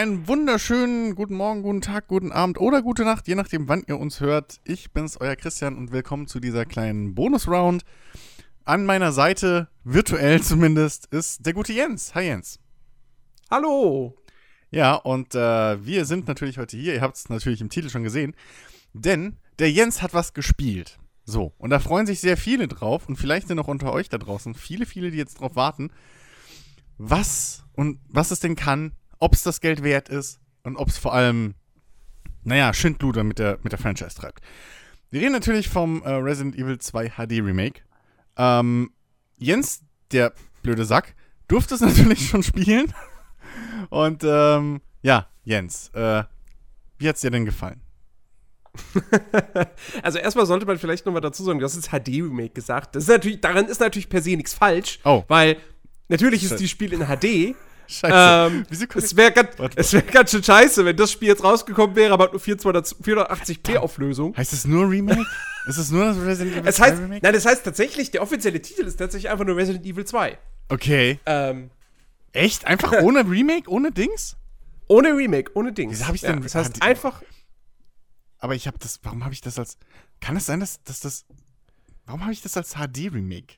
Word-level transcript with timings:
einen 0.00 0.26
wunderschönen 0.26 1.14
guten 1.14 1.34
Morgen, 1.34 1.62
guten 1.62 1.82
Tag, 1.82 2.08
guten 2.08 2.32
Abend 2.32 2.58
oder 2.58 2.80
gute 2.80 3.04
Nacht, 3.04 3.28
je 3.28 3.34
nachdem, 3.34 3.68
wann 3.68 3.84
ihr 3.86 3.98
uns 3.98 4.20
hört. 4.20 4.58
Ich 4.64 4.92
bin's, 4.92 5.20
euer 5.20 5.36
Christian 5.36 5.76
und 5.76 5.92
willkommen 5.92 6.26
zu 6.26 6.40
dieser 6.40 6.64
kleinen 6.64 7.14
Bonus-Round. 7.14 7.82
An 8.64 8.86
meiner 8.86 9.12
Seite, 9.12 9.68
virtuell 9.84 10.40
zumindest, 10.42 11.04
ist 11.10 11.44
der 11.44 11.52
gute 11.52 11.74
Jens. 11.74 12.14
Hi 12.14 12.24
Jens. 12.24 12.58
Hallo. 13.50 14.16
Ja, 14.70 14.94
und 14.94 15.34
äh, 15.34 15.84
wir 15.84 16.06
sind 16.06 16.26
natürlich 16.26 16.56
heute 16.56 16.78
hier, 16.78 16.94
ihr 16.94 17.02
habt 17.02 17.18
es 17.18 17.28
natürlich 17.28 17.60
im 17.60 17.68
Titel 17.68 17.90
schon 17.90 18.02
gesehen, 18.02 18.34
denn 18.94 19.36
der 19.58 19.70
Jens 19.70 20.00
hat 20.00 20.14
was 20.14 20.32
gespielt. 20.32 20.98
So, 21.26 21.52
und 21.58 21.68
da 21.68 21.78
freuen 21.78 22.06
sich 22.06 22.20
sehr 22.20 22.38
viele 22.38 22.68
drauf 22.68 23.06
und 23.06 23.16
vielleicht 23.16 23.48
sind 23.48 23.58
auch 23.58 23.68
unter 23.68 23.92
euch 23.92 24.08
da 24.08 24.16
draußen 24.16 24.54
viele, 24.54 24.86
viele, 24.86 25.10
die 25.10 25.18
jetzt 25.18 25.40
drauf 25.40 25.56
warten, 25.56 25.90
was 26.96 27.64
und 27.74 28.00
was 28.08 28.30
es 28.30 28.40
denn 28.40 28.56
kann, 28.56 28.92
ob 29.20 29.34
es 29.34 29.42
das 29.42 29.60
Geld 29.60 29.84
wert 29.84 30.08
ist 30.08 30.40
und 30.64 30.76
ob 30.76 30.88
es 30.88 30.98
vor 30.98 31.14
allem, 31.14 31.54
naja, 32.42 32.74
Schindluder 32.74 33.22
mit 33.22 33.38
der, 33.38 33.58
mit 33.62 33.72
der 33.72 33.78
Franchise 33.78 34.16
treibt. 34.16 34.40
Wir 35.10 35.20
reden 35.20 35.32
natürlich 35.32 35.68
vom 35.68 36.02
äh, 36.02 36.10
Resident 36.10 36.56
Evil 36.56 36.78
2 36.78 37.10
HD 37.10 37.32
Remake. 37.42 37.82
Ähm, 38.36 38.90
Jens, 39.38 39.82
der 40.12 40.32
blöde 40.62 40.84
Sack, 40.84 41.14
durfte 41.48 41.74
es 41.74 41.80
natürlich 41.82 42.28
schon 42.28 42.42
spielen. 42.42 42.92
Und 43.90 44.22
ähm, 44.24 44.80
ja, 45.02 45.28
Jens, 45.44 45.90
äh, 45.94 46.24
wie 46.98 47.08
hat's 47.08 47.20
dir 47.20 47.30
denn 47.30 47.44
gefallen? 47.44 47.80
also 50.02 50.18
erstmal 50.18 50.46
sollte 50.46 50.64
man 50.64 50.78
vielleicht 50.78 51.04
nochmal 51.04 51.20
dazu 51.22 51.42
sagen, 51.42 51.58
du 51.58 51.64
hast 51.64 51.74
jetzt 51.74 51.90
HD-Remake 51.90 52.54
gesagt. 52.54 52.94
Das 52.94 53.04
ist 53.04 53.08
natürlich, 53.08 53.40
daran 53.40 53.66
ist 53.66 53.80
natürlich 53.80 54.08
per 54.08 54.22
se 54.22 54.36
nichts 54.36 54.54
falsch, 54.54 55.00
Oh. 55.04 55.24
weil 55.28 55.56
natürlich 56.08 56.44
ist 56.44 56.52
dieses 56.52 56.70
Spiel 56.70 56.92
in 56.92 57.00
HD. 57.06 57.56
Scheiße. 57.90 58.54
Ähm, 58.54 58.66
es 58.70 59.16
wäre 59.16 59.32
ganz, 59.32 59.58
wär 59.92 60.02
ganz 60.02 60.30
schön 60.30 60.42
scheiße, 60.44 60.84
wenn 60.84 60.96
das 60.96 61.10
Spiel 61.12 61.28
jetzt 61.28 61.42
rausgekommen 61.42 61.96
wäre, 61.96 62.12
aber 62.12 62.30
nur 62.30 62.40
480p 62.40 63.76
Auflösung. 63.78 64.36
Heißt 64.36 64.52
es 64.52 64.64
nur 64.66 64.88
Remake? 64.88 65.26
ist 65.66 65.76
es 65.78 65.90
nur 65.90 66.04
das 66.04 66.16
Resident 66.18 66.56
Evil 66.58 66.68
Es 66.68 66.76
2 66.76 66.84
heißt, 66.84 67.02
Remake? 67.02 67.20
nein, 67.22 67.32
das 67.32 67.46
heißt 67.46 67.64
tatsächlich, 67.64 68.10
der 68.10 68.22
offizielle 68.22 68.62
Titel 68.62 68.82
ist 68.82 68.96
tatsächlich 68.96 69.30
einfach 69.30 69.44
nur 69.44 69.56
Resident 69.56 69.84
Evil 69.84 70.04
2. 70.04 70.38
Okay. 70.68 71.18
Ähm, 71.26 71.70
Echt? 72.32 72.64
Einfach 72.64 72.92
ohne 73.02 73.28
Remake? 73.28 73.68
Ohne 73.68 73.90
Dings? 73.92 74.36
ohne 74.86 75.16
Remake, 75.16 75.52
ohne 75.54 75.72
Dings. 75.72 75.92
Wieso 75.92 76.06
hab 76.08 76.14
ich's 76.14 76.22
denn- 76.22 76.42
das 76.42 76.54
heißt 76.54 76.76
HD 76.78 76.82
einfach, 76.82 77.22
Aber 78.38 78.54
ich 78.54 78.66
habe 78.66 78.78
das. 78.78 78.98
Warum 79.02 79.22
habe 79.24 79.34
ich 79.34 79.40
das 79.40 79.58
als. 79.58 79.78
Kann 80.20 80.36
es 80.36 80.46
sein, 80.46 80.58
dass, 80.60 80.82
dass 80.84 81.00
das. 81.00 81.24
Warum 82.06 82.22
habe 82.22 82.32
ich 82.32 82.42
das 82.42 82.56
als 82.56 82.74
HD-Remake 82.74 83.54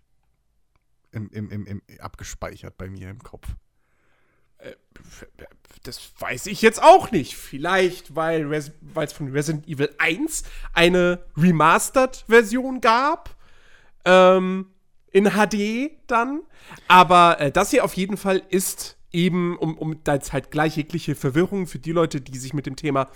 im, 1.12 1.30
im, 1.30 1.50
im, 1.50 1.66
im, 1.66 1.82
abgespeichert 2.00 2.76
bei 2.76 2.88
mir 2.90 3.08
im 3.08 3.18
Kopf? 3.22 3.46
Das 5.84 6.12
weiß 6.18 6.46
ich 6.46 6.62
jetzt 6.62 6.82
auch 6.82 7.10
nicht. 7.10 7.36
Vielleicht, 7.36 8.14
weil 8.14 8.52
es 8.52 9.12
von 9.12 9.32
Resident 9.32 9.66
Evil 9.68 9.90
1 9.98 10.44
eine 10.72 11.24
Remastered-Version 11.36 12.80
gab. 12.80 13.36
Ähm, 14.04 14.66
in 15.12 15.30
HD 15.30 15.92
dann. 16.06 16.42
Aber 16.88 17.38
äh, 17.40 17.52
das 17.52 17.70
hier 17.70 17.84
auf 17.84 17.94
jeden 17.94 18.16
Fall 18.16 18.42
ist 18.48 18.96
eben, 19.12 19.56
um, 19.58 19.76
um 19.76 20.02
da 20.04 20.14
jetzt 20.14 20.32
halt 20.32 20.50
gleich 20.50 20.76
jegliche 20.76 21.14
Verwirrung 21.14 21.66
für 21.66 21.78
die 21.78 21.92
Leute, 21.92 22.20
die 22.20 22.38
sich 22.38 22.54
mit 22.54 22.66
dem 22.66 22.76
Thema 22.76 23.08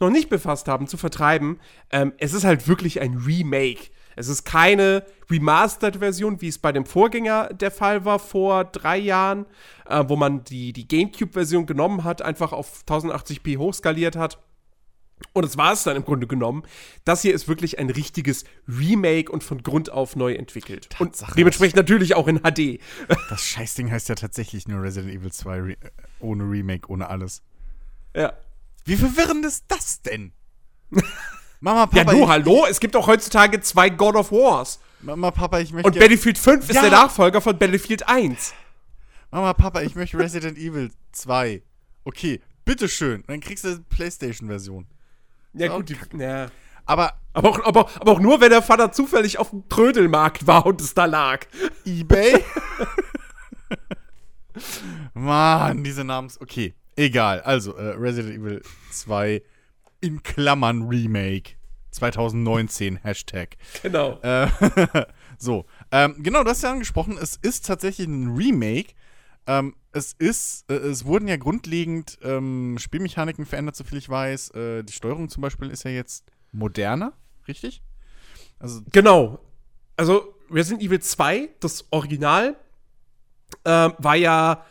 noch 0.00 0.10
nicht 0.10 0.30
befasst 0.30 0.68
haben, 0.68 0.88
zu 0.88 0.96
vertreiben. 0.96 1.60
Ähm, 1.90 2.14
es 2.18 2.32
ist 2.32 2.44
halt 2.44 2.66
wirklich 2.66 3.00
ein 3.00 3.18
Remake. 3.18 3.90
Es 4.16 4.28
ist 4.28 4.44
keine 4.44 5.04
Remastered-Version, 5.30 6.40
wie 6.40 6.48
es 6.48 6.58
bei 6.58 6.72
dem 6.72 6.86
Vorgänger 6.86 7.48
der 7.48 7.70
Fall 7.70 8.04
war 8.04 8.18
vor 8.18 8.64
drei 8.64 8.98
Jahren, 8.98 9.46
äh, 9.88 10.04
wo 10.06 10.16
man 10.16 10.44
die, 10.44 10.72
die 10.72 10.86
GameCube-Version 10.86 11.66
genommen 11.66 12.04
hat, 12.04 12.22
einfach 12.22 12.52
auf 12.52 12.84
1080p 12.86 13.58
hochskaliert 13.58 14.16
hat. 14.16 14.38
Und 15.32 15.44
das 15.44 15.56
war 15.56 15.72
es 15.72 15.84
dann 15.84 15.96
im 15.96 16.04
Grunde 16.04 16.26
genommen. 16.26 16.64
Das 17.04 17.22
hier 17.22 17.34
ist 17.34 17.48
wirklich 17.48 17.78
ein 17.78 17.88
richtiges 17.88 18.44
Remake 18.68 19.30
und 19.30 19.42
von 19.42 19.62
Grund 19.62 19.90
auf 19.90 20.16
neu 20.16 20.34
entwickelt. 20.34 20.90
Tatsache, 20.90 21.30
und 21.30 21.38
dementsprechend 21.38 21.76
natürlich 21.76 22.14
auch 22.14 22.28
in 22.28 22.40
HD. 22.40 22.80
Das 23.30 23.44
Scheißding 23.44 23.90
heißt 23.90 24.08
ja 24.08 24.16
tatsächlich 24.16 24.68
nur 24.68 24.82
Resident 24.82 25.14
Evil 25.14 25.32
2 25.32 25.60
Re 25.60 25.72
äh, 25.72 25.76
ohne 26.20 26.44
Remake, 26.44 26.90
ohne 26.90 27.08
alles. 27.08 27.42
ja. 28.14 28.32
Wie 28.86 28.96
verwirrend 28.96 29.46
ist 29.46 29.64
das 29.68 30.02
denn? 30.02 30.32
Mama, 31.64 31.88
Ja, 31.94 32.04
Papa, 32.04 32.12
du, 32.12 32.22
ich, 32.24 32.28
hallo? 32.28 32.66
Es 32.68 32.78
gibt 32.78 32.94
auch 32.94 33.06
heutzutage 33.06 33.58
zwei 33.62 33.88
God 33.88 34.16
of 34.16 34.30
Wars. 34.30 34.78
Mama, 35.00 35.30
Papa, 35.30 35.60
ich 35.60 35.72
möchte. 35.72 35.88
Und 35.88 35.98
Battlefield 35.98 36.36
5 36.36 36.68
ist 36.68 36.74
Ja. 36.76 36.82
der 36.82 36.90
Nachfolger 36.90 37.40
von 37.40 37.56
Battlefield 37.58 38.06
1. 38.06 38.52
Mama, 39.30 39.54
Papa, 39.54 39.80
ich 39.80 39.94
möchte 39.94 40.18
Resident 40.18 40.58
Evil 40.58 40.90
2. 41.12 41.62
Okay, 42.04 42.42
bitteschön. 42.66 43.24
Dann 43.28 43.40
kriegst 43.40 43.64
du 43.64 43.68
eine 43.68 43.78
Playstation-Version. 43.88 44.86
Ja, 45.54 45.68
gut, 45.74 45.88
die, 45.88 45.96
ja. 46.18 46.48
Aber 46.84 47.14
Aber 47.32 47.48
auch, 47.48 47.64
aber, 47.64 47.88
aber 47.98 48.12
auch 48.12 48.20
nur, 48.20 48.42
wenn 48.42 48.50
der 48.50 48.60
Vater 48.60 48.92
zufällig 48.92 49.38
auf 49.38 49.48
dem 49.48 49.66
Trödelmarkt 49.70 50.46
war 50.46 50.66
und 50.66 50.82
es 50.82 50.92
da 50.92 51.06
lag. 51.06 51.46
eBay? 51.86 52.44
Mann, 55.14 55.82
diese 55.82 56.04
Namens. 56.04 56.38
Okay, 56.42 56.74
egal. 56.94 57.40
Also, 57.40 57.74
äh, 57.74 57.94
Resident 57.96 58.34
Evil 58.38 58.60
2 58.90 59.40
in 60.04 60.22
Klammern 60.22 60.82
Remake. 60.82 61.56
2019, 61.90 62.96
Hashtag. 62.96 63.56
Genau. 63.82 64.18
Äh, 64.20 64.48
so, 65.38 65.64
ähm, 65.92 66.16
genau, 66.18 66.42
du 66.42 66.50
hast 66.50 66.62
ja 66.62 66.72
angesprochen, 66.72 67.16
es 67.20 67.36
ist 67.40 67.66
tatsächlich 67.66 68.08
ein 68.08 68.34
Remake. 68.34 68.94
Ähm, 69.46 69.76
es 69.92 70.12
ist, 70.12 70.68
äh, 70.70 70.74
es 70.74 71.04
wurden 71.04 71.28
ja 71.28 71.36
grundlegend 71.36 72.18
ähm, 72.22 72.76
Spielmechaniken 72.78 73.46
verändert, 73.46 73.76
soviel 73.76 73.98
ich 73.98 74.08
weiß. 74.08 74.50
Äh, 74.50 74.82
die 74.82 74.92
Steuerung 74.92 75.28
zum 75.28 75.40
Beispiel 75.40 75.70
ist 75.70 75.84
ja 75.84 75.92
jetzt 75.92 76.24
moderner, 76.50 77.12
richtig? 77.46 77.80
Also, 78.58 78.80
Genau. 78.90 79.38
Also 79.96 80.34
Resident 80.50 80.82
Evil 80.82 81.00
2, 81.00 81.50
das 81.60 81.86
Original, 81.90 82.56
ähm, 83.64 83.92
war 83.98 84.16
ja 84.16 84.64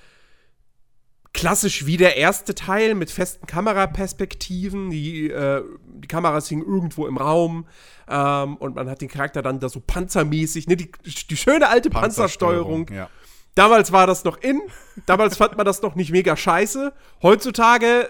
klassisch 1.34 1.86
wie 1.86 1.98
der 1.98 2.16
erste 2.18 2.54
Teil 2.56 2.94
mit 2.96 3.10
festen 3.12 3.48
Kameraperspektiven. 3.48 4.90
Die, 4.92 5.30
äh, 5.30 5.64
die 5.86 6.08
Kameras 6.08 6.48
hingen 6.48 6.64
irgendwo 6.66 7.08
im 7.08 7.18
Raum 7.18 7.68
ähm, 8.08 8.58
und 8.58 8.76
man 8.76 8.90
hat 8.90 9.02
den 9.02 9.10
Charakter 9.10 9.42
dann 9.42 9.60
da 9.60 9.70
so 9.70 9.80
panzermäßig, 9.80 10.68
ne, 10.68 10.76
die, 10.78 10.92
die 11.30 11.38
schöne 11.38 11.70
alte 11.70 11.90
Panzersteuerung. 11.90 12.90
Ja. 12.94 13.10
Damals 13.56 13.92
war 13.92 14.08
das 14.08 14.24
noch 14.24 14.38
in, 14.42 14.62
damals 15.06 15.38
fand 15.38 15.58
man 15.58 15.66
das 15.66 15.82
noch 15.82 15.96
nicht 15.96 16.12
mega 16.12 16.36
scheiße. 16.36 16.94
Heutzutage, 17.22 18.10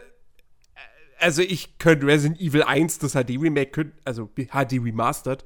äh, 0.76 0.80
also 1.20 1.42
ich 1.42 1.78
könnte 1.80 2.06
Resident 2.08 2.40
Evil 2.42 2.64
1, 2.64 3.00
das 3.00 3.14
HD-Remake, 3.14 3.72
könnt- 3.72 3.94
also 4.06 4.28
HD 4.36 4.74
Remastered, 4.84 5.46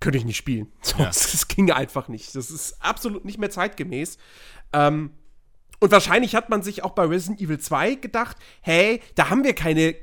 könnte 0.00 0.18
ich 0.18 0.24
nicht 0.24 0.36
spielen. 0.36 0.72
So, 0.82 0.96
Ja. 0.98 1.06
das, 1.06 1.30
das 1.32 1.48
ging 1.48 1.70
einfach 1.72 2.08
nicht. 2.08 2.34
Das 2.36 2.50
ist 2.50 2.82
absolut 2.82 3.24
nicht 3.24 3.38
mehr 3.38 3.50
zeitgemäß. 3.50 4.18
Ähm, 4.72 5.10
und 5.82 5.90
wahrscheinlich 5.90 6.36
hat 6.36 6.48
man 6.48 6.62
sich 6.62 6.84
auch 6.84 6.92
bei 6.92 7.04
Resident 7.04 7.40
Evil 7.40 7.58
2 7.58 7.96
gedacht, 7.96 8.36
hey, 8.60 9.00
da 9.16 9.30
haben 9.30 9.42
wir 9.42 9.52
keine 9.52 9.96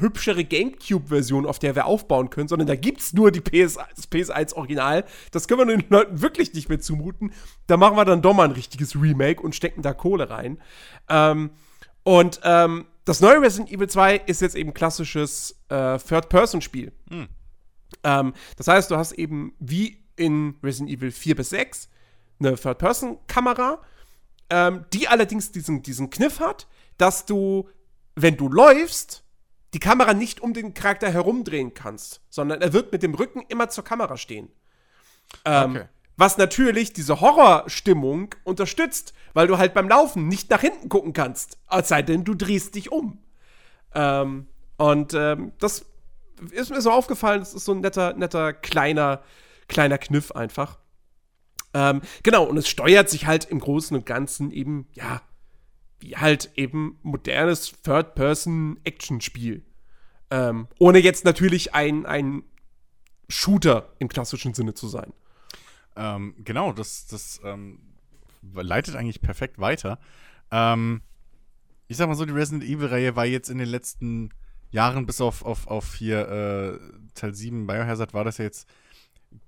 hübschere 0.00 0.44
Gamecube-Version, 0.44 1.46
auf 1.46 1.60
der 1.60 1.76
wir 1.76 1.86
aufbauen 1.86 2.28
können, 2.28 2.48
sondern 2.48 2.66
da 2.66 2.74
gibt's 2.74 3.12
nur 3.12 3.30
die 3.30 3.40
PS, 3.40 3.78
das 3.94 4.10
PS1-Original. 4.10 5.04
Das 5.30 5.46
können 5.46 5.60
wir 5.68 5.76
den 5.76 5.88
Leuten 5.90 6.22
wirklich 6.22 6.54
nicht 6.54 6.68
mehr 6.68 6.80
zumuten. 6.80 7.32
Da 7.68 7.76
machen 7.76 7.96
wir 7.96 8.04
dann 8.04 8.20
doch 8.20 8.34
mal 8.34 8.48
ein 8.48 8.50
richtiges 8.50 9.00
Remake 9.00 9.40
und 9.40 9.54
stecken 9.54 9.80
da 9.80 9.94
Kohle 9.94 10.28
rein. 10.28 10.60
Ähm, 11.08 11.50
und 12.02 12.40
ähm, 12.42 12.86
das 13.04 13.20
neue 13.20 13.40
Resident 13.40 13.70
Evil 13.70 13.88
2 13.88 14.16
ist 14.26 14.40
jetzt 14.40 14.56
eben 14.56 14.74
klassisches 14.74 15.62
äh, 15.68 15.98
Third-Person-Spiel. 15.98 16.90
Ähm, 18.02 18.32
das 18.56 18.66
heißt, 18.66 18.90
du 18.90 18.96
hast 18.96 19.12
eben 19.12 19.54
wie 19.60 20.02
in 20.16 20.56
Resident 20.64 20.90
Evil 20.90 21.12
4 21.12 21.36
bis 21.36 21.50
6 21.50 21.88
eine 22.40 22.56
Third-Person-Kamera, 22.56 23.80
ähm, 24.52 24.84
die 24.92 25.08
allerdings 25.08 25.50
diesen, 25.50 25.82
diesen 25.82 26.10
Kniff 26.10 26.38
hat, 26.38 26.68
dass 26.98 27.24
du, 27.24 27.70
wenn 28.14 28.36
du 28.36 28.48
läufst, 28.48 29.24
die 29.72 29.78
Kamera 29.78 30.12
nicht 30.12 30.42
um 30.42 30.52
den 30.52 30.74
Charakter 30.74 31.10
herumdrehen 31.10 31.72
kannst, 31.72 32.20
sondern 32.28 32.60
er 32.60 32.74
wird 32.74 32.92
mit 32.92 33.02
dem 33.02 33.14
Rücken 33.14 33.42
immer 33.48 33.70
zur 33.70 33.82
Kamera 33.82 34.18
stehen. 34.18 34.50
Ähm, 35.46 35.70
Okay. 35.70 35.84
Was 36.18 36.36
natürlich 36.36 36.92
diese 36.92 37.22
Horrorstimmung 37.22 38.34
unterstützt, 38.44 39.14
weil 39.32 39.46
du 39.46 39.56
halt 39.56 39.72
beim 39.72 39.88
Laufen 39.88 40.28
nicht 40.28 40.50
nach 40.50 40.60
hinten 40.60 40.90
gucken 40.90 41.14
kannst, 41.14 41.56
es 41.70 41.88
sei 41.88 42.02
denn, 42.02 42.22
du 42.22 42.34
drehst 42.34 42.74
dich 42.74 42.92
um. 42.92 43.18
Ähm, 43.94 44.46
und 44.76 45.14
ähm, 45.14 45.52
das 45.58 45.86
ist 46.50 46.70
mir 46.70 46.82
so 46.82 46.90
aufgefallen, 46.90 47.40
das 47.40 47.54
ist 47.54 47.64
so 47.64 47.72
ein 47.72 47.80
netter, 47.80 48.12
netter, 48.12 48.52
kleiner, 48.52 49.22
kleiner 49.68 49.96
Kniff 49.96 50.32
einfach. 50.32 50.78
Ähm, 51.74 52.02
genau, 52.22 52.44
und 52.44 52.56
es 52.56 52.68
steuert 52.68 53.08
sich 53.08 53.26
halt 53.26 53.46
im 53.46 53.58
Großen 53.58 53.96
und 53.96 54.06
Ganzen 54.06 54.50
eben, 54.50 54.86
ja, 54.92 55.22
wie 56.00 56.16
halt 56.16 56.50
eben 56.56 56.98
modernes 57.02 57.72
Third-Person-Action-Spiel. 57.82 59.62
Ähm, 60.30 60.68
ohne 60.78 60.98
jetzt 60.98 61.24
natürlich 61.24 61.74
ein, 61.74 62.06
ein 62.06 62.42
Shooter 63.28 63.92
im 63.98 64.08
klassischen 64.08 64.54
Sinne 64.54 64.74
zu 64.74 64.88
sein. 64.88 65.12
Ähm, 65.96 66.34
genau, 66.38 66.72
das, 66.72 67.06
das 67.06 67.40
ähm, 67.44 67.80
leitet 68.54 68.96
eigentlich 68.96 69.22
perfekt 69.22 69.58
weiter. 69.58 69.98
Ähm, 70.50 71.02
ich 71.88 71.96
sag 71.96 72.08
mal 72.08 72.14
so, 72.14 72.24
die 72.24 72.32
Resident 72.32 72.64
Evil-Reihe 72.64 73.16
war 73.16 73.26
jetzt 73.26 73.50
in 73.50 73.58
den 73.58 73.68
letzten 73.68 74.30
Jahren, 74.70 75.06
bis 75.06 75.20
auf, 75.20 75.44
auf, 75.44 75.66
auf 75.66 75.94
hier 75.94 76.28
äh, 76.28 76.78
Teil 77.14 77.34
7 77.34 77.66
Biohazard, 77.66 78.14
war 78.14 78.24
das 78.24 78.38
ja 78.38 78.46
jetzt, 78.46 78.66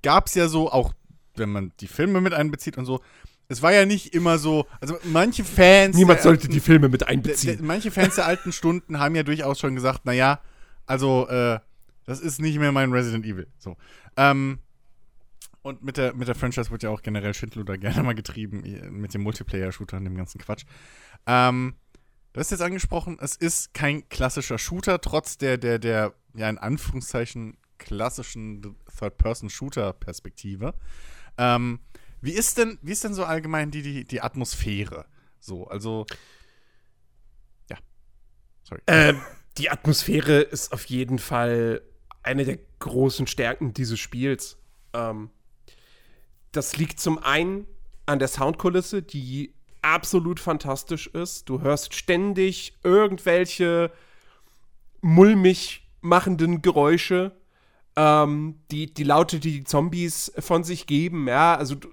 gab 0.02 0.26
es 0.26 0.34
ja 0.34 0.48
so, 0.48 0.70
auch 0.70 0.92
wenn 1.36 1.50
man 1.50 1.72
die 1.80 1.88
Filme 1.88 2.20
mit 2.20 2.34
einbezieht 2.34 2.78
und 2.78 2.84
so, 2.84 3.00
es 3.48 3.62
war 3.62 3.72
ja 3.72 3.84
nicht 3.84 4.14
immer 4.14 4.38
so, 4.38 4.66
also 4.80 4.98
manche 5.04 5.44
Fans. 5.44 5.96
Niemand 5.96 6.22
sollte 6.22 6.48
die 6.48 6.60
Filme 6.60 6.88
mit 6.88 7.06
einbeziehen. 7.06 7.58
Der, 7.58 7.66
manche 7.66 7.90
Fans 7.90 8.14
der 8.14 8.26
alten 8.26 8.52
Stunden 8.52 8.98
haben 8.98 9.14
ja 9.14 9.22
durchaus 9.22 9.58
schon 9.60 9.74
gesagt, 9.74 10.06
naja, 10.06 10.40
also, 10.86 11.28
äh, 11.28 11.58
das 12.06 12.20
ist 12.20 12.40
nicht 12.40 12.58
mehr 12.58 12.72
mein 12.72 12.92
Resident 12.92 13.24
Evil. 13.24 13.46
So. 13.58 13.76
Ähm, 14.16 14.58
und 15.62 15.82
mit 15.82 15.96
der, 15.96 16.14
mit 16.14 16.28
der 16.28 16.34
Franchise 16.34 16.70
wird 16.70 16.82
ja 16.82 16.90
auch 16.90 17.02
generell 17.02 17.32
Schindluder 17.32 17.78
gerne 17.78 18.02
mal 18.02 18.14
getrieben, 18.14 18.62
mit 18.90 19.14
dem 19.14 19.22
Multiplayer-Shooter 19.22 19.96
und 19.96 20.04
dem 20.04 20.16
ganzen 20.16 20.40
Quatsch. 20.40 20.64
Ähm, 21.26 21.74
du 22.32 22.40
hast 22.40 22.50
jetzt 22.50 22.60
angesprochen, 22.60 23.18
es 23.20 23.36
ist 23.36 23.72
kein 23.72 24.08
klassischer 24.08 24.58
Shooter, 24.58 25.00
trotz 25.00 25.38
der, 25.38 25.56
der, 25.56 25.78
der, 25.78 26.14
ja, 26.34 26.48
in 26.50 26.58
Anführungszeichen 26.58 27.56
klassischen 27.78 28.76
Third-Person-Shooter-Perspektive. 28.98 30.74
Ähm, 31.38 31.80
wie 32.20 32.32
ist 32.32 32.58
denn, 32.58 32.78
wie 32.82 32.92
ist 32.92 33.04
denn 33.04 33.14
so 33.14 33.24
allgemein 33.24 33.70
die, 33.70 33.82
die, 33.82 34.04
die 34.04 34.20
Atmosphäre? 34.20 35.06
So, 35.40 35.66
also. 35.66 36.06
Ja. 37.70 37.76
Sorry. 38.62 38.80
Ähm, 38.86 39.20
die 39.58 39.70
Atmosphäre 39.70 40.40
ist 40.40 40.72
auf 40.72 40.84
jeden 40.86 41.18
Fall 41.18 41.82
eine 42.22 42.44
der 42.44 42.58
großen 42.78 43.26
Stärken 43.26 43.74
dieses 43.74 44.00
Spiels. 44.00 44.56
Ähm, 44.92 45.30
das 46.52 46.76
liegt 46.76 46.98
zum 47.00 47.18
einen 47.18 47.66
an 48.06 48.18
der 48.18 48.28
Soundkulisse, 48.28 49.02
die 49.02 49.54
absolut 49.82 50.40
fantastisch 50.40 51.06
ist. 51.08 51.48
Du 51.48 51.60
hörst 51.60 51.94
ständig 51.94 52.78
irgendwelche 52.82 53.92
mulmig 55.02 55.86
machenden 56.00 56.62
Geräusche, 56.62 57.32
ähm, 57.96 58.60
die, 58.70 58.92
die 58.92 59.04
Laute, 59.04 59.40
die 59.40 59.52
die 59.52 59.64
Zombies 59.64 60.32
von 60.38 60.64
sich 60.64 60.86
geben. 60.86 61.28
Ja, 61.28 61.54
also 61.56 61.74
du, 61.74 61.88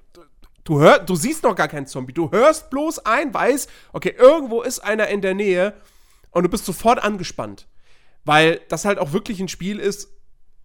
du, 0.64 0.80
hör, 0.80 1.00
du 1.00 1.16
siehst 1.16 1.44
noch 1.44 1.56
gar 1.56 1.68
keinen 1.68 1.88
Zombie. 1.88 2.14
Du 2.14 2.32
hörst 2.32 2.70
bloß 2.70 3.00
ein, 3.00 3.34
weiß, 3.34 3.68
okay, 3.94 4.16
irgendwo 4.18 4.62
ist 4.62 4.80
einer 4.80 5.08
in 5.08 5.22
der 5.22 5.34
Nähe 5.34 5.74
und 6.32 6.44
du 6.44 6.50
bist 6.50 6.66
sofort 6.66 7.04
angespannt. 7.04 7.68
Weil 8.24 8.62
das 8.70 8.86
halt 8.86 9.00
auch 9.00 9.14
wirklich 9.14 9.40
ein 9.40 9.48
Spiel 9.48 9.80
ist, 9.80 10.10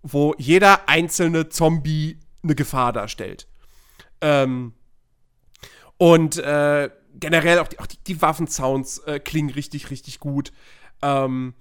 wo 0.03 0.35
jeder 0.38 0.88
einzelne 0.88 1.49
Zombie 1.49 2.21
eine 2.43 2.55
Gefahr 2.55 2.93
darstellt. 2.93 3.49
Ähm, 4.21 4.75
und 5.99 6.37
äh, 6.38 6.91
generell 7.15 7.59
auch 7.59 7.69
die, 7.69 7.79
auch 7.79 7.87
die, 7.87 7.99
die 8.06 8.21
Waffensounds 8.21 8.99
äh, 8.99 9.19
klingen 9.19 9.50
richtig, 9.50 9.91
richtig 9.91 10.21
gut. 10.21 10.53
Ähm, 11.03 11.55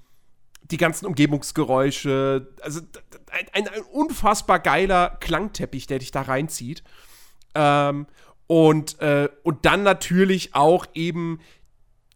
die 0.71 0.77
ganzen 0.77 1.05
Umgebungsgeräusche, 1.05 2.53
also 2.61 2.81
ein, 3.31 3.67
ein, 3.67 3.81
unfassbar 3.91 4.59
geiler 4.59 5.17
Klangteppich, 5.19 5.87
der 5.87 5.99
dich 5.99 6.11
da 6.11 6.21
reinzieht. 6.21 6.83
Ähm, 7.53 8.07
und, 8.47 8.99
äh, 8.99 9.29
und 9.43 9.65
dann 9.65 9.83
natürlich 9.83 10.55
auch 10.55 10.85
eben, 10.93 11.39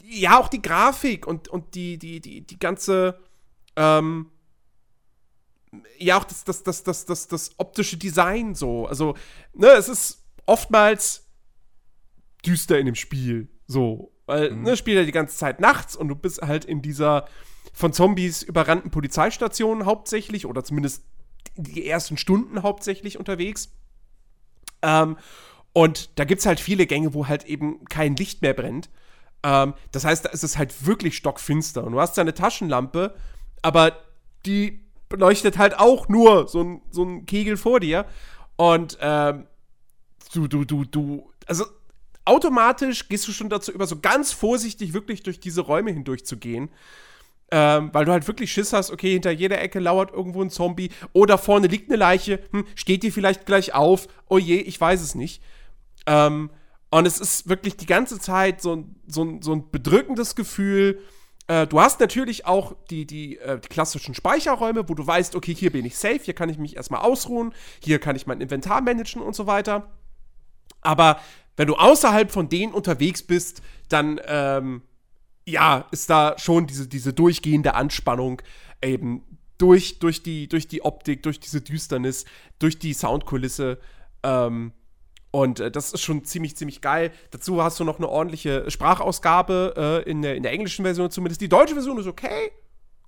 ja, 0.02 0.40
auch 0.40 0.48
die 0.48 0.62
Grafik 0.62 1.28
und, 1.28 1.48
und 1.48 1.76
die, 1.76 1.98
die, 1.98 2.22
die, 2.22 2.42
die 2.42 2.60
ganze, 2.60 3.20
ähm, 3.76 4.32
ja, 6.00 6.18
auch 6.18 6.24
das, 6.24 6.44
das, 6.44 6.64
das, 6.64 6.84
das, 6.84 7.06
das, 7.06 7.28
das 7.28 7.52
optische 7.58 7.98
Design 7.98 8.56
so. 8.56 8.88
Also, 8.88 9.16
ne, 9.54 9.68
es 9.70 9.90
ist 9.90 10.26
oftmals 10.46 11.28
düster 12.46 12.80
in 12.80 12.88
dem 12.88 12.96
Spiel. 12.96 13.48
So. 13.68 14.12
Weil, 14.30 14.52
mhm. 14.52 14.62
ne, 14.62 14.78
spielt 14.78 14.96
ja 14.98 15.06
die 15.06 15.12
ganze 15.12 15.36
Zeit 15.36 15.60
nachts 15.60 15.96
und 15.96 16.08
du 16.08 16.14
bist 16.14 16.44
halt 16.44 16.64
in 16.64 16.84
dieser 16.84 17.26
von 17.74 17.94
Zombies 17.94 18.44
überrannten 18.44 18.92
Polizeistation 18.92 19.88
hauptsächlich 19.88 20.46
oder 20.46 20.64
zumindest 20.64 21.04
die 21.56 21.88
ersten 21.88 22.16
Stunden 22.16 22.62
hauptsächlich 22.62 23.18
unterwegs. 23.18 23.72
Ähm, 24.84 25.18
und 25.74 26.12
da 26.20 26.26
gibt 26.26 26.42
es 26.42 26.46
halt 26.46 26.60
viele 26.60 26.86
Gänge, 26.86 27.16
wo 27.16 27.28
halt 27.28 27.46
eben 27.46 27.86
kein 27.86 28.16
Licht 28.16 28.44
mehr 28.44 28.54
brennt. 28.54 28.92
Ähm, 29.42 29.74
das 29.92 30.06
heißt, 30.06 30.26
da 30.26 30.30
ist 30.30 30.44
es 30.44 30.60
halt 30.60 30.86
wirklich 30.86 31.18
stockfinster. 31.18 31.84
Und 31.84 31.94
du 31.94 32.00
hast 32.00 32.16
deine 32.16 32.36
Taschenlampe, 32.36 33.16
aber 33.64 33.94
die 34.46 34.86
beleuchtet 35.10 35.58
halt 35.58 35.80
auch 35.80 36.08
nur 36.08 36.48
so 36.48 36.62
ein, 36.62 36.82
so 36.92 37.04
ein 37.04 37.26
Kegel 37.26 37.58
vor 37.58 37.80
dir. 37.80 38.06
Und 38.58 38.96
ähm, 39.02 39.48
du, 40.34 40.48
du, 40.48 40.66
du, 40.66 40.86
du, 40.86 41.32
also 41.48 41.66
automatisch 42.30 43.10
gehst 43.10 43.28
du 43.28 43.32
schon 43.32 43.50
dazu 43.50 43.72
über, 43.72 43.88
so 43.88 44.00
ganz 44.00 44.32
vorsichtig 44.32 44.94
wirklich 44.94 45.24
durch 45.24 45.40
diese 45.40 45.62
Räume 45.62 45.92
hindurch 45.92 46.26
zu 46.26 46.38
gehen. 46.38 46.70
Ähm, 47.52 47.90
weil 47.94 48.06
du 48.06 48.12
halt 48.12 48.28
wirklich 48.28 48.52
Schiss 48.52 48.74
hast, 48.74 48.92
okay, 48.92 49.12
hinter 49.12 49.32
jeder 49.32 49.60
Ecke 49.60 49.80
lauert 49.80 50.12
irgendwo 50.12 50.44
ein 50.44 50.52
Zombie 50.52 50.92
oder 51.14 51.40
vorne 51.40 51.66
liegt 51.66 51.90
eine 51.90 51.98
Leiche, 51.98 52.40
hm, 52.52 52.66
steht 52.76 53.02
die 53.02 53.10
vielleicht 53.10 53.48
gleich 53.48 53.74
auf, 53.74 54.08
oh 54.28 54.38
je, 54.38 54.58
ich 54.58 54.80
weiß 54.80 55.02
es 55.02 55.16
nicht. 55.16 55.42
Ähm, 56.06 56.52
und 56.92 57.08
es 57.08 57.20
ist 57.20 57.50
wirklich 57.50 57.76
die 57.76 57.88
ganze 57.88 58.20
Zeit 58.20 58.62
so, 58.62 58.86
so, 59.08 59.40
so 59.42 59.54
ein 59.54 59.72
bedrückendes 59.72 60.36
Gefühl. 60.36 61.02
Äh, 61.48 61.66
du 61.66 61.80
hast 61.80 62.00
natürlich 62.00 62.46
auch 62.46 62.76
die, 62.92 63.08
die, 63.08 63.40
äh, 63.40 63.60
die, 63.60 63.68
klassischen 63.68 64.14
Speicherräume, 64.14 64.88
wo 64.88 64.94
du 64.94 65.06
weißt, 65.06 65.36
okay, 65.36 65.56
hier 65.56 65.72
bin 65.72 65.86
ich 65.86 65.98
safe, 65.98 66.20
hier 66.22 66.36
kann 66.36 66.50
ich 66.50 66.60
mich 66.60 66.76
erstmal 66.76 67.02
ausruhen, 67.02 67.54
hier 67.80 67.98
kann 67.98 68.16
ich 68.16 68.28
mein 68.28 68.42
Inventar 68.42 68.82
managen 68.82 69.24
und 69.24 69.36
so 69.36 69.48
weiter. 69.48 69.90
Aber 70.82 71.20
wenn 71.60 71.68
du 71.68 71.76
außerhalb 71.76 72.32
von 72.32 72.48
denen 72.48 72.72
unterwegs 72.72 73.22
bist, 73.22 73.62
dann 73.90 74.22
ähm, 74.26 74.82
ja, 75.46 75.86
ist 75.92 76.10
da 76.10 76.36
schon 76.38 76.68
diese, 76.68 76.88
diese 76.88 77.12
durchgehende 77.12 77.74
Anspannung 77.74 78.42
eben 78.82 79.26
durch, 79.58 80.00
durch, 80.00 80.24
die, 80.24 80.48
durch 80.48 80.70
die 80.70 80.84
Optik, 80.86 81.22
durch 81.22 81.42
diese 81.42 81.60
Düsternis, 81.60 82.24
durch 82.60 82.80
die 82.80 82.94
Soundkulisse. 82.94 83.78
Ähm, 84.24 84.72
und 85.32 85.60
äh, 85.60 85.70
das 85.70 85.92
ist 85.92 86.02
schon 86.02 86.24
ziemlich, 86.24 86.56
ziemlich 86.56 86.80
geil. 86.80 87.12
Dazu 87.32 87.62
hast 87.62 87.78
du 87.78 87.84
noch 87.84 87.98
eine 87.98 88.08
ordentliche 88.08 88.72
Sprachausgabe 88.72 90.04
äh, 90.06 90.10
in, 90.10 90.22
der, 90.22 90.38
in 90.38 90.44
der 90.44 90.54
englischen 90.54 90.86
Version 90.86 91.12
zumindest. 91.12 91.42
Die 91.42 91.50
deutsche 91.50 91.74
Version 91.74 92.00
ist 92.00 92.08
okay, 92.08 92.54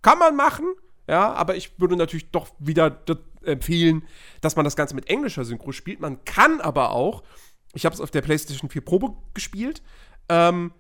kann 0.02 0.20
man 0.20 0.36
machen. 0.36 0.66
Ja, 1.08 1.32
aber 1.36 1.56
ich 1.56 1.80
würde 1.80 1.96
natürlich 1.96 2.32
doch 2.32 2.50
wieder 2.60 3.02
empfehlen, 3.44 4.04
dass 4.42 4.58
man 4.58 4.66
das 4.66 4.76
Ganze 4.76 4.94
mit 4.94 5.10
englischer 5.10 5.46
Synchro 5.46 5.72
spielt. 5.72 6.02
Man 6.02 6.26
kann 6.26 6.60
aber 6.60 6.92
auch, 6.92 7.24
ich 7.74 7.86
habe 7.86 7.96
es 7.96 8.02
auf 8.02 8.12
der 8.12 8.22
PlayStation 8.22 8.70
4 8.70 8.84
Probe 8.84 9.14
gespielt, 9.34 9.82
ähm, 10.30 10.74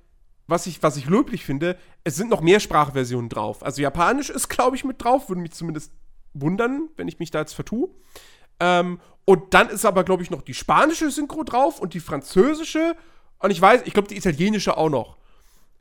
was 0.47 0.67
ich, 0.67 0.83
was 0.83 0.97
ich 0.97 1.05
löblich 1.05 1.45
finde, 1.45 1.77
es 2.03 2.15
sind 2.15 2.29
noch 2.29 2.41
mehr 2.41 2.59
Sprachversionen 2.59 3.29
drauf. 3.29 3.63
Also 3.63 3.81
Japanisch 3.81 4.29
ist, 4.29 4.49
glaube 4.49 4.75
ich, 4.75 4.83
mit 4.83 5.01
drauf, 5.03 5.29
würde 5.29 5.41
mich 5.41 5.51
zumindest 5.51 5.93
wundern, 6.33 6.89
wenn 6.97 7.07
ich 7.07 7.19
mich 7.19 7.31
da 7.31 7.39
jetzt 7.39 7.53
vertue. 7.53 7.89
Ähm, 8.59 8.99
und 9.25 9.53
dann 9.53 9.69
ist 9.69 9.85
aber, 9.85 10.03
glaube 10.03 10.23
ich, 10.23 10.29
noch 10.29 10.41
die 10.41 10.53
spanische 10.53 11.09
Synchro 11.09 11.43
drauf 11.43 11.79
und 11.79 11.93
die 11.93 11.99
französische. 11.99 12.95
Und 13.39 13.51
ich 13.51 13.61
weiß, 13.61 13.83
ich 13.85 13.93
glaube, 13.93 14.07
die 14.07 14.17
italienische 14.17 14.77
auch 14.77 14.89
noch. 14.89 15.17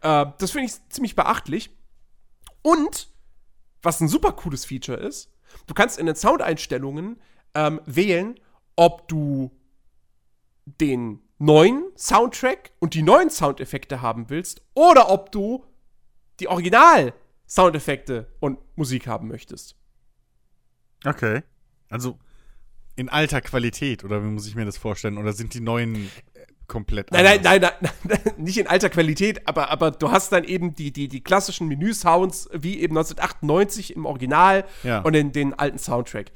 Äh, 0.02 0.26
das 0.38 0.52
finde 0.52 0.66
ich 0.66 0.88
ziemlich 0.88 1.16
beachtlich. 1.16 1.70
Und, 2.62 3.08
was 3.82 4.00
ein 4.00 4.08
super 4.08 4.32
cooles 4.32 4.64
Feature 4.64 4.98
ist, 4.98 5.32
du 5.66 5.74
kannst 5.74 5.98
in 5.98 6.06
den 6.06 6.16
Soundeinstellungen 6.16 7.20
ähm, 7.54 7.80
wählen, 7.86 8.38
ob 8.76 9.08
du 9.08 9.50
den 10.78 11.20
neuen 11.38 11.84
Soundtrack 11.96 12.72
und 12.78 12.94
die 12.94 13.02
neuen 13.02 13.30
Soundeffekte 13.30 14.02
haben 14.02 14.28
willst 14.28 14.62
oder 14.74 15.10
ob 15.10 15.32
du 15.32 15.64
die 16.38 16.48
Original-Soundeffekte 16.48 18.28
und 18.40 18.58
Musik 18.76 19.06
haben 19.06 19.28
möchtest. 19.28 19.76
Okay. 21.04 21.42
Also 21.88 22.18
in 22.96 23.08
alter 23.08 23.40
Qualität, 23.40 24.04
oder 24.04 24.22
wie 24.22 24.28
muss 24.28 24.46
ich 24.46 24.54
mir 24.54 24.64
das 24.66 24.76
vorstellen? 24.76 25.16
Oder 25.16 25.32
sind 25.32 25.54
die 25.54 25.60
neuen 25.60 25.94
äh, 25.94 26.46
komplett 26.66 27.10
nein, 27.10 27.24
nein, 27.24 27.40
nein, 27.42 27.60
nein, 27.60 27.92
nein, 28.04 28.20
nicht 28.36 28.58
in 28.58 28.66
alter 28.66 28.90
Qualität, 28.90 29.48
aber, 29.48 29.70
aber 29.70 29.90
du 29.90 30.10
hast 30.10 30.32
dann 30.32 30.44
eben 30.44 30.74
die, 30.74 30.92
die, 30.92 31.08
die 31.08 31.22
klassischen 31.22 31.66
Menü-Sounds 31.68 32.50
wie 32.52 32.78
eben 32.80 32.96
1998 32.96 33.96
im 33.96 34.04
Original 34.04 34.64
ja. 34.82 35.00
und 35.00 35.14
in 35.14 35.32
den 35.32 35.54
alten 35.54 35.78
Soundtrack. 35.78 36.32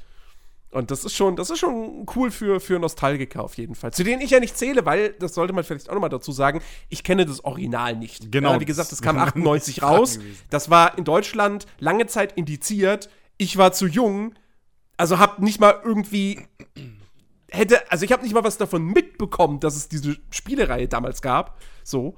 Und 0.75 0.91
das 0.91 1.05
ist 1.05 1.15
schon, 1.15 1.37
das 1.37 1.51
ist 1.51 1.61
schon 1.61 2.05
cool 2.17 2.33
für, 2.33 2.59
für 2.59 2.81
Nostalgiker 2.81 3.45
auf 3.45 3.57
jeden 3.57 3.77
Fall. 3.77 3.93
Zu 3.93 4.03
denen 4.03 4.21
ich 4.21 4.31
ja 4.31 4.41
nicht 4.41 4.59
zähle, 4.59 4.85
weil, 4.85 5.11
das 5.13 5.35
sollte 5.35 5.53
man 5.53 5.63
vielleicht 5.63 5.89
auch 5.89 5.95
nochmal 5.95 6.11
dazu 6.11 6.33
sagen, 6.33 6.61
ich 6.89 7.05
kenne 7.05 7.25
das 7.27 7.45
Original 7.45 7.95
nicht. 7.95 8.33
Genau. 8.33 8.55
Ja, 8.55 8.61
wie 8.61 8.65
gesagt, 8.65 8.91
das 8.93 9.01
kam 9.01 9.17
98 9.17 9.83
raus. 9.83 10.19
Das 10.51 10.71
war 10.71 10.99
in 10.99 11.05
Deutschland 11.05 11.67
lange 11.79 12.07
Zeit 12.07 12.33
indiziert. 12.33 13.09
Ich 13.37 13.57
war 13.57 13.73
zu 13.73 13.87
jung, 13.87 14.35
also 14.97 15.21
hab 15.21 15.39
nicht 15.39 15.61
mal 15.61 15.81
irgendwie 15.85 16.41
hätte, 17.53 17.89
also 17.93 18.05
ich 18.05 18.11
habe 18.11 18.25
nicht 18.25 18.35
mal 18.35 18.43
was 18.43 18.59
davon 18.59 18.85
mitbekommen, 18.85 19.61
dass 19.61 19.77
es 19.77 19.89
diese 19.89 20.17
Spielereihe 20.31 20.89
damals 20.89 21.23
gab. 21.23 21.61
So. 21.85 22.17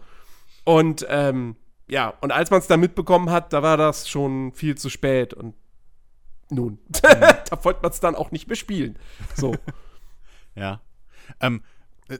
Und 0.64 1.06
ähm, 1.10 1.56
ja, 1.88 2.14
und 2.22 2.32
als 2.32 2.50
man 2.50 2.60
es 2.60 2.66
dann 2.66 2.80
mitbekommen 2.80 3.28
hat, 3.28 3.52
da 3.52 3.62
war 3.62 3.76
das 3.76 4.08
schon 4.08 4.52
viel 4.52 4.76
zu 4.76 4.88
spät. 4.88 5.34
Und 5.34 5.54
nun, 6.48 6.72
mhm. 6.88 7.00
da 7.00 7.64
wollte 7.64 7.82
man 7.82 7.90
es 7.90 8.00
dann 8.00 8.14
auch 8.14 8.30
nicht 8.30 8.46
mehr 8.48 8.56
spielen. 8.56 8.98
So. 9.34 9.54
ja. 10.54 10.80
Ähm, 11.40 11.62
äh, 12.08 12.18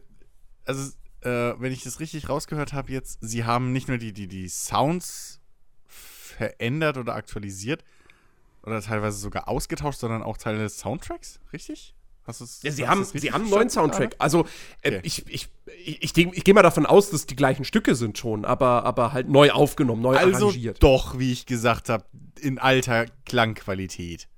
also, 0.65 0.93
äh, 1.23 1.55
wenn 1.59 1.73
ich 1.73 1.83
das 1.83 2.01
richtig 2.01 2.29
rausgehört 2.29 2.73
habe 2.73 2.93
jetzt, 2.93 3.19
sie 3.21 3.45
haben 3.45 3.73
nicht 3.73 3.89
nur 3.89 3.99
die, 3.99 4.13
die, 4.13 4.29
die 4.29 4.49
Sounds 4.49 5.41
verändert 5.87 6.99
oder 6.99 7.15
aktualisiert 7.15 7.85
oder 8.63 8.83
teilweise 8.83 9.19
sogar 9.19 9.49
ausgetauscht, 9.49 10.01
sondern 10.01 10.23
auch 10.23 10.37
Teile 10.37 10.59
des 10.59 10.79
Soundtracks, 10.79 11.41
richtig? 11.53 11.96
Hast 12.27 12.65
ja, 12.65 12.73
sie 12.73 12.89
haben, 12.89 13.05
sie 13.05 13.31
haben 13.31 13.43
einen 13.43 13.51
neuen 13.51 13.71
Soundtrack. 13.71 14.17
Also, 14.19 14.47
äh, 14.83 14.97
okay. 14.97 15.01
ich, 15.05 15.25
ich, 15.29 15.49
ich, 15.85 16.03
ich, 16.03 16.17
ich 16.17 16.45
gehe 16.45 16.55
mal 16.55 16.63
davon 16.63 16.85
aus, 16.85 17.11
dass 17.11 17.27
die 17.27 17.37
gleichen 17.37 17.65
Stücke 17.65 17.95
sind 17.95 18.19
schon, 18.19 18.45
aber, 18.45 18.85
aber 18.85 19.13
halt 19.13 19.29
neu 19.29 19.53
aufgenommen, 19.53 20.03
neu 20.03 20.17
also 20.17 20.47
arrangiert. 20.47 20.83
Doch, 20.83 21.19
wie 21.19 21.31
ich 21.31 21.47
gesagt 21.47 21.89
habe, 21.89 22.05
in 22.41 22.59
alter 22.59 23.07
Klangqualität. 23.25 24.29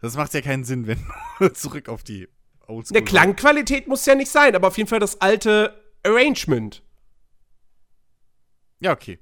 Das 0.00 0.16
macht 0.16 0.32
ja 0.32 0.40
keinen 0.40 0.64
Sinn, 0.64 0.86
wenn 1.38 1.54
zurück 1.54 1.90
auf 1.90 2.02
die 2.02 2.28
Oldschool. 2.66 2.96
Eine 2.96 3.04
Klangqualität 3.04 3.86
muss 3.86 4.06
ja 4.06 4.14
nicht 4.14 4.30
sein, 4.30 4.54
aber 4.54 4.68
auf 4.68 4.78
jeden 4.78 4.88
Fall 4.88 5.00
das 5.00 5.20
alte 5.20 5.78
Arrangement. 6.04 6.82
Ja, 8.80 8.92
okay. 8.92 9.18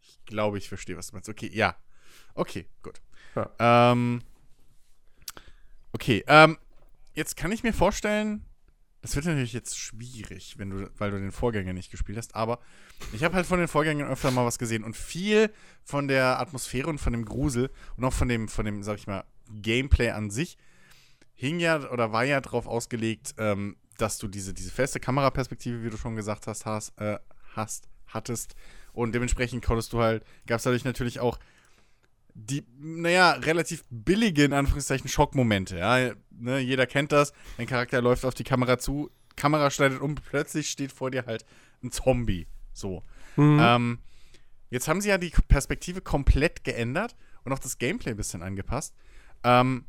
Ich 0.00 0.24
glaube, 0.24 0.58
ich 0.58 0.68
verstehe, 0.68 0.96
was 0.96 1.08
du 1.08 1.16
meinst. 1.16 1.28
Okay, 1.28 1.50
ja. 1.52 1.74
Okay, 2.34 2.66
gut. 2.82 3.00
Ja. 3.34 3.92
Ähm, 3.92 4.22
okay, 5.92 6.24
ähm, 6.28 6.58
jetzt 7.18 7.36
kann 7.36 7.52
ich 7.52 7.64
mir 7.64 7.72
vorstellen, 7.72 8.44
das 9.02 9.14
wird 9.14 9.26
natürlich 9.26 9.52
jetzt 9.52 9.78
schwierig, 9.78 10.54
wenn 10.58 10.70
du, 10.70 10.90
weil 10.98 11.10
du 11.10 11.18
den 11.18 11.32
Vorgänger 11.32 11.72
nicht 11.72 11.90
gespielt 11.90 12.16
hast, 12.16 12.34
aber 12.34 12.60
ich 13.12 13.24
habe 13.24 13.34
halt 13.34 13.46
von 13.46 13.58
den 13.58 13.68
Vorgängern 13.68 14.08
öfter 14.08 14.30
mal 14.30 14.46
was 14.46 14.58
gesehen 14.58 14.84
und 14.84 14.96
viel 14.96 15.50
von 15.84 16.08
der 16.08 16.40
Atmosphäre 16.40 16.88
und 16.88 16.98
von 16.98 17.12
dem 17.12 17.24
Grusel 17.24 17.70
und 17.96 18.04
auch 18.04 18.12
von 18.12 18.28
dem, 18.28 18.48
von 18.48 18.64
dem, 18.64 18.82
sag 18.82 18.98
ich 18.98 19.06
mal, 19.06 19.24
Gameplay 19.50 20.10
an 20.10 20.30
sich 20.30 20.58
hing 21.34 21.60
ja 21.60 21.88
oder 21.90 22.12
war 22.12 22.24
ja 22.24 22.40
darauf 22.40 22.66
ausgelegt, 22.66 23.34
ähm, 23.38 23.76
dass 23.96 24.18
du 24.18 24.26
diese, 24.26 24.52
diese 24.54 24.70
feste 24.70 24.98
Kameraperspektive, 25.00 25.84
wie 25.84 25.90
du 25.90 25.96
schon 25.96 26.16
gesagt 26.16 26.46
hast, 26.46 26.66
hast, 26.66 26.98
äh, 27.00 27.18
hast 27.54 27.88
hattest. 28.08 28.54
Und 28.92 29.12
dementsprechend 29.12 29.64
konntest 29.64 29.92
du 29.92 30.00
halt, 30.00 30.24
gab 30.46 30.58
es 30.58 30.64
dadurch 30.64 30.84
natürlich 30.84 31.20
auch 31.20 31.38
die, 32.34 32.64
naja, 32.80 33.32
relativ 33.32 33.84
billige, 33.90 34.44
in 34.44 34.52
Anführungszeichen, 34.52 35.08
Schockmomente. 35.08 35.78
Ja? 35.78 36.12
Ne, 36.40 36.58
jeder 36.58 36.86
kennt 36.86 37.12
das. 37.12 37.32
Dein 37.56 37.66
Charakter 37.66 38.00
läuft 38.00 38.24
auf 38.24 38.34
die 38.34 38.44
Kamera 38.44 38.78
zu, 38.78 39.10
Kamera 39.36 39.70
schneidet 39.70 40.00
um, 40.00 40.14
plötzlich 40.14 40.68
steht 40.68 40.92
vor 40.92 41.10
dir 41.10 41.26
halt 41.26 41.46
ein 41.82 41.90
Zombie. 41.90 42.46
So. 42.72 43.02
Mhm. 43.36 43.58
Ähm, 43.60 43.98
jetzt 44.70 44.88
haben 44.88 45.00
sie 45.00 45.08
ja 45.08 45.18
die 45.18 45.30
Perspektive 45.48 46.00
komplett 46.00 46.64
geändert 46.64 47.16
und 47.44 47.52
auch 47.52 47.58
das 47.58 47.78
Gameplay 47.78 48.12
ein 48.12 48.16
bisschen 48.16 48.42
angepasst. 48.42 48.94
Ähm, 49.44 49.86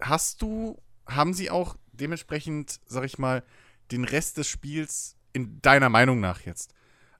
hast 0.00 0.42
du, 0.42 0.80
haben 1.06 1.34
sie 1.34 1.50
auch 1.50 1.76
dementsprechend, 1.92 2.80
sag 2.86 3.04
ich 3.04 3.18
mal, 3.18 3.42
den 3.90 4.04
Rest 4.04 4.38
des 4.38 4.48
Spiels 4.48 5.16
in 5.32 5.60
deiner 5.60 5.88
Meinung 5.88 6.20
nach 6.20 6.40
jetzt 6.40 6.74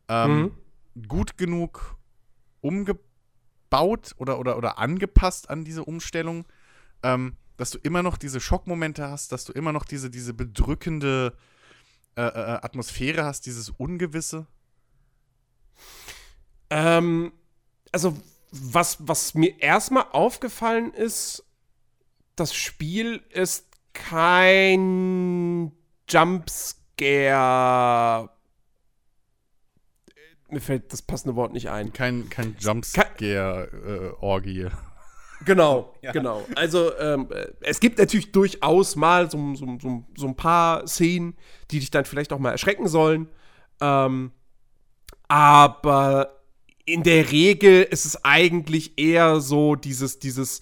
ähm, 0.08 0.52
mhm. 0.94 1.08
gut 1.08 1.36
genug 1.36 1.96
umgebaut 2.60 4.14
oder, 4.16 4.38
oder, 4.38 4.56
oder 4.56 4.78
angepasst 4.78 5.50
an 5.50 5.64
diese 5.64 5.84
Umstellung, 5.84 6.46
ähm, 7.02 7.36
dass 7.56 7.70
du 7.70 7.78
immer 7.78 8.02
noch 8.02 8.16
diese 8.16 8.40
Schockmomente 8.40 9.08
hast, 9.08 9.32
dass 9.32 9.44
du 9.44 9.52
immer 9.52 9.72
noch 9.72 9.84
diese, 9.84 10.10
diese 10.10 10.34
bedrückende 10.34 11.36
äh, 12.16 12.22
äh, 12.22 12.58
Atmosphäre 12.62 13.24
hast, 13.24 13.46
dieses 13.46 13.70
Ungewisse? 13.70 14.46
Ähm, 16.70 17.32
also, 17.90 18.16
was, 18.50 18.98
was 19.00 19.34
mir 19.34 19.60
erstmal 19.60 20.06
aufgefallen 20.12 20.92
ist, 20.92 21.44
das 22.36 22.54
Spiel 22.54 23.22
ist 23.30 23.66
kein 23.92 25.72
Jumpscare 26.08 28.30
mir 30.52 30.60
fällt 30.60 30.92
das 30.92 31.02
passende 31.02 31.34
Wort 31.34 31.52
nicht 31.52 31.70
ein. 31.70 31.92
Kein, 31.92 32.28
kein 32.28 32.54
Jumpscare-Orgie. 32.58 34.62
Äh, 34.62 34.70
genau, 35.44 35.94
ja. 36.02 36.12
genau. 36.12 36.46
Also 36.54 36.96
ähm, 36.98 37.28
es 37.60 37.80
gibt 37.80 37.98
natürlich 37.98 38.32
durchaus 38.32 38.96
mal 38.96 39.30
so, 39.30 39.54
so, 39.54 39.78
so, 39.80 40.04
so, 40.16 40.26
ein 40.26 40.36
paar 40.36 40.86
Szenen, 40.86 41.36
die 41.70 41.80
dich 41.80 41.90
dann 41.90 42.04
vielleicht 42.04 42.32
auch 42.32 42.38
mal 42.38 42.50
erschrecken 42.50 42.88
sollen. 42.88 43.28
Ähm, 43.80 44.32
aber 45.28 46.42
in 46.84 47.02
der 47.02 47.30
Regel 47.30 47.82
ist 47.84 48.04
es 48.04 48.24
eigentlich 48.24 48.98
eher 48.98 49.40
so 49.40 49.76
dieses, 49.76 50.18
dieses, 50.18 50.60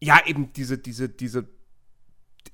ja, 0.00 0.20
eben 0.26 0.52
diese, 0.52 0.78
diese, 0.78 1.08
diese, 1.08 1.46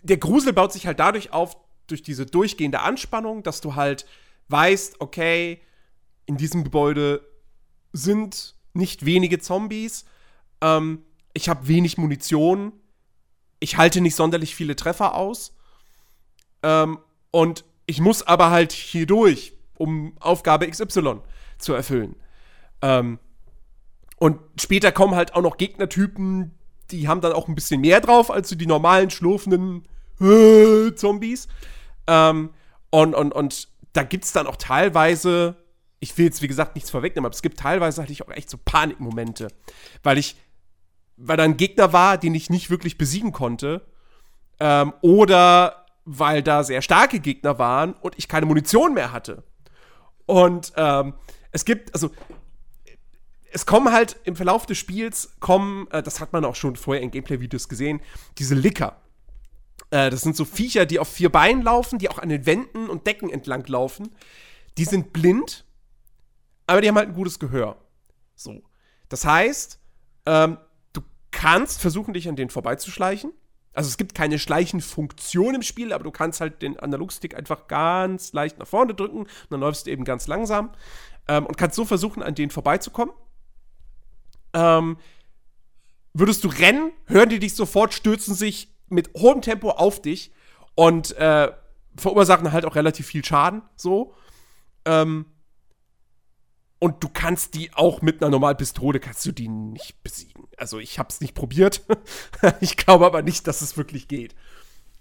der 0.03 0.17
Grusel 0.17 0.53
baut 0.53 0.73
sich 0.73 0.87
halt 0.87 1.01
dadurch 1.01 1.33
auf, 1.33 1.57
durch 1.87 2.03
diese 2.03 2.27
durchgehende 2.27 2.81
Anspannung, 2.81 3.43
dass 3.43 3.61
du 3.61 3.75
halt 3.75 4.07
weißt, 4.49 5.01
okay, 5.01 5.61
in 6.27 6.37
diesem 6.37 6.65
Gebäude 6.65 7.27
sind 7.93 8.55
nicht 8.75 9.05
wenige 9.05 9.39
Zombies. 9.39 10.05
Ähm, 10.61 11.05
ich 11.35 11.49
habe 11.49 11.69
wenig 11.69 11.99
Munition. 11.99 12.73
Ich 13.61 13.77
halte 13.77 14.01
nicht 14.01 14.17
sonderlich 14.17 14.55
viele 14.55 14.77
Treffer 14.77 15.15
aus. 15.15 15.55
Ähm, 16.63 16.99
und 17.31 17.65
ich 17.87 18.01
muss 18.01 18.23
aber 18.23 18.51
halt 18.51 18.73
hier 18.73 19.07
durch, 19.07 19.55
um 19.77 20.17
Aufgabe 20.21 20.69
XY 20.69 21.21
zu 21.59 21.73
erfüllen. 21.73 22.17
Ähm, 22.81 23.19
und 24.17 24.39
später 24.61 24.93
kommen 24.93 25.15
halt 25.15 25.35
auch 25.35 25.43
noch 25.43 25.57
Gegnertypen, 25.57 26.53
die 26.91 27.09
haben 27.09 27.21
dann 27.21 27.33
auch 27.33 27.49
ein 27.49 27.55
bisschen 27.55 27.81
mehr 27.81 28.01
drauf 28.01 28.31
als 28.31 28.49
so 28.49 28.55
die 28.57 28.67
normalen 28.67 29.11
schlurfenden 29.11 29.89
äh, 30.21 30.95
Zombies. 30.95 31.49
Ähm, 32.07 32.51
und, 32.91 33.15
und, 33.15 33.33
und 33.33 33.69
da 33.93 34.03
gibt 34.03 34.25
es 34.25 34.33
dann 34.33 34.47
auch 34.47 34.57
teilweise 34.57 35.57
ich 36.03 36.19
will 36.19 36.25
jetzt, 36.25 36.43
wie 36.43 36.49
gesagt, 36.49 36.75
nichts 36.75 36.91
vorwegnehmen, 36.91 37.27
aber 37.27 37.35
es 37.35 37.43
gibt 37.43 37.61
teilweise 37.61 38.03
hatte 38.03 38.11
ich 38.11 38.23
auch 38.23 38.31
echt 38.31 38.51
so 38.51 38.59
Panikmomente, 38.59 39.47
weil 40.03 40.19
ich, 40.19 40.35
weil 41.27 41.37
da 41.37 41.45
ein 41.45 41.57
Gegner 41.57 41.93
war, 41.93 42.19
den 42.19 42.35
ich 42.35 42.51
nicht 42.51 42.71
wirklich 42.71 42.99
besiegen 42.99 43.33
konnte, 43.33 43.87
ähm, 44.61 44.93
oder 45.01 45.87
weil 46.05 46.43
da 46.43 46.65
sehr 46.65 46.83
starke 46.83 47.21
Gegner 47.21 47.59
waren 47.59 47.95
und 47.95 48.19
ich 48.19 48.29
keine 48.29 48.47
Munition 48.47 48.95
mehr 48.95 49.13
hatte. 49.13 49.45
Und 50.27 50.73
ähm, 50.77 51.15
es 51.53 51.65
gibt, 51.65 51.95
also 51.95 52.11
es 53.53 53.67
kommen 53.67 53.93
halt 53.93 54.17
im 54.25 54.35
Verlauf 54.35 54.67
des 54.67 54.79
Spiels, 54.79 55.37
kommen, 55.41 55.89
äh, 55.91 56.03
das 56.03 56.21
hat 56.21 56.33
man 56.33 56.45
auch 56.45 56.57
schon 56.57 56.77
vorher 56.77 57.03
in 57.03 57.11
Gameplay-Videos 57.11 57.69
gesehen, 57.69 58.01
diese 58.39 58.55
Licker. 58.55 59.01
Äh, 59.91 60.11
das 60.11 60.23
sind 60.23 60.37
so 60.37 60.45
Viecher, 60.45 60.87
die 60.87 60.99
auf 60.99 61.09
vier 61.09 61.31
Beinen 61.31 61.63
laufen, 61.63 61.99
die 61.99 62.09
auch 62.09 62.19
an 62.19 62.29
den 62.29 62.47
Wänden 62.47 62.89
und 62.89 63.07
Decken 63.07 63.31
entlang 63.31 63.65
laufen. 63.67 64.15
Die 64.79 64.85
sind 64.85 65.13
blind 65.13 65.65
aber 66.67 66.81
die 66.81 66.89
haben 66.89 66.97
halt 66.97 67.09
ein 67.09 67.15
gutes 67.15 67.39
Gehör. 67.39 67.77
So. 68.35 68.63
Das 69.09 69.25
heißt, 69.25 69.79
ähm, 70.27 70.59
kannst 71.43 71.81
versuchen, 71.81 72.15
dich 72.15 72.29
an 72.29 72.37
denen 72.37 72.51
vorbeizuschleichen. 72.51 73.33
Also 73.73 73.89
es 73.89 73.97
gibt 73.97 74.15
keine 74.15 74.39
Schleichenfunktion 74.39 75.57
im 75.57 75.63
Spiel, 75.63 75.93
aber 75.93 76.05
du 76.05 76.13
kannst 76.13 76.41
halt 76.41 76.63
den 76.63 76.79
Analogstick 76.79 77.35
einfach 77.35 77.67
ganz 77.67 78.33
leicht 78.33 78.59
nach 78.59 78.67
vorne 78.67 78.95
drücken 78.95 79.21
und 79.23 79.29
dann 79.51 79.59
läufst 79.59 79.87
du 79.87 79.91
eben 79.91 80.05
ganz 80.05 80.29
langsam 80.29 80.71
ähm, 81.27 81.47
und 81.47 81.57
kannst 81.57 81.75
so 81.75 81.85
versuchen, 81.85 82.23
an 82.23 82.37
denen 82.37 82.51
vorbeizukommen. 82.51 83.13
Ähm, 84.53 84.99
würdest 86.13 86.45
du 86.45 86.49
rennen, 86.49 86.93
hören 87.07 87.31
die 87.31 87.41
dich 87.41 87.57
sofort, 87.57 87.93
stürzen 87.93 88.37
sich 88.37 88.73
mit 88.89 89.11
hohem 89.15 89.43
Tempo 89.43 89.71
auf 89.71 90.01
dich 90.01 90.33
und 90.77 91.17
äh, 91.17 91.51
verursachen 91.97 92.53
halt 92.53 92.67
auch 92.67 92.77
relativ 92.77 93.09
viel 93.09 93.25
Schaden. 93.25 93.63
So. 93.75 94.15
Ähm, 94.85 95.27
und 96.83 97.05
du 97.05 97.09
kannst 97.09 97.55
die 97.55 97.73
auch 97.75 98.03
mit 98.03 98.21
einer 98.21 98.31
normalen 98.33 98.57
Pistole, 98.57 98.99
kannst 98.99 99.25
du 99.25 99.31
die 99.31 99.47
nicht 99.47 100.03
besiegen. 100.03 100.49
Also 100.57 100.81
ich 100.81 100.99
habe 100.99 101.11
es 101.11 101.21
nicht 101.21 101.33
probiert. 101.33 101.83
ich 102.61 102.77
glaube 102.77 103.07
aber 103.07 103.23
nicht, 103.23 103.47
dass 103.47 103.63
es 103.63 103.77
wirklich 103.77 104.09
geht. 104.09 104.35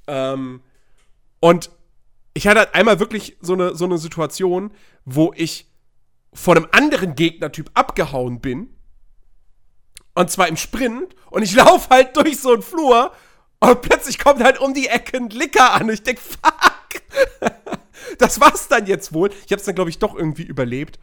Ähm, 0.05 0.61
und 1.39 1.71
ich 2.35 2.45
hatte 2.45 2.75
einmal 2.75 2.99
wirklich 2.99 3.35
so 3.41 3.53
eine, 3.53 3.73
so 3.73 3.85
eine 3.85 3.97
Situation, 3.97 4.69
wo 5.05 5.33
ich 5.35 5.71
von 6.35 6.55
einem 6.55 6.67
anderen 6.71 7.15
Gegnertyp 7.15 7.71
abgehauen 7.73 8.41
bin. 8.41 8.69
Und 10.13 10.29
zwar 10.29 10.49
im 10.49 10.57
Sprint. 10.57 11.15
Und 11.31 11.41
ich 11.41 11.55
laufe 11.55 11.89
halt 11.89 12.15
durch 12.15 12.39
so 12.39 12.53
einen 12.53 12.61
Flur. 12.61 13.11
Und 13.59 13.81
plötzlich 13.81 14.19
kommt 14.19 14.43
halt 14.43 14.59
um 14.59 14.75
die 14.75 14.85
Ecke 14.85 15.17
ein 15.17 15.31
Licker 15.31 15.73
an. 15.73 15.85
Und 15.85 15.93
ich 15.93 16.03
denke, 16.03 16.21
fuck. 16.43 17.01
das 18.19 18.39
war's 18.39 18.67
dann 18.67 18.85
jetzt 18.85 19.13
wohl. 19.13 19.31
Ich 19.47 19.51
habe 19.51 19.59
es 19.59 19.65
dann, 19.65 19.73
glaube 19.73 19.89
ich, 19.89 19.97
doch 19.97 20.13
irgendwie 20.13 20.43
überlebt. 20.43 20.99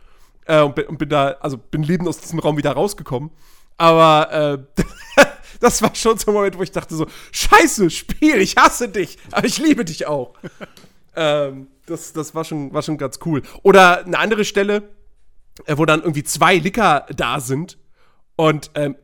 Äh, 0.49 0.63
und, 0.63 0.75
bin, 0.75 0.87
und, 0.87 0.99
bin, 0.99 1.09
da, 1.11 1.37
also 1.41 1.59
bin 1.59 1.83
lebend 1.83 2.09
aus 2.09 2.19
diesem 2.19 2.39
Raum 2.39 2.57
wieder 2.57 2.73
rausgekommen. 2.73 3.31
Aber 3.77 4.33
äh, 4.77 4.83
das 5.61 5.83
war 5.83 5.95
schon 5.95 6.19
so 6.19 6.31
ein 6.31 6.35
Moment, 6.35 6.59
wo 6.59 6.63
ich 6.63 6.73
dachte 6.73 6.97
so, 6.97 7.07
scheiße, 7.31 7.91
Spiel, 7.91 8.41
ich 8.41 8.57
hasse 8.57 8.89
dich, 8.89 9.19
aber 9.31 9.47
ich 9.47 9.59
liebe 9.59 9.85
dich 9.85 10.07
auch. 10.07 10.35
ähm, 11.17 11.69
das 11.87 12.15
das 12.15 12.35
war, 12.35 12.45
schon, 12.45 12.73
war 12.73 12.83
schon 12.83 12.97
ganz 12.99 13.21
cool. 13.27 13.43
Oder 13.63 14.05
eine 14.05 14.19
andere 14.19 14.45
Stelle, 14.45 14.89
äh, 15.67 15.77
wo 15.77 15.85
dann 15.85 16.01
irgendwie 16.01 16.25
zwei 16.25 16.57
Licker 16.57 17.07
da 17.15 17.41
sind. 17.41 17.79
Und 18.35 18.71
ähm, 18.75 18.97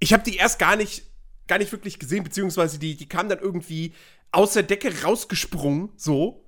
ich 0.00 0.12
habe 0.12 0.24
die 0.24 0.36
erst 0.36 0.58
gar 0.58 0.74
nicht, 0.74 1.04
gar 1.46 1.58
nicht 1.58 1.70
wirklich 1.70 2.00
gesehen, 2.00 2.24
beziehungsweise 2.24 2.80
die, 2.80 2.96
die 2.96 3.08
kamen 3.08 3.28
dann 3.28 3.38
irgendwie 3.38 3.94
aus 4.32 4.54
der 4.54 4.64
Decke 4.64 5.02
rausgesprungen, 5.04 5.90
so. 5.96 6.44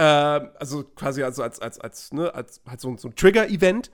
Ähm, 0.00 0.50
also 0.60 0.84
quasi 0.84 1.24
also 1.24 1.42
als, 1.42 1.58
als, 1.58 1.80
als, 1.80 2.12
ne, 2.12 2.32
als 2.32 2.60
halt 2.68 2.80
so, 2.80 2.96
so 2.96 3.08
ein 3.08 3.16
Trigger-Event. 3.16 3.90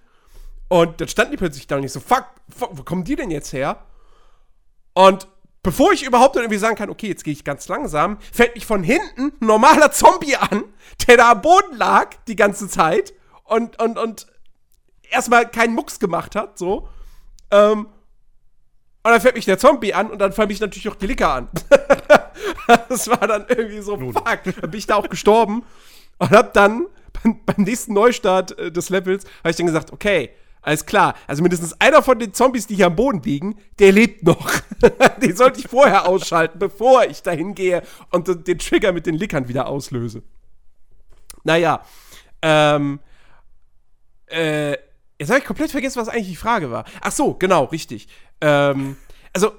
Und 0.69 1.01
dann 1.01 1.09
standen 1.09 1.33
die 1.33 1.39
plötzlich 1.39 1.67
da 1.67 1.77
und 1.77 1.85
ich 1.85 1.93
so, 1.93 2.01
fuck, 2.01 2.27
fuck, 2.55 2.71
wo 2.73 2.83
kommen 2.83 3.05
die 3.05 3.17
denn 3.17 3.31
jetzt 3.31 3.55
her? 3.55 3.79
Und 4.93 5.27
bevor 5.63 5.93
ich 5.93 6.05
überhaupt 6.05 6.37
irgendwie 6.37 6.59
sagen 6.59 6.77
kann, 6.77 6.91
okay, 6.91 7.09
jetzt 7.09 7.25
gehe 7.25 7.33
ich 7.33 7.43
ganz 7.43 7.69
langsam, 7.69 8.19
fällt 8.33 8.55
mich 8.55 8.67
von 8.67 8.83
hinten 8.83 9.33
ein 9.41 9.47
normaler 9.47 9.93
Zombie 9.93 10.37
an, 10.37 10.65
der 11.07 11.17
da 11.17 11.31
am 11.33 11.41
Boden 11.41 11.75
lag 11.79 12.11
die 12.29 12.37
ganze 12.37 12.69
Zeit 12.69 13.15
und, 13.45 13.81
und, 13.81 13.97
und 13.97 14.27
erstmal 15.11 15.51
keinen 15.51 15.75
Mucks 15.75 15.99
gemacht 15.99 16.37
hat, 16.37 16.59
so. 16.59 16.87
Ähm, 17.51 17.87
und 19.07 19.11
dann 19.11 19.21
fällt 19.23 19.37
mich 19.37 19.47
der 19.47 19.59
Zombie 19.59 19.95
an 19.95 20.11
und 20.11 20.19
dann 20.19 20.33
fällt 20.35 20.49
mich 20.49 20.61
natürlich 20.61 20.89
auch 20.91 20.97
die 20.97 21.07
Licker 21.07 21.33
an. 21.33 21.49
das 22.89 23.09
war 23.09 23.27
dann 23.27 23.47
irgendwie 23.49 23.81
so, 23.81 23.97
Nun. 23.97 24.13
fuck. 24.13 24.41
Dann 24.45 24.71
bin 24.71 24.79
ich 24.79 24.87
da 24.87 24.97
auch 24.97 25.09
gestorben 25.09 25.65
und 26.19 26.31
hab 26.31 26.53
dann 26.55 26.87
beim, 27.13 27.41
beim 27.45 27.65
nächsten 27.65 27.95
Neustart 27.95 28.59
äh, 28.59 28.73
des 28.73 28.91
Levels, 28.91 29.25
habe 29.41 29.51
ich 29.51 29.57
dann 29.57 29.67
gesagt, 29.67 29.93
okay, 29.93 30.31
alles 30.65 30.87
klar. 30.87 31.15
Also 31.27 31.43
mindestens 31.43 31.79
einer 31.81 32.03
von 32.03 32.19
den 32.19 32.33
Zombies, 32.33 32.67
die 32.67 32.77
hier 32.77 32.87
am 32.87 32.97
Boden 32.97 33.23
liegen, 33.23 33.57
der 33.79 33.93
lebt 33.93 34.23
noch. 34.23 34.51
den 35.23 35.37
sollte 35.37 35.61
ich 35.61 35.69
vorher 35.69 36.09
ausschalten, 36.09 36.59
bevor 36.59 37.05
ich 37.05 37.23
dahin 37.23 37.55
gehe 37.55 37.83
und 38.11 38.47
den 38.49 38.59
Trigger 38.59 38.93
mit 38.93 39.05
den 39.05 39.15
Lickern 39.15 39.49
wieder 39.49 39.67
auslöse. 39.67 40.23
Naja, 41.43 41.85
ähm, 42.41 42.99
äh, 44.27 44.73
jetzt 45.19 45.29
habe 45.29 45.39
ich 45.39 45.45
komplett 45.45 45.71
vergessen, 45.71 46.01
was 46.01 46.09
eigentlich 46.09 46.29
die 46.29 46.37
Frage 46.37 46.71
war. 46.71 46.85
Ach 47.03 47.13
so, 47.13 47.35
genau, 47.35 47.65
richtig. 47.65 48.09
Ähm, 48.41 48.97
also, 49.35 49.53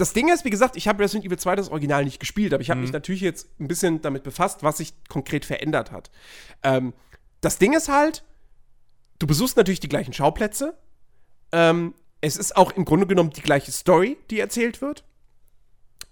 das 0.00 0.12
Ding 0.12 0.28
ist, 0.32 0.44
wie 0.44 0.50
gesagt, 0.50 0.76
ich 0.76 0.88
habe 0.88 1.02
Resident 1.02 1.26
Evil 1.26 1.38
2 1.38 1.56
das 1.56 1.68
Original 1.68 2.04
nicht 2.04 2.20
gespielt, 2.20 2.54
aber 2.54 2.62
ich 2.62 2.70
habe 2.70 2.80
mich 2.80 2.92
natürlich 2.92 3.20
jetzt 3.20 3.48
ein 3.60 3.68
bisschen 3.68 4.00
damit 4.00 4.22
befasst, 4.22 4.62
was 4.62 4.78
sich 4.78 4.94
konkret 5.08 5.44
verändert 5.44 5.92
hat. 5.92 6.10
Ähm, 6.62 6.94
das 7.40 7.58
Ding 7.58 7.74
ist 7.74 7.88
halt, 7.88 8.24
du 9.18 9.26
besuchst 9.26 9.56
natürlich 9.56 9.80
die 9.80 9.88
gleichen 9.88 10.12
Schauplätze. 10.12 10.78
Ähm, 11.52 11.94
es 12.20 12.36
ist 12.36 12.56
auch 12.56 12.72
im 12.72 12.84
Grunde 12.84 13.06
genommen 13.06 13.30
die 13.30 13.42
gleiche 13.42 13.72
Story, 13.72 14.16
die 14.30 14.40
erzählt 14.40 14.80
wird. 14.80 15.04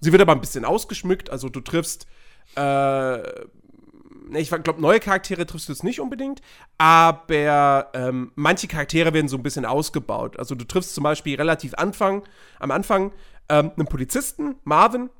Sie 0.00 0.12
wird 0.12 0.22
aber 0.22 0.32
ein 0.32 0.40
bisschen 0.40 0.64
ausgeschmückt, 0.64 1.30
also 1.30 1.48
du 1.48 1.60
triffst 1.60 2.06
äh, 2.54 2.60
ne, 4.28 4.40
ich 4.40 4.50
glaube, 4.50 4.80
neue 4.80 5.00
Charaktere 5.00 5.46
triffst 5.46 5.68
du 5.68 5.72
jetzt 5.72 5.84
nicht 5.84 6.00
unbedingt, 6.00 6.40
aber 6.76 7.90
ähm, 7.94 8.32
manche 8.34 8.68
Charaktere 8.68 9.12
werden 9.12 9.28
so 9.28 9.36
ein 9.36 9.42
bisschen 9.42 9.64
ausgebaut. 9.64 10.38
Also 10.38 10.54
du 10.54 10.64
triffst 10.64 10.94
zum 10.94 11.04
Beispiel 11.04 11.36
relativ 11.36 11.74
Anfang, 11.74 12.22
am 12.58 12.70
Anfang 12.70 13.12
ähm, 13.48 13.72
einen 13.76 13.86
Polizisten, 13.86 14.56
Marvin, 14.64 15.10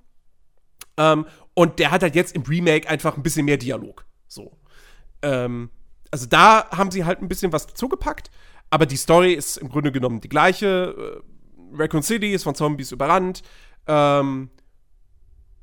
ähm, 0.99 1.27
und 1.55 1.79
der 1.79 1.91
hat 1.91 2.03
halt 2.03 2.15
jetzt 2.15 2.35
im 2.35 2.43
Remake 2.43 2.89
einfach 2.89 3.17
ein 3.17 3.23
bisschen 3.23 3.47
mehr 3.47 3.57
Dialog. 3.57 4.05
So. 4.27 4.53
Ähm, 5.23 5.71
also 6.11 6.27
da 6.27 6.69
haben 6.71 6.91
sie 6.91 7.05
halt 7.05 7.23
ein 7.23 7.29
bisschen 7.29 7.53
was 7.53 7.67
dazugepackt, 7.67 8.31
aber 8.71 8.87
die 8.87 8.97
Story 8.97 9.33
ist 9.33 9.57
im 9.57 9.69
Grunde 9.69 9.93
genommen 9.93 10.21
die 10.21 10.29
gleiche. 10.29 11.23
Äh, 11.23 11.77
Raccoon 11.77 12.03
City 12.03 12.33
ist 12.33 12.45
von 12.45 12.55
Zombies 12.55 12.93
überrannt. 12.93 13.43
Ähm, 13.87 14.51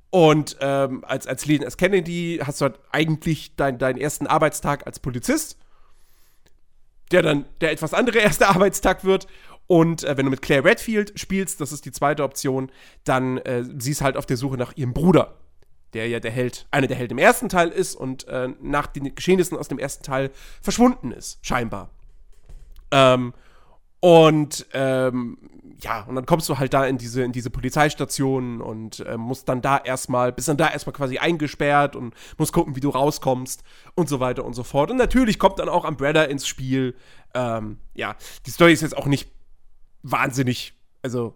und 0.10 0.58
ähm, 0.62 1.04
als, 1.04 1.28
als 1.28 1.46
Lean 1.46 1.62
S. 1.64 1.78
Kennedy 1.78 2.40
hast 2.44 2.62
du 2.62 2.66
halt 2.66 2.80
eigentlich 2.92 3.56
dein, 3.58 3.78
deinen 3.78 3.98
ersten 3.98 4.28
Arbeitstag 4.28 4.88
als 4.88 5.00
Polizist, 5.00 5.58
der 7.12 7.22
dann 7.22 7.46
der 7.60 7.72
etwas 7.72 7.94
andere 7.94 8.20
erste 8.20 8.48
Arbeitstag 8.48 9.04
wird. 9.04 9.28
Und 9.68 10.04
äh, 10.04 10.18
wenn 10.18 10.26
du 10.26 10.32
mit 10.32 10.42
Claire 10.42 10.64
Redfield 10.64 11.20
spielst, 11.20 11.62
das 11.62 11.72
ist 11.72 11.86
die 11.86 11.92
zweite 11.92 12.24
Option, 12.24 12.72
dann 13.04 13.38
äh, 13.40 13.64
sie 13.78 13.92
ist 13.92 14.02
halt 14.02 14.18
auf 14.18 14.26
der 14.26 14.38
Suche 14.38 14.58
nach 14.58 14.76
ihrem 14.76 14.94
Bruder, 14.94 15.36
der 15.94 16.08
ja 16.08 16.20
der 16.20 16.32
Held, 16.32 16.68
einer 16.72 16.88
der 16.88 16.98
Helden 16.98 17.18
im 17.18 17.24
ersten 17.24 17.50
Teil 17.50 17.70
ist 17.70 17.96
und 17.96 18.28
äh, 18.28 18.50
nach 18.62 18.88
den 18.88 19.16
Geschehnissen 19.16 19.58
aus 19.58 19.68
dem 19.68 19.80
ersten 19.80 20.04
Teil 20.04 20.32
verschwunden 20.62 21.12
ist, 21.12 21.40
scheinbar. 21.42 21.90
Ähm, 22.92 23.34
und 24.02 24.68
ähm, 24.74 25.38
ja, 25.82 26.04
und 26.04 26.16
dann 26.16 26.26
kommst 26.26 26.48
du 26.48 26.58
halt 26.58 26.74
da 26.74 26.86
in 26.86 26.98
diese, 26.98 27.24
in 27.24 27.32
diese 27.32 27.50
Polizeistation 27.50 28.62
und 28.62 29.00
äh, 29.02 29.18
musst 29.18 29.50
dann 29.50 29.62
da 29.62 29.78
erstmal, 29.78 30.32
bist 30.32 30.48
dann 30.48 30.58
da 30.58 30.70
erstmal 30.70 30.94
quasi 30.94 31.18
eingesperrt 31.18 31.96
und 31.96 32.14
musst 32.38 32.54
gucken, 32.54 32.76
wie 32.76 32.80
du 32.80 32.90
rauskommst 32.90 33.64
und 33.96 34.08
so 34.08 34.20
weiter 34.20 34.46
und 34.46 34.54
so 34.54 34.64
fort. 34.64 34.92
Und 34.92 34.98
natürlich 34.98 35.40
kommt 35.40 35.60
dann 35.60 35.70
auch 35.70 35.88
Umbrella 35.88 36.24
ins 36.24 36.48
Spiel. 36.48 36.96
Ähm, 37.34 37.80
ja, 37.94 38.16
die 38.46 38.52
Story 38.52 38.74
ist 38.74 38.82
jetzt 38.82 38.96
auch 38.96 39.08
nicht 39.08 39.35
wahnsinnig, 40.12 40.74
also 41.02 41.36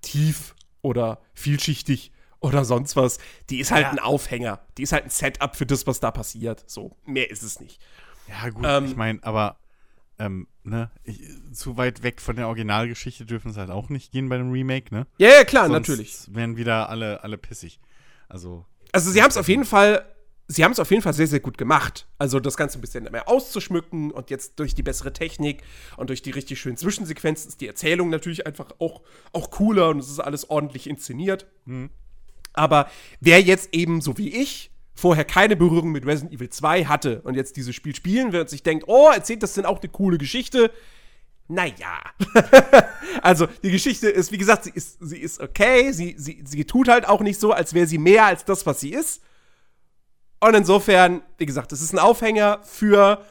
tief 0.00 0.54
oder 0.82 1.20
vielschichtig 1.34 2.12
oder 2.40 2.64
sonst 2.64 2.96
was. 2.96 3.18
Die 3.50 3.60
ist 3.60 3.70
halt 3.70 3.84
Ja. 3.84 3.90
ein 3.90 3.98
Aufhänger. 4.00 4.60
Die 4.76 4.82
ist 4.82 4.92
halt 4.92 5.04
ein 5.04 5.10
Setup 5.10 5.54
für 5.54 5.66
das, 5.66 5.86
was 5.86 6.00
da 6.00 6.10
passiert. 6.10 6.64
So, 6.68 6.96
mehr 7.04 7.30
ist 7.30 7.42
es 7.42 7.60
nicht. 7.60 7.80
Ja, 8.28 8.48
gut, 8.50 8.64
Ähm, 8.66 8.84
ich 8.86 8.96
meine, 8.96 9.22
aber 9.22 9.58
ähm, 10.18 10.48
ne, 10.64 10.90
ich, 11.04 11.20
zu 11.52 11.76
weit 11.76 12.02
weg 12.02 12.20
von 12.20 12.36
der 12.36 12.46
Originalgeschichte 12.48 13.24
dürfen 13.26 13.50
es 13.52 13.56
halt 13.56 13.70
auch 13.70 13.88
nicht 13.88 14.12
gehen 14.12 14.28
bei 14.28 14.34
einem 14.36 14.50
Remake, 14.52 14.92
ne? 14.94 15.06
Ja, 15.18 15.28
ja, 15.30 15.44
klar, 15.44 15.66
Sonst 15.68 15.88
natürlich. 15.88 16.34
werden 16.34 16.56
wieder 16.56 16.88
alle, 16.88 17.22
alle 17.22 17.38
pissig. 17.38 17.80
Also, 18.28 18.64
Also 18.92 19.10
sie 19.10 19.22
haben 19.22 19.30
es 19.30 19.36
auf 19.36 19.48
jeden 19.48 19.64
Fall, 19.64 20.04
sie 20.52 20.64
haben 20.64 20.72
es 20.72 20.78
auf 20.78 20.90
jeden 20.90 21.02
Fall 21.02 21.14
sehr, 21.14 21.26
sehr 21.26 21.40
gut 21.40 21.56
gemacht. 21.56 22.06
Also 22.18 22.38
das 22.38 22.56
Ganze 22.56 22.78
ein 22.78 22.80
bisschen 22.80 23.04
mehr 23.04 23.28
auszuschmücken 23.28 24.10
und 24.10 24.30
jetzt 24.30 24.58
durch 24.58 24.74
die 24.74 24.82
bessere 24.82 25.12
Technik 25.12 25.62
und 25.96 26.10
durch 26.10 26.22
die 26.22 26.30
richtig 26.30 26.60
schönen 26.60 26.76
Zwischensequenzen 26.76 27.48
ist 27.48 27.60
die 27.60 27.66
Erzählung 27.66 28.10
natürlich 28.10 28.46
einfach 28.46 28.70
auch, 28.78 29.02
auch 29.32 29.50
cooler 29.50 29.88
und 29.88 29.98
es 29.98 30.10
ist 30.10 30.20
alles 30.20 30.50
ordentlich 30.50 30.88
inszeniert. 30.88 31.46
Aber 32.52 32.90
wer 33.20 33.40
jetzt 33.40 33.74
eben 33.74 34.00
so 34.00 34.18
wie 34.18 34.28
ich 34.28 34.70
vorher 34.94 35.24
keine 35.24 35.56
Berührung 35.56 35.90
mit 35.90 36.04
Resident 36.04 36.34
Evil 36.34 36.50
2 36.50 36.84
hatte 36.84 37.22
und 37.22 37.34
jetzt 37.34 37.56
dieses 37.56 37.74
Spiel 37.74 37.94
spielen 37.94 38.32
will 38.32 38.42
und 38.42 38.50
sich 38.50 38.62
denkt, 38.62 38.84
oh, 38.88 39.08
erzählt 39.12 39.42
das 39.42 39.54
denn 39.54 39.64
auch 39.64 39.80
eine 39.80 39.88
coole 39.88 40.18
Geschichte? 40.18 40.70
Naja. 41.48 42.00
also, 43.22 43.46
die 43.62 43.70
Geschichte 43.70 44.08
ist, 44.08 44.32
wie 44.32 44.38
gesagt, 44.38 44.64
sie 44.64 44.70
ist, 44.70 44.98
sie 45.00 45.18
ist 45.18 45.40
okay. 45.40 45.92
Sie, 45.92 46.14
sie, 46.16 46.42
sie 46.44 46.64
tut 46.64 46.88
halt 46.88 47.06
auch 47.08 47.20
nicht 47.20 47.40
so, 47.40 47.52
als 47.52 47.74
wäre 47.74 47.86
sie 47.86 47.98
mehr 47.98 48.26
als 48.26 48.44
das, 48.44 48.64
was 48.64 48.80
sie 48.80 48.90
ist. 48.90 49.22
Und 50.42 50.54
insofern, 50.54 51.22
wie 51.38 51.46
gesagt, 51.46 51.70
es 51.70 51.80
ist 51.80 51.92
ein 51.92 52.00
Aufhänger 52.00 52.58
für 52.64 53.24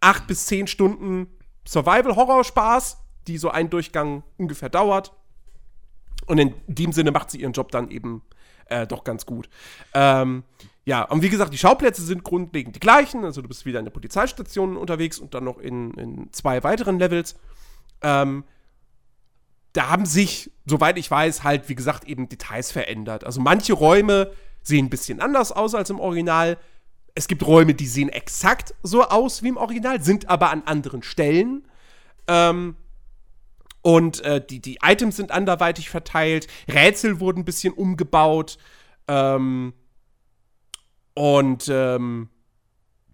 acht 0.00 0.26
bis 0.26 0.44
zehn 0.44 0.66
Stunden 0.66 1.28
Survival-Horror-Spaß, 1.66 2.98
die 3.26 3.38
so 3.38 3.48
ein 3.48 3.70
Durchgang 3.70 4.22
ungefähr 4.36 4.68
dauert. 4.68 5.14
Und 6.26 6.36
in 6.36 6.52
dem 6.66 6.92
Sinne 6.92 7.10
macht 7.10 7.30
sie 7.30 7.40
ihren 7.40 7.54
Job 7.54 7.72
dann 7.72 7.90
eben 7.90 8.20
äh, 8.66 8.86
doch 8.86 9.02
ganz 9.02 9.24
gut. 9.24 9.48
Ähm, 9.94 10.44
ja, 10.84 11.04
und 11.04 11.22
wie 11.22 11.30
gesagt, 11.30 11.54
die 11.54 11.58
Schauplätze 11.58 12.02
sind 12.02 12.22
grundlegend 12.22 12.76
die 12.76 12.80
gleichen. 12.80 13.24
Also 13.24 13.40
du 13.40 13.48
bist 13.48 13.64
wieder 13.64 13.78
in 13.78 13.86
der 13.86 13.92
Polizeistation 13.92 14.76
unterwegs 14.76 15.18
und 15.18 15.32
dann 15.32 15.44
noch 15.44 15.56
in, 15.56 15.94
in 15.94 16.32
zwei 16.34 16.62
weiteren 16.62 16.98
Levels. 16.98 17.34
Ähm, 18.02 18.44
da 19.72 19.88
haben 19.88 20.04
sich, 20.04 20.50
soweit 20.66 20.98
ich 20.98 21.10
weiß, 21.10 21.44
halt, 21.44 21.70
wie 21.70 21.74
gesagt, 21.76 22.04
eben 22.04 22.28
Details 22.28 22.70
verändert. 22.72 23.24
Also 23.24 23.40
manche 23.40 23.72
Räume 23.72 24.32
sehen 24.62 24.86
ein 24.86 24.90
bisschen 24.90 25.20
anders 25.20 25.52
aus 25.52 25.74
als 25.74 25.90
im 25.90 26.00
Original. 26.00 26.58
Es 27.14 27.28
gibt 27.28 27.46
Räume, 27.46 27.74
die 27.74 27.86
sehen 27.86 28.08
exakt 28.08 28.74
so 28.82 29.02
aus 29.02 29.42
wie 29.42 29.48
im 29.48 29.56
Original, 29.56 30.02
sind 30.02 30.28
aber 30.28 30.50
an 30.50 30.62
anderen 30.64 31.02
Stellen. 31.02 31.66
Ähm, 32.26 32.76
und 33.82 34.20
äh, 34.20 34.44
die, 34.44 34.60
die 34.60 34.78
Items 34.82 35.16
sind 35.16 35.32
anderweitig 35.32 35.90
verteilt. 35.90 36.46
Rätsel 36.68 37.20
wurden 37.20 37.40
ein 37.40 37.44
bisschen 37.44 37.74
umgebaut. 37.74 38.56
Ähm, 39.08 39.74
und 41.14 41.68
ähm, 41.68 42.30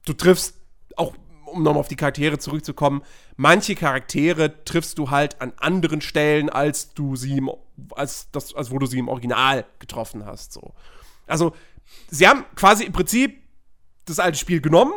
du 0.04 0.12
triffst 0.12 0.56
auch, 0.96 1.14
um 1.46 1.62
nochmal 1.62 1.80
auf 1.80 1.88
die 1.88 1.96
Charaktere 1.96 2.38
zurückzukommen, 2.38 3.02
manche 3.36 3.74
Charaktere 3.74 4.64
triffst 4.64 4.98
du 4.98 5.10
halt 5.10 5.40
an 5.40 5.52
anderen 5.56 6.00
Stellen, 6.02 6.50
als 6.50 6.92
du 6.94 7.16
sie 7.16 7.38
im, 7.38 7.50
als 7.92 8.30
das, 8.30 8.54
als 8.54 8.70
wo 8.70 8.78
du 8.78 8.86
sie 8.86 8.98
im 8.98 9.08
Original 9.08 9.64
getroffen 9.78 10.26
hast. 10.26 10.52
So. 10.52 10.74
Also, 11.28 11.54
sie 12.10 12.26
haben 12.26 12.44
quasi 12.54 12.84
im 12.84 12.92
Prinzip 12.92 13.42
das 14.04 14.18
alte 14.18 14.38
Spiel 14.38 14.60
genommen, 14.60 14.92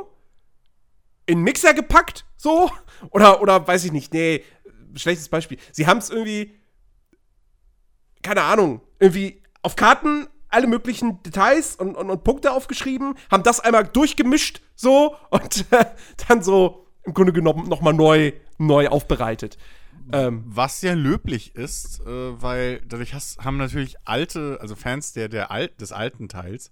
in 1.26 1.38
einen 1.38 1.44
Mixer 1.44 1.74
gepackt, 1.74 2.26
so, 2.38 2.72
oder, 3.12 3.42
oder 3.42 3.68
weiß 3.68 3.86
ich 3.86 3.92
nicht, 3.92 4.14
nee, 4.14 4.44
schlechtes 4.96 5.30
Beispiel. 5.30 5.58
Sie 5.72 5.88
haben 5.88 6.00
es 6.00 6.10
irgendwie, 6.10 6.54
keine 8.22 8.44
Ahnung, 8.44 8.82
irgendwie 9.00 9.42
auf 9.62 9.76
Karten 9.76 10.28
alle 10.50 10.68
möglichen 10.68 11.24
Details 11.24 11.78
und, 11.78 11.96
und, 11.96 12.10
und 12.10 12.24
Punkte 12.24 12.52
aufgeschrieben, 12.52 13.16
haben 13.32 13.44
das 13.44 13.62
einmal 13.62 13.86
durchgemischt, 13.86 14.62
so, 14.76 15.16
und 15.30 15.66
äh, 15.72 15.86
dann 16.28 16.44
so 16.44 16.88
im 17.04 17.14
Grunde 17.14 17.34
genommen 17.34 17.68
nochmal 17.68 17.94
neu, 17.94 18.34
neu 18.58 18.88
aufbereitet. 18.90 19.58
Ähm, 20.12 20.44
was 20.46 20.82
ja 20.82 20.94
löblich 20.94 21.56
ist, 21.56 22.02
äh, 22.02 22.42
weil 22.42 22.82
dadurch 22.88 23.14
hast, 23.14 23.40
haben 23.44 23.58
natürlich 23.58 23.96
alte, 24.06 24.58
also 24.62 24.76
Fans 24.76 25.14
der, 25.14 25.30
der 25.30 25.52
Alt, 25.52 25.82
des 25.82 25.92
alten 25.92 26.30
Teils, 26.30 26.72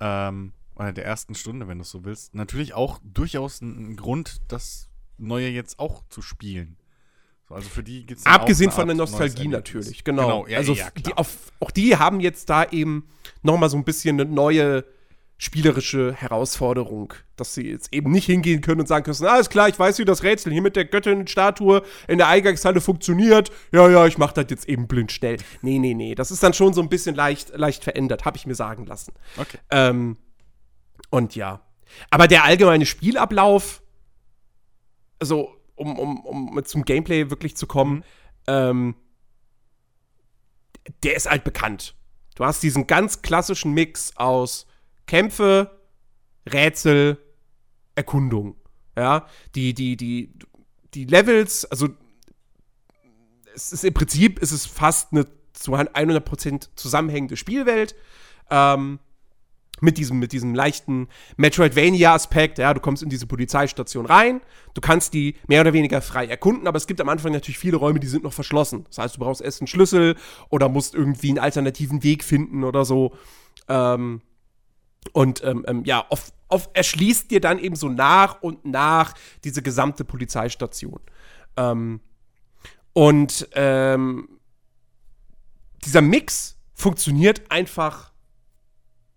ähm, 0.00 0.52
oder 0.76 0.92
der 0.92 1.04
ersten 1.04 1.34
Stunde, 1.34 1.68
wenn 1.68 1.78
du 1.78 1.82
es 1.82 1.90
so 1.90 2.04
willst, 2.04 2.34
natürlich 2.34 2.74
auch 2.74 3.00
durchaus 3.04 3.62
einen 3.62 3.96
Grund, 3.96 4.40
das 4.48 4.88
Neue 5.16 5.48
jetzt 5.48 5.78
auch 5.78 6.02
zu 6.08 6.22
spielen. 6.22 6.76
So, 7.48 7.54
also 7.54 7.68
für 7.68 7.84
die 7.84 8.04
gibt's 8.04 8.24
dann 8.24 8.32
Abgesehen 8.32 8.70
von 8.70 8.88
der 8.88 8.96
Nostalgie 8.96 9.48
natürlich, 9.48 10.02
genau. 10.02 10.46
ja, 10.46 10.58
also 10.58 10.72
ja, 10.72 10.90
die, 10.90 11.14
auf, 11.14 11.52
auch 11.60 11.70
die 11.70 11.96
haben 11.96 12.20
jetzt 12.20 12.50
da 12.50 12.64
eben 12.64 13.06
noch 13.42 13.56
mal 13.58 13.68
so 13.68 13.76
ein 13.76 13.84
bisschen 13.84 14.18
eine 14.18 14.28
neue 14.28 14.84
spielerische 15.44 16.14
Herausforderung, 16.14 17.12
dass 17.36 17.54
sie 17.54 17.70
jetzt 17.70 17.92
eben 17.92 18.10
nicht 18.10 18.26
hingehen 18.26 18.62
können 18.62 18.80
und 18.80 18.86
sagen 18.86 19.04
können, 19.04 19.28
alles 19.28 19.50
klar, 19.50 19.68
ich 19.68 19.78
weiß, 19.78 19.98
wie 19.98 20.04
das 20.04 20.22
Rätsel 20.22 20.52
hier 20.52 20.62
mit 20.62 20.74
der 20.74 20.86
Göttin-Statue 20.86 21.82
in 22.08 22.18
der 22.18 22.28
Eingangshalle 22.28 22.80
funktioniert. 22.80 23.52
Ja, 23.70 23.88
ja, 23.88 24.06
ich 24.06 24.16
mache 24.16 24.34
das 24.34 24.46
jetzt 24.48 24.68
eben 24.68 24.88
blind 24.88 25.12
schnell. 25.12 25.36
Nee, 25.60 25.78
nee, 25.78 25.94
nee, 25.94 26.14
das 26.14 26.30
ist 26.30 26.42
dann 26.42 26.54
schon 26.54 26.72
so 26.72 26.80
ein 26.80 26.88
bisschen 26.88 27.14
leicht, 27.14 27.50
leicht 27.56 27.84
verändert, 27.84 28.24
habe 28.24 28.36
ich 28.38 28.46
mir 28.46 28.54
sagen 28.54 28.86
lassen. 28.86 29.12
Okay. 29.36 29.58
Ähm, 29.70 30.16
und 31.10 31.36
ja. 31.36 31.60
Aber 32.10 32.26
der 32.26 32.44
allgemeine 32.44 32.86
Spielablauf, 32.86 33.82
also 35.18 35.54
um, 35.74 35.98
um, 35.98 36.24
um 36.24 36.64
zum 36.64 36.84
Gameplay 36.84 37.28
wirklich 37.30 37.56
zu 37.56 37.66
kommen, 37.66 37.96
mhm. 37.96 38.02
ähm, 38.46 38.94
der 41.02 41.16
ist 41.16 41.30
halt 41.30 41.44
bekannt. 41.44 41.94
Du 42.34 42.44
hast 42.44 42.62
diesen 42.62 42.86
ganz 42.86 43.22
klassischen 43.22 43.72
Mix 43.72 44.16
aus 44.16 44.66
Kämpfe, 45.06 45.70
Rätsel, 46.46 47.18
Erkundung. 47.94 48.56
Ja, 48.96 49.26
die, 49.54 49.74
die, 49.74 49.96
die, 49.96 50.32
die 50.94 51.04
Levels, 51.04 51.64
also 51.64 51.88
es 53.54 53.72
ist 53.72 53.84
im 53.84 53.94
Prinzip 53.94 54.38
ist 54.38 54.52
es 54.52 54.66
fast 54.66 55.12
eine 55.12 55.26
zu 55.52 55.74
100% 55.74 56.68
zusammenhängende 56.74 57.36
Spielwelt. 57.36 57.94
Ähm, 58.50 58.98
mit 59.80 59.98
diesem, 59.98 60.18
mit 60.18 60.32
diesem 60.32 60.54
leichten 60.54 61.08
Metroidvania-Aspekt. 61.36 62.58
Ja, 62.58 62.74
du 62.74 62.80
kommst 62.80 63.02
in 63.02 63.08
diese 63.08 63.26
Polizeistation 63.26 64.06
rein, 64.06 64.40
du 64.72 64.80
kannst 64.80 65.14
die 65.14 65.36
mehr 65.46 65.60
oder 65.60 65.72
weniger 65.72 66.00
frei 66.00 66.26
erkunden, 66.26 66.66
aber 66.66 66.76
es 66.76 66.86
gibt 66.86 67.00
am 67.00 67.08
Anfang 67.08 67.32
natürlich 67.32 67.58
viele 67.58 67.76
Räume, 67.76 68.00
die 68.00 68.06
sind 68.06 68.24
noch 68.24 68.32
verschlossen. 68.32 68.84
Das 68.88 68.98
heißt, 68.98 69.16
du 69.16 69.20
brauchst 69.20 69.42
erst 69.42 69.60
einen 69.60 69.66
Schlüssel 69.66 70.16
oder 70.48 70.68
musst 70.68 70.94
irgendwie 70.94 71.30
einen 71.30 71.38
alternativen 71.38 72.02
Weg 72.02 72.24
finden 72.24 72.64
oder 72.64 72.84
so. 72.84 73.14
Ähm, 73.68 74.22
und 75.12 75.44
ähm, 75.44 75.64
ähm, 75.68 75.84
ja, 75.84 76.04
oft, 76.08 76.32
oft 76.48 76.76
erschließt 76.76 77.30
dir 77.30 77.40
dann 77.40 77.58
eben 77.58 77.76
so 77.76 77.88
nach 77.88 78.42
und 78.42 78.64
nach 78.64 79.14
diese 79.44 79.62
gesamte 79.62 80.04
Polizeistation. 80.04 81.00
Ähm, 81.56 82.00
und 82.92 83.48
ähm, 83.52 84.28
dieser 85.84 86.00
Mix 86.00 86.56
funktioniert 86.74 87.50
einfach 87.50 88.12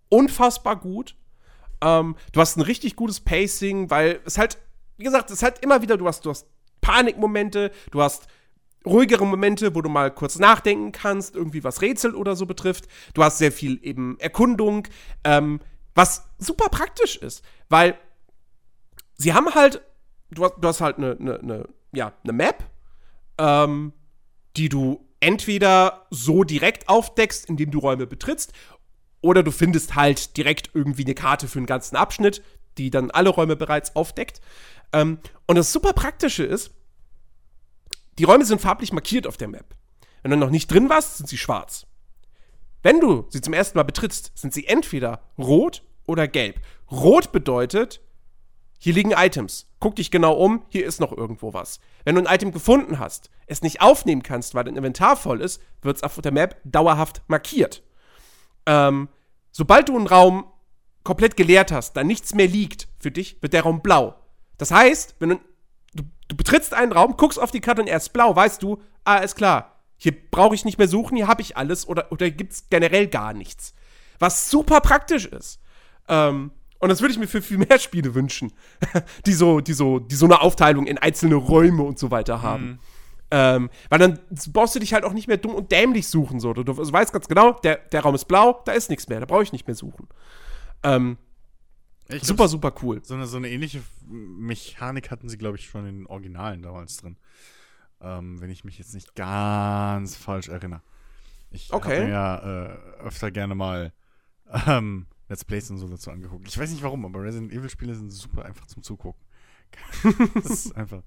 unfassbar 0.10 0.76
gut. 0.76 1.16
Ähm, 1.82 2.16
du 2.32 2.40
hast 2.40 2.58
ein 2.58 2.62
richtig 2.62 2.96
gutes 2.96 3.20
Pacing, 3.20 3.90
weil 3.90 4.20
es 4.26 4.38
halt, 4.38 4.58
wie 4.98 5.04
gesagt, 5.04 5.32
es 5.32 5.44
halt 5.44 5.60
immer 5.60 5.82
wieder, 5.82 5.98
du 5.98 6.08
hast, 6.08 6.26
du 6.26 6.32
hast 6.32 6.48
Panikmomente, 6.82 7.72
du 7.92 8.02
hast 8.02 8.28
ruhigere 8.86 9.26
Momente, 9.26 9.76
wo 9.76 9.82
du 9.82 9.90
mal 9.90 10.12
kurz 10.12 10.40
nachdenken 10.40 10.92
kannst, 10.92 11.36
irgendwie 11.36 11.64
was 11.64 11.82
Rätsel 11.82 12.16
oder 12.16 12.36
so 12.36 12.46
betrifft. 12.46 12.88
Du 13.14 13.24
hast 13.24 13.38
sehr 13.38 13.52
viel 13.52 13.80
eben 13.84 14.18
Erkundung, 14.20 14.88
ähm, 15.24 15.60
was 15.98 16.30
super 16.38 16.70
praktisch 16.70 17.18
ist, 17.18 17.44
weil 17.70 17.98
sie 19.16 19.34
haben 19.34 19.54
halt, 19.56 19.82
du 20.30 20.46
hast, 20.46 20.54
du 20.60 20.68
hast 20.68 20.80
halt 20.80 20.98
eine, 20.98 21.18
eine, 21.20 21.40
eine, 21.40 21.70
ja, 21.92 22.14
eine 22.24 22.34
Map, 22.34 22.64
ähm, 23.40 23.94
die 24.56 24.70
du 24.70 25.04
entweder 25.20 26.06
so 26.12 26.44
direkt 26.44 26.88
aufdeckst, 26.88 27.50
indem 27.50 27.72
du 27.72 27.80
Räume 27.80 28.06
betrittst, 28.06 28.54
oder 29.22 29.42
du 29.42 29.50
findest 29.50 29.96
halt 29.96 30.38
direkt 30.38 30.70
irgendwie 30.76 31.04
eine 31.04 31.16
Karte 31.16 31.48
für 31.48 31.58
einen 31.58 31.66
ganzen 31.66 31.96
Abschnitt, 31.96 32.44
die 32.78 32.92
dann 32.92 33.10
alle 33.10 33.30
Räume 33.30 33.56
bereits 33.56 33.96
aufdeckt. 33.96 34.40
Ähm, 34.94 35.18
und 35.48 35.56
das 35.56 35.74
super 35.74 35.94
Praktische 35.94 36.44
ist, 36.44 36.70
die 38.20 38.24
Räume 38.24 38.46
sind 38.46 38.62
farblich 38.62 38.94
markiert 38.94 39.26
auf 39.26 39.38
der 39.38 39.48
Map. 39.48 39.76
Wenn 40.22 40.30
du 40.30 40.38
noch 40.38 40.52
nicht 40.52 40.72
drin 40.72 40.90
warst, 40.90 41.18
sind 41.18 41.28
sie 41.28 41.40
schwarz. 41.40 41.88
Wenn 42.84 43.00
du 43.00 43.26
sie 43.30 43.42
zum 43.42 43.54
ersten 43.54 43.80
Mal 43.80 43.84
betrittst, 43.84 44.32
sind 44.36 44.54
sie 44.54 44.68
entweder 44.68 45.24
rot 45.40 45.82
oder 46.08 46.28
gelb. 46.28 46.60
Rot 46.90 47.32
bedeutet, 47.32 48.02
hier 48.80 48.94
liegen 48.94 49.12
Items. 49.12 49.68
Guck 49.80 49.96
dich 49.96 50.12
genau 50.12 50.34
um, 50.34 50.66
hier 50.70 50.86
ist 50.86 51.00
noch 51.00 51.16
irgendwo 51.16 51.54
was. 51.54 51.80
Wenn 52.04 52.16
du 52.16 52.22
ein 52.22 52.34
Item 52.34 52.52
gefunden 52.52 53.00
hast, 53.00 53.30
es 53.46 53.62
nicht 53.62 53.82
aufnehmen 53.82 54.24
kannst, 54.24 54.56
weil 54.56 54.64
dein 54.64 54.76
Inventar 54.76 55.16
voll 55.16 55.42
ist, 55.42 55.62
wird 55.82 55.98
es 55.98 56.04
auf 56.04 56.20
der 56.22 56.32
Map 56.32 56.60
dauerhaft 56.64 57.22
markiert. 57.28 57.84
Ähm, 58.66 59.10
sobald 59.52 59.90
du 59.90 59.96
einen 59.96 60.08
Raum 60.08 60.46
komplett 61.04 61.38
geleert 61.38 61.72
hast, 61.72 61.94
da 61.94 62.04
nichts 62.04 62.34
mehr 62.34 62.48
liegt 62.48 62.88
für 63.00 63.12
dich, 63.12 63.42
wird 63.42 63.54
der 63.54 63.64
Raum 63.64 63.82
blau. 63.82 64.16
Das 64.58 64.72
heißt, 64.72 65.16
wenn 65.20 65.30
du, 65.30 65.36
du, 65.94 66.04
du 66.28 66.36
betrittst 66.36 66.74
einen 66.74 66.92
Raum, 66.92 67.16
guckst 67.18 67.40
auf 67.40 67.52
die 67.52 67.62
Karte 67.62 67.82
und 67.82 67.88
er 67.88 67.98
ist 67.98 68.14
blau, 68.14 68.36
weißt 68.36 68.62
du, 68.62 68.82
ah, 69.06 69.18
ist 69.18 69.36
klar, 69.36 69.78
hier 69.98 70.14
brauche 70.30 70.54
ich 70.54 70.66
nicht 70.66 70.78
mehr 70.78 70.88
suchen, 70.88 71.16
hier 71.16 71.28
habe 71.28 71.42
ich 71.42 71.58
alles 71.58 71.88
oder, 71.88 72.12
oder 72.12 72.30
gibt 72.30 72.54
es 72.54 72.70
generell 72.70 73.08
gar 73.08 73.34
nichts. 73.34 73.74
Was 74.20 74.50
super 74.50 74.82
praktisch 74.82 75.26
ist. 75.26 75.60
Ähm, 76.08 76.52
und 76.80 76.90
das 76.90 77.02
würde 77.02 77.12
ich 77.12 77.20
mir 77.20 77.28
für 77.28 77.42
viel 77.42 77.58
mehr 77.58 77.80
Spiele 77.80 78.14
wünschen, 78.14 78.54
die 79.26 79.34
so, 79.34 79.62
die 79.62 79.74
so, 79.74 80.00
die 80.00 80.16
so 80.16 80.26
eine 80.26 80.42
Aufteilung 80.42 80.86
in 80.86 80.98
einzelne 80.98 81.36
Räume 81.36 81.84
und 81.84 81.98
so 81.98 82.12
weiter 82.12 82.42
haben. 82.42 82.66
Mhm. 82.66 82.80
Ähm, 83.30 83.70
weil 83.90 84.00
dann 84.00 84.20
brauchst 84.54 84.76
du 84.76 84.80
dich 84.80 84.94
halt 84.94 85.04
auch 85.04 85.12
nicht 85.12 85.28
mehr 85.28 85.38
dumm 85.38 85.54
und 85.54 85.72
dämlich 85.72 86.08
suchen. 86.08 86.40
So. 86.40 86.54
Du, 86.54 86.64
du 86.64 86.78
weißt 86.78 87.12
ganz 87.12 87.28
genau, 87.28 87.54
der, 87.54 87.78
der 87.78 88.02
Raum 88.02 88.16
ist 88.16 88.26
blau, 88.26 88.62
da 88.66 88.72
ist 88.72 88.90
nichts 88.90 89.10
mehr, 89.10 89.20
da 89.20 89.26
brauche 89.26 89.44
ich 89.44 89.52
nicht 89.52 89.68
mehr 89.68 89.76
suchen. 89.76 90.08
Ähm, 90.84 91.18
ich 92.08 92.24
super, 92.24 92.48
glaub, 92.48 92.50
super 92.50 92.74
cool. 92.84 93.02
So 93.04 93.16
eine, 93.16 93.28
so 93.28 93.38
eine 93.38 93.50
ähnliche 93.50 93.82
Mechanik 94.06 95.12
hatten 95.12 95.28
sie, 95.28 95.38
glaube 95.38 95.58
ich, 95.58 95.66
schon 95.68 95.86
in 95.86 95.98
den 96.00 96.08
Originalen 96.08 96.62
damals 96.62 96.98
drin. 96.98 97.18
Ähm, 98.00 98.40
wenn 98.40 98.50
ich 98.50 98.64
mich 98.64 98.78
jetzt 98.78 98.94
nicht 98.94 99.16
ganz 99.16 100.16
falsch 100.16 100.48
erinnere. 100.48 100.82
Ich 101.50 101.74
okay. 101.74 102.02
habe 102.02 102.10
ja 102.10 102.66
äh, 102.66 102.78
öfter 103.06 103.32
gerne 103.32 103.56
mal 103.56 103.92
ähm, 104.68 105.08
Let's 105.30 105.44
Plays 105.44 105.70
und 105.70 105.78
so 105.78 105.88
dazu 105.88 106.12
angeguckt. 106.12 106.48
Ich 106.48 106.58
weiß 106.58 106.72
nicht 106.72 106.84
warum, 106.84 107.06
aber 107.06 107.22
Resident 107.22 107.52
Evil 107.52 107.70
Spiele 107.70 107.96
sind 107.96 108.12
super 108.12 108.46
einfach 108.46 108.66
zum 108.68 108.84
Zugucken. 108.84 109.22
das 110.34 110.46
ist 110.46 110.76
einfach. 110.76 111.04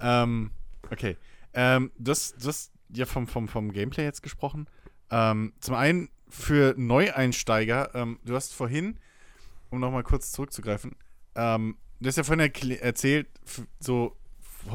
Ähm, 0.00 0.50
okay. 0.90 1.16
Ähm, 1.52 1.92
du, 1.98 2.10
hast, 2.10 2.42
du 2.42 2.48
hast 2.48 2.72
ja 2.92 3.06
vom, 3.06 3.26
vom, 3.26 3.48
vom 3.48 3.72
Gameplay 3.72 4.04
jetzt 4.04 4.22
gesprochen. 4.22 4.66
Ähm, 5.10 5.52
zum 5.60 5.74
einen 5.76 6.08
für 6.28 6.74
Neueinsteiger, 6.76 7.94
ähm, 7.94 8.18
du 8.24 8.34
hast 8.34 8.52
vorhin, 8.52 8.98
um 9.70 9.78
nochmal 9.78 10.02
kurz 10.02 10.32
zurückzugreifen, 10.32 10.96
ähm, 11.36 11.76
du 12.00 12.08
hast 12.08 12.16
ja 12.16 12.24
vorhin 12.24 12.50
erzählt, 12.80 13.28
so 13.78 14.16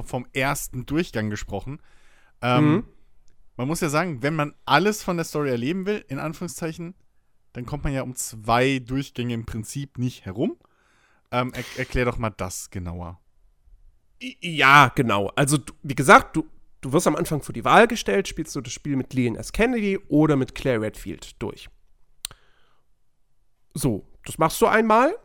vom 0.06 0.26
ersten 0.34 0.86
Durchgang 0.86 1.30
gesprochen. 1.30 1.82
Ähm, 2.42 2.72
mhm. 2.72 2.84
Man 3.58 3.68
muss 3.68 3.82
ja 3.82 3.89
sagen, 3.89 4.24
wenn 4.24 4.36
man 4.36 4.54
alles 4.65 5.04
von 5.04 5.18
der 5.18 5.26
Story 5.26 5.50
erleben 5.50 5.86
will, 5.86 6.06
in 6.08 6.20
Anführungszeichen, 6.20 6.96
dann 7.53 7.65
kommt 7.65 7.83
man 7.83 7.93
ja 7.93 8.03
um 8.03 8.15
zwei 8.15 8.79
Durchgänge 8.79 9.33
im 9.33 9.45
Prinzip 9.45 9.97
nicht 9.97 10.25
herum. 10.25 10.57
Ähm, 11.31 11.51
er 11.53 11.63
erklär 11.77 12.05
doch 12.05 12.17
mal 12.17 12.29
das 12.29 12.69
genauer. 12.69 13.19
Ja, 14.19 14.91
genau. 14.95 15.27
Also, 15.35 15.59
wie 15.81 15.95
gesagt, 15.95 16.35
du, 16.35 16.47
du 16.81 16.91
wirst 16.91 17.07
am 17.07 17.15
Anfang 17.15 17.41
vor 17.41 17.53
die 17.53 17.63
Wahl 17.63 17.88
gestellt, 17.88 18.27
spielst 18.27 18.55
du 18.55 18.62
das 18.62 18.73
Spiel 18.73 18.95
mit 18.95 19.13
Leon 19.13 19.35
S. 19.35 19.51
Kennedy 19.51 19.97
oder 20.09 20.35
mit 20.35 20.55
Claire 20.55 20.81
Redfield 20.81 21.41
durch. 21.41 21.69
So, 23.73 24.05
das 24.25 24.38
machst 24.38 24.62
du 24.62 24.67
einmal. 24.67 25.15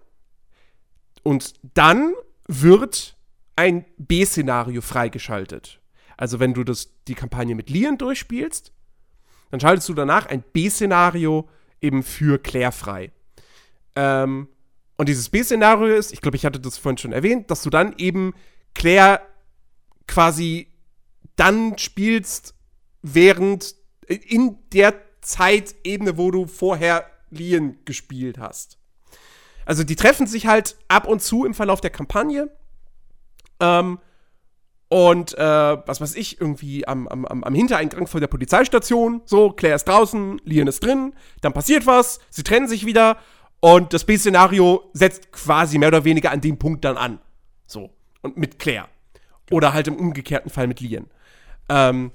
Und 1.23 1.55
dann 1.75 2.15
wird 2.47 3.17
ein 3.57 3.85
B-Szenario 3.97 4.81
freigeschaltet. 4.81 5.81
Also, 6.17 6.39
wenn 6.39 6.55
du 6.55 6.63
das, 6.63 6.91
die 7.09 7.15
Kampagne 7.15 7.55
mit 7.55 7.71
Leon 7.71 7.99
durchspielst, 7.99 8.73
dann 9.51 9.61
schaltest 9.61 9.89
du 9.89 9.95
danach 9.95 10.27
ein 10.27 10.43
B-Szenario 10.53 11.49
eben 11.85 12.03
für 12.03 12.39
Claire 12.39 12.73
frei. 12.73 13.13
Ähm, 13.95 14.49
und 14.97 15.09
dieses 15.09 15.29
B-Szenario 15.29 15.95
ist, 15.95 16.13
ich 16.13 16.21
glaube, 16.21 16.37
ich 16.37 16.45
hatte 16.45 16.61
das 16.61 16.79
vorhin 16.79 16.99
schon 16.99 17.13
erwähnt, 17.13 17.51
dass 17.51 17.63
du 17.63 17.71
dann 17.71 17.95
eben 17.99 18.35
Claire 18.75 19.21
quasi 20.07 20.69
dann 21.37 21.79
spielst, 21.79 22.55
während 23.03 23.75
in 24.07 24.59
der 24.73 24.95
Zeitebene, 25.21 26.17
wo 26.17 26.31
du 26.31 26.47
vorher 26.47 27.07
Leon 27.31 27.77
gespielt 27.85 28.39
hast. 28.39 28.79
Also 29.67 29.83
die 29.83 29.97
treffen 29.97 30.27
sich 30.27 30.47
halt 30.47 30.77
ab 30.89 31.07
und 31.07 31.23
zu 31.23 31.45
im 31.45 31.55
Verlauf 31.55 31.81
der 31.81 31.91
Kampagne. 31.91 32.51
Ähm, 33.61 33.99
und 34.89 35.37
äh, 35.37 35.39
was 35.39 36.01
weiß 36.01 36.15
ich, 36.15 36.41
irgendwie 36.41 36.87
am, 36.87 37.09
am, 37.09 37.25
am 37.25 37.55
Hintereingang 37.55 38.07
von 38.07 38.21
der 38.21 38.29
Polizeistation, 38.29 39.23
so, 39.25 39.51
Claire 39.51 39.77
ist 39.77 39.89
draußen, 39.89 40.41
Leon 40.45 40.69
ist 40.69 40.85
drin, 40.85 41.15
dann 41.41 41.53
passiert 41.53 41.87
was, 41.87 42.21
sie 42.31 42.43
trennen 42.43 42.69
sich 42.69 42.87
wieder 42.87 43.17
und 43.61 43.93
das 43.93 44.05
B-Szenario 44.05 44.91
setzt 44.93 45.33
quasi 45.33 45.79
mehr 45.79 45.89
oder 45.89 46.05
weniger 46.05 46.31
an 46.31 46.41
dem 46.41 46.59
Punkt 46.59 46.85
dann 46.85 46.97
an. 46.97 47.19
So 47.67 47.91
und 48.25 48.37
mit 48.37 48.59
Claire. 48.59 48.89
Oder 49.51 49.73
halt 49.73 49.87
im 49.87 49.97
umgekehrten 49.97 50.51
Fall 50.51 50.67
mit 50.67 50.81
Lian. 50.81 51.07
Ähm, 51.69 52.11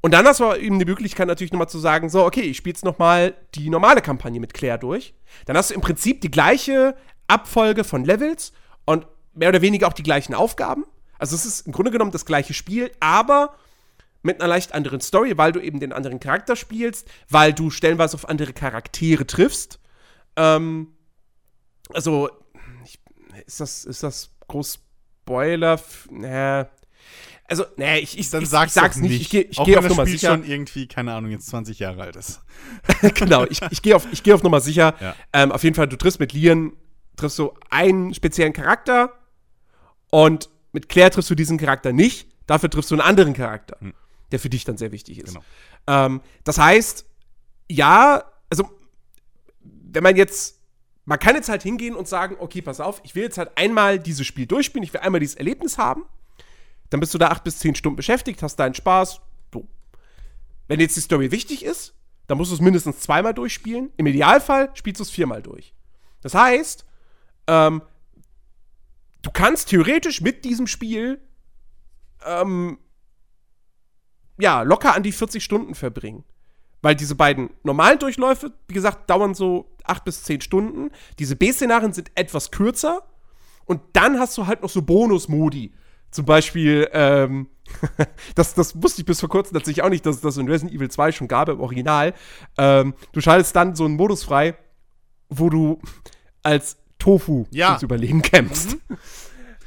und 0.00 0.14
dann 0.14 0.26
hast 0.26 0.40
du 0.40 0.52
eben 0.54 0.78
die 0.78 0.84
Möglichkeit 0.84 1.26
natürlich 1.26 1.52
nochmal 1.52 1.68
zu 1.68 1.78
sagen, 1.78 2.08
so, 2.08 2.24
okay, 2.24 2.40
ich 2.42 2.56
spiele 2.56 2.72
jetzt 2.72 2.84
nochmal 2.84 3.34
die 3.54 3.70
normale 3.70 4.00
Kampagne 4.00 4.40
mit 4.40 4.54
Claire 4.54 4.78
durch. 4.78 5.14
Dann 5.46 5.56
hast 5.56 5.70
du 5.70 5.74
im 5.74 5.80
Prinzip 5.80 6.20
die 6.20 6.30
gleiche 6.30 6.96
Abfolge 7.28 7.84
von 7.84 8.04
Levels 8.04 8.52
und 8.84 9.06
mehr 9.34 9.48
oder 9.48 9.62
weniger 9.62 9.88
auch 9.88 9.92
die 9.92 10.02
gleichen 10.02 10.34
Aufgaben. 10.34 10.84
Also 11.22 11.36
es 11.36 11.46
ist 11.46 11.68
im 11.68 11.72
Grunde 11.72 11.92
genommen 11.92 12.10
das 12.10 12.26
gleiche 12.26 12.52
Spiel, 12.52 12.90
aber 12.98 13.54
mit 14.22 14.40
einer 14.40 14.48
leicht 14.48 14.74
anderen 14.74 15.00
Story, 15.00 15.38
weil 15.38 15.52
du 15.52 15.60
eben 15.60 15.78
den 15.78 15.92
anderen 15.92 16.18
Charakter 16.18 16.56
spielst, 16.56 17.08
weil 17.28 17.52
du 17.52 17.70
stellenweise 17.70 18.16
auf 18.16 18.28
andere 18.28 18.52
Charaktere 18.52 19.24
triffst. 19.24 19.78
Ähm, 20.34 20.88
also, 21.94 22.28
ich, 22.84 22.98
ist 23.46 23.60
das, 23.60 23.84
ist 23.84 24.02
das 24.02 24.30
groß 24.48 24.80
Spoiler? 25.22 25.80
Naja. 26.10 26.68
Also, 27.44 27.66
naja, 27.76 28.02
ich, 28.02 28.18
ich, 28.18 28.28
Dann 28.30 28.42
ich, 28.42 28.48
sag's, 28.48 28.74
ich 28.74 28.82
sag's 28.82 28.96
nicht. 28.96 29.12
nicht. 29.12 29.20
Ich 29.20 29.30
gehe 29.30 29.42
ich 29.42 29.58
Auch 29.60 29.64
geh 29.64 29.74
wenn 29.74 29.78
auf 29.78 29.84
das 29.84 29.90
Nummer 29.92 30.06
Spiel 30.08 30.18
sicher. 30.18 30.32
schon 30.32 30.44
irgendwie, 30.44 30.88
keine 30.88 31.14
Ahnung, 31.14 31.30
jetzt 31.30 31.46
20 31.46 31.78
Jahre 31.78 32.02
alt 32.02 32.16
ist. 32.16 32.40
genau, 33.14 33.44
ich, 33.44 33.60
ich 33.70 33.80
gehe 33.80 33.94
auf, 33.94 34.08
ich 34.10 34.24
geh 34.24 34.32
auf 34.32 34.42
Nummer 34.42 34.60
sicher. 34.60 34.96
Ja. 35.00 35.14
Ähm, 35.32 35.52
auf 35.52 35.62
jeden 35.62 35.76
Fall, 35.76 35.86
du 35.86 35.94
triffst 35.96 36.18
mit 36.18 36.32
Lian, 36.32 36.72
triffst 37.14 37.38
du 37.38 37.52
einen 37.70 38.12
speziellen 38.12 38.52
Charakter 38.52 39.12
und 40.10 40.50
mit 40.72 40.88
Claire 40.88 41.10
triffst 41.10 41.30
du 41.30 41.34
diesen 41.34 41.58
Charakter 41.58 41.92
nicht. 41.92 42.28
Dafür 42.46 42.70
triffst 42.70 42.90
du 42.90 42.94
einen 42.94 43.02
anderen 43.02 43.34
Charakter, 43.34 43.78
der 44.30 44.40
für 44.40 44.50
dich 44.50 44.64
dann 44.64 44.76
sehr 44.76 44.92
wichtig 44.92 45.18
ist. 45.18 45.34
Genau. 45.34 45.44
Ähm, 45.86 46.20
das 46.44 46.58
heißt, 46.58 47.06
ja, 47.70 48.24
also, 48.50 48.68
wenn 49.62 50.02
man 50.02 50.16
jetzt, 50.16 50.58
man 51.04 51.18
kann 51.18 51.36
jetzt 51.36 51.48
halt 51.48 51.62
hingehen 51.62 51.94
und 51.94 52.08
sagen, 52.08 52.36
okay, 52.38 52.62
pass 52.62 52.80
auf, 52.80 53.00
ich 53.04 53.14
will 53.14 53.22
jetzt 53.22 53.38
halt 53.38 53.50
einmal 53.56 53.98
dieses 53.98 54.26
Spiel 54.26 54.46
durchspielen, 54.46 54.84
ich 54.84 54.92
will 54.92 55.00
einmal 55.00 55.20
dieses 55.20 55.36
Erlebnis 55.36 55.78
haben. 55.78 56.04
Dann 56.90 57.00
bist 57.00 57.14
du 57.14 57.18
da 57.18 57.28
acht 57.28 57.44
bis 57.44 57.58
zehn 57.58 57.74
Stunden 57.74 57.96
beschäftigt, 57.96 58.42
hast 58.42 58.56
deinen 58.56 58.74
Spaß. 58.74 59.20
So. 59.52 59.66
Wenn 60.68 60.80
jetzt 60.80 60.96
die 60.96 61.00
Story 61.00 61.30
wichtig 61.30 61.64
ist, 61.64 61.94
dann 62.26 62.38
musst 62.38 62.50
du 62.50 62.54
es 62.54 62.60
mindestens 62.60 63.00
zweimal 63.00 63.34
durchspielen. 63.34 63.90
Im 63.96 64.06
Idealfall 64.06 64.70
spielst 64.74 65.00
du 65.00 65.04
es 65.04 65.10
viermal 65.10 65.42
durch. 65.42 65.74
Das 66.20 66.34
heißt, 66.34 66.84
ähm, 67.46 67.82
du 69.22 69.30
kannst 69.30 69.68
theoretisch 69.68 70.20
mit 70.20 70.44
diesem 70.44 70.66
Spiel 70.66 71.20
ähm, 72.24 72.78
ja, 74.38 74.62
locker 74.62 74.94
an 74.94 75.02
die 75.02 75.12
40 75.12 75.42
Stunden 75.42 75.74
verbringen. 75.74 76.24
Weil 76.82 76.96
diese 76.96 77.14
beiden 77.14 77.50
normalen 77.62 77.98
Durchläufe, 77.98 78.52
wie 78.66 78.74
gesagt, 78.74 79.08
dauern 79.08 79.34
so 79.34 79.70
8 79.84 80.04
bis 80.04 80.24
10 80.24 80.40
Stunden. 80.40 80.90
Diese 81.18 81.36
B-Szenarien 81.36 81.92
sind 81.92 82.10
etwas 82.16 82.50
kürzer. 82.50 83.02
Und 83.64 83.80
dann 83.92 84.18
hast 84.18 84.36
du 84.36 84.46
halt 84.46 84.62
noch 84.62 84.68
so 84.68 84.82
Bonus-Modi. 84.82 85.72
Zum 86.10 86.24
Beispiel, 86.24 86.88
ähm, 86.92 87.48
das, 88.34 88.54
das 88.54 88.82
wusste 88.82 89.02
ich 89.02 89.06
bis 89.06 89.20
vor 89.20 89.28
kurzem 89.28 89.54
tatsächlich 89.54 89.84
auch 89.84 89.88
nicht, 89.88 90.04
dass 90.04 90.16
es 90.16 90.22
das 90.22 90.36
in 90.36 90.48
Resident 90.48 90.74
Evil 90.76 90.90
2 90.90 91.12
schon 91.12 91.28
gab 91.28 91.48
im 91.48 91.60
Original. 91.60 92.12
Ähm, 92.58 92.94
du 93.12 93.20
schaltest 93.20 93.54
dann 93.54 93.76
so 93.76 93.84
einen 93.84 93.94
Modus 93.94 94.24
frei, 94.24 94.56
wo 95.28 95.48
du 95.48 95.80
als 96.42 96.76
Tofu 97.02 97.46
Ja. 97.50 97.68
ums 97.68 97.82
Überleben 97.82 98.22
kämpfst. 98.22 98.76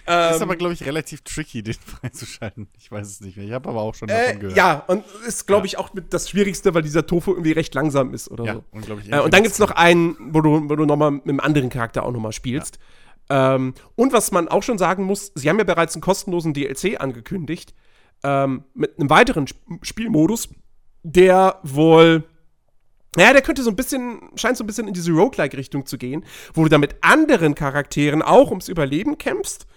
Ähm, 0.08 0.36
ist 0.36 0.42
aber, 0.44 0.56
glaube 0.56 0.72
ich, 0.76 0.86
relativ 0.86 1.22
tricky, 1.22 1.64
den 1.64 1.74
freizuschalten. 1.84 2.68
Ich 2.78 2.92
weiß 2.92 3.08
es 3.08 3.22
nicht 3.22 3.38
mehr. 3.38 3.46
Ich 3.48 3.52
habe 3.54 3.68
aber 3.70 3.82
auch 3.82 3.96
schon 3.96 4.08
davon 4.08 4.36
Äh, 4.36 4.38
gehört. 4.38 4.56
ja, 4.56 4.84
und 4.86 5.04
ist, 5.28 5.48
glaube 5.48 5.66
ich, 5.66 5.80
auch 5.80 5.96
mit 5.96 6.14
das 6.14 6.30
Schwierigste, 6.30 6.76
weil 6.76 6.84
dieser 6.84 7.08
Tofu 7.08 7.32
irgendwie 7.32 7.54
recht 7.54 7.74
langsam 7.74 8.14
ist 8.14 8.30
oder 8.30 8.44
Ja, 8.46 8.54
so. 8.54 8.64
unglaublich. 8.70 9.12
Äh, 9.12 9.20
und 9.22 9.34
dann 9.34 9.42
gibt 9.42 9.54
es 9.54 9.58
noch 9.60 9.72
einen, 9.72 10.16
wo 10.32 10.42
du, 10.42 10.70
wo 10.70 10.76
du 10.76 10.86
nochmal 10.86 11.10
mit 11.10 11.28
einem 11.28 11.40
anderen 11.40 11.70
Charakter 11.72 12.04
auch 12.04 12.12
nochmal 12.12 12.34
spielst. 12.34 12.78
Ähm, 13.32 13.74
und 13.96 14.14
was 14.14 14.32
man 14.32 14.48
auch 14.48 14.62
schon 14.62 14.78
sagen 14.78 15.06
muss, 15.06 15.32
sie 15.34 15.50
haben 15.50 15.58
ja 15.58 15.64
bereits 15.64 15.96
einen 15.96 16.04
kostenlosen 16.04 16.54
DLC 16.54 17.02
angekündigt, 17.02 17.74
ähm, 18.22 18.64
mit 18.76 19.00
einem 19.00 19.10
weiteren 19.10 19.46
Sp 19.50 19.58
Spielmodus, 19.82 20.50
der 21.02 21.60
wohl. 21.64 22.26
Naja, 23.16 23.34
der 23.34 23.42
könnte 23.42 23.64
so 23.64 23.70
ein 23.70 23.76
bisschen, 23.76 24.20
scheint 24.36 24.58
so 24.58 24.64
ein 24.64 24.68
bisschen 24.68 24.88
in 24.88 24.94
diese 24.94 25.12
Roguelike-Richtung 25.12 25.86
zu 25.86 25.98
gehen, 25.98 26.26
wo 26.54 26.64
du 26.64 26.70
dann 26.70 26.82
mit 26.82 26.96
anderen 27.02 27.56
Charakteren 27.56 28.22
auch 28.22 28.50
ums 28.50 28.68
Überleben 28.68 29.18
kämpfst 29.18 29.68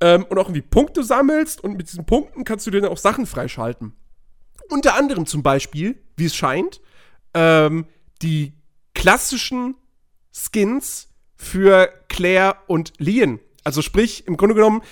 ähm, 0.00 0.24
und 0.28 0.38
auch 0.38 0.46
irgendwie 0.48 0.62
Punkte 0.62 1.02
sammelst 1.02 1.62
und 1.62 1.76
mit 1.76 1.88
diesen 1.88 2.06
Punkten 2.06 2.44
kannst 2.44 2.66
du 2.66 2.70
dir 2.70 2.80
dann 2.80 2.92
auch 2.92 2.98
Sachen 2.98 3.26
freischalten. 3.26 3.94
Unter 4.68 4.94
anderem 4.94 5.26
zum 5.26 5.42
Beispiel, 5.42 5.98
wie 6.16 6.26
es 6.26 6.34
scheint, 6.34 6.80
ähm, 7.34 7.86
die 8.22 8.52
klassischen 8.94 9.76
Skins 10.32 11.08
für 11.36 11.88
Claire 12.08 12.56
und 12.66 12.92
Lian. 12.98 13.40
Also 13.64 13.82
sprich, 13.82 14.26
im 14.26 14.36
Grunde 14.36 14.54
genommen, 14.54 14.82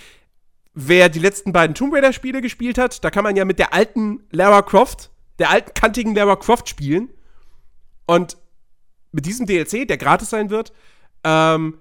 wer 0.75 1.09
die 1.09 1.19
letzten 1.19 1.53
beiden 1.53 1.75
Tomb 1.75 1.95
Raider-Spiele 1.95 2.43
gespielt 2.43 2.79
hat, 2.79 3.05
da 3.05 3.11
kann 3.11 3.25
man 3.25 3.37
ja 3.37 3.45
mit 3.45 3.59
der 3.59 3.73
alten 3.73 4.25
Lara 4.31 4.63
Croft, 4.63 5.11
der 5.39 5.51
alten 5.51 5.73
kantigen 5.75 6.15
Lara 6.15 6.37
Croft 6.37 6.69
spielen. 6.69 7.11
Und 8.07 8.37
mit 9.13 9.27
diesem 9.27 9.47
DLC, 9.47 9.87
der 9.87 9.97
gratis 9.97 10.31
sein 10.31 10.51
wird, 10.51 10.73
ähm, 11.23 11.79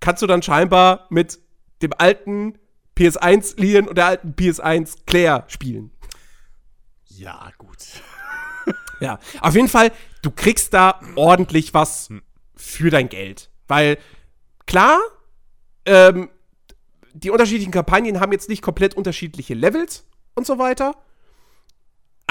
kannst 0.00 0.22
du 0.22 0.26
dann 0.26 0.42
scheinbar 0.42 1.06
mit 1.10 1.38
dem 1.82 1.92
alten 1.96 2.58
PS1 2.96 3.60
Lian 3.60 3.88
und 3.88 3.96
der 3.96 4.06
alten 4.06 4.34
PS1 4.34 4.98
Claire 5.06 5.44
spielen. 5.48 5.90
Ja, 7.06 7.50
gut. 7.58 7.78
Ja, 9.00 9.18
auf 9.40 9.54
jeden 9.56 9.68
Fall, 9.68 9.90
du 10.22 10.30
kriegst 10.30 10.72
da 10.72 11.00
ordentlich 11.16 11.74
was 11.74 12.10
für 12.54 12.90
dein 12.90 13.08
Geld. 13.08 13.50
Weil, 13.66 13.98
klar, 14.66 15.00
ähm, 15.84 16.30
die 17.12 17.30
unterschiedlichen 17.30 17.72
Kampagnen 17.72 18.20
haben 18.20 18.32
jetzt 18.32 18.48
nicht 18.48 18.62
komplett 18.62 18.94
unterschiedliche 18.94 19.54
Levels 19.54 20.06
und 20.34 20.46
so 20.46 20.58
weiter. 20.58 20.94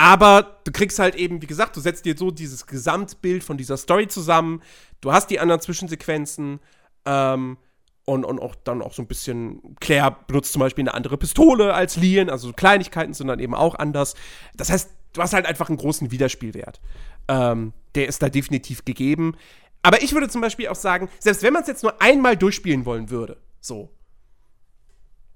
Aber 0.03 0.57
du 0.65 0.73
kriegst 0.73 0.99
halt 0.99 1.15
eben, 1.15 1.41
wie 1.41 1.47
gesagt, 1.47 1.77
du 1.77 1.79
setzt 1.79 2.03
dir 2.03 2.17
so 2.17 2.29
dieses 2.29 2.67
Gesamtbild 2.67 3.41
von 3.41 3.55
dieser 3.55 3.77
Story 3.77 4.09
zusammen. 4.09 4.61
Du 4.99 5.13
hast 5.13 5.29
die 5.29 5.39
anderen 5.39 5.61
Zwischensequenzen. 5.61 6.59
Ähm, 7.05 7.57
und, 8.03 8.25
und 8.25 8.39
auch 8.39 8.53
dann 8.65 8.81
auch 8.81 8.91
so 8.91 9.01
ein 9.01 9.07
bisschen, 9.07 9.61
Claire 9.79 10.17
benutzt 10.27 10.51
zum 10.51 10.59
Beispiel 10.59 10.81
eine 10.81 10.93
andere 10.93 11.17
Pistole 11.17 11.73
als 11.73 11.95
Lian, 11.95 12.29
also 12.29 12.47
so 12.47 12.53
Kleinigkeiten 12.53 13.13
sind 13.13 13.27
dann 13.27 13.39
eben 13.39 13.55
auch 13.55 13.75
anders. 13.75 14.15
Das 14.57 14.69
heißt, 14.69 14.89
du 15.13 15.21
hast 15.21 15.31
halt 15.31 15.45
einfach 15.45 15.69
einen 15.69 15.77
großen 15.77 16.11
Wiederspielwert. 16.11 16.81
Ähm, 17.29 17.71
der 17.95 18.09
ist 18.09 18.21
da 18.21 18.27
definitiv 18.27 18.83
gegeben. 18.83 19.37
Aber 19.83 20.03
ich 20.03 20.11
würde 20.11 20.27
zum 20.27 20.41
Beispiel 20.41 20.67
auch 20.67 20.75
sagen, 20.75 21.07
selbst 21.19 21.43
wenn 21.43 21.53
man 21.53 21.61
es 21.61 21.69
jetzt 21.69 21.83
nur 21.83 22.01
einmal 22.01 22.35
durchspielen 22.35 22.85
wollen 22.85 23.09
würde, 23.09 23.37
so. 23.61 23.89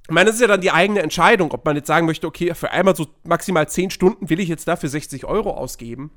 Ich 0.07 0.13
meine, 0.13 0.27
das 0.27 0.35
ist 0.35 0.41
ja 0.41 0.47
dann 0.47 0.61
die 0.61 0.71
eigene 0.71 1.01
Entscheidung, 1.01 1.51
ob 1.51 1.65
man 1.65 1.75
jetzt 1.75 1.87
sagen 1.87 2.05
möchte, 2.05 2.27
okay, 2.27 2.53
für 2.55 2.71
einmal 2.71 2.95
so 2.95 3.07
maximal 3.23 3.67
10 3.67 3.89
Stunden 3.91 4.29
will 4.29 4.39
ich 4.39 4.47
jetzt 4.47 4.67
dafür 4.67 4.87
60 4.87 5.25
Euro 5.25 5.51
ausgeben. 5.51 6.11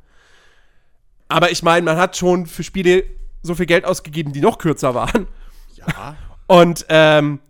Aber 1.26 1.50
ich 1.50 1.64
meine, 1.64 1.85
man 1.85 1.96
hat 1.96 2.16
schon 2.16 2.46
für 2.46 2.62
Spiele 2.62 3.05
so 3.42 3.55
viel 3.57 3.66
Geld 3.66 3.85
ausgegeben, 3.85 4.33
die 4.33 4.40
noch 4.40 4.59
kürzer 4.59 4.94
waren. 4.94 5.26
Ja. 5.74 6.16
Und 6.46 6.87
ähm, 6.88 7.40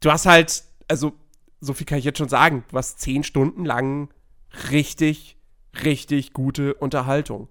du 0.00 0.10
hast 0.10 0.26
halt, 0.26 0.64
also 0.88 1.12
so 1.60 1.74
viel 1.74 1.86
kann 1.86 1.98
ich 1.98 2.04
jetzt 2.04 2.18
schon 2.18 2.28
sagen, 2.28 2.64
du 2.70 2.76
hast 2.76 3.00
zehn 3.00 3.22
Stunden 3.22 3.64
lang 3.64 4.08
richtig, 4.70 5.36
richtig 5.84 6.32
gute 6.32 6.74
Unterhaltung. 6.74 7.48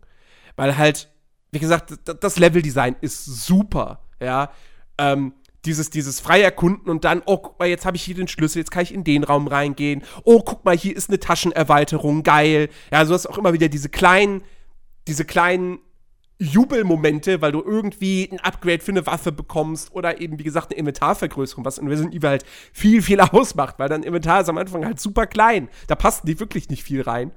Weil 0.55 0.77
halt, 0.77 1.09
wie 1.51 1.59
gesagt, 1.59 1.93
das 2.21 2.37
Leveldesign 2.37 2.95
ist 2.99 3.25
super, 3.25 4.01
ja. 4.19 4.51
Ähm, 4.97 5.33
dieses, 5.65 5.89
dieses 5.89 6.19
freie 6.19 6.43
Erkunden 6.43 6.89
und 6.89 7.05
dann, 7.05 7.21
oh, 7.25 7.37
guck 7.37 7.59
mal, 7.59 7.67
jetzt 7.67 7.85
habe 7.85 7.95
ich 7.95 8.03
hier 8.03 8.15
den 8.15 8.27
Schlüssel, 8.27 8.59
jetzt 8.59 8.71
kann 8.71 8.83
ich 8.83 8.93
in 8.93 9.03
den 9.03 9.23
Raum 9.23 9.47
reingehen. 9.47 10.03
Oh, 10.23 10.41
guck 10.41 10.65
mal, 10.65 10.77
hier 10.77 10.95
ist 10.95 11.09
eine 11.09 11.19
Taschenerweiterung, 11.19 12.23
geil. 12.23 12.69
Ja, 12.91 13.03
du 13.03 13.13
hast 13.13 13.27
auch 13.27 13.37
immer 13.37 13.53
wieder 13.53 13.69
diese 13.69 13.89
kleinen, 13.89 14.43
diese 15.07 15.25
kleinen 15.25 15.79
Jubelmomente, 16.39 17.41
weil 17.41 17.51
du 17.51 17.61
irgendwie 17.61 18.27
ein 18.29 18.39
Upgrade 18.39 18.79
für 18.79 18.91
eine 18.91 19.05
Waffe 19.05 19.31
bekommst 19.31 19.93
oder 19.93 20.19
eben, 20.19 20.39
wie 20.39 20.43
gesagt, 20.43 20.71
eine 20.71 20.79
Inventarvergrößerung, 20.79 21.63
was 21.63 21.77
in 21.77 21.87
Resident 21.87 22.13
Evil 22.13 22.29
halt 22.29 22.45
viel, 22.73 23.01
viel 23.01 23.19
ausmacht, 23.21 23.79
weil 23.79 23.89
dein 23.89 24.03
Inventar 24.03 24.41
ist 24.41 24.49
am 24.49 24.57
Anfang 24.57 24.85
halt 24.85 24.99
super 24.99 25.27
klein. 25.27 25.69
Da 25.87 25.95
passt 25.95 26.27
die 26.27 26.39
wirklich 26.39 26.69
nicht 26.69 26.83
viel 26.83 27.01
rein. 27.01 27.31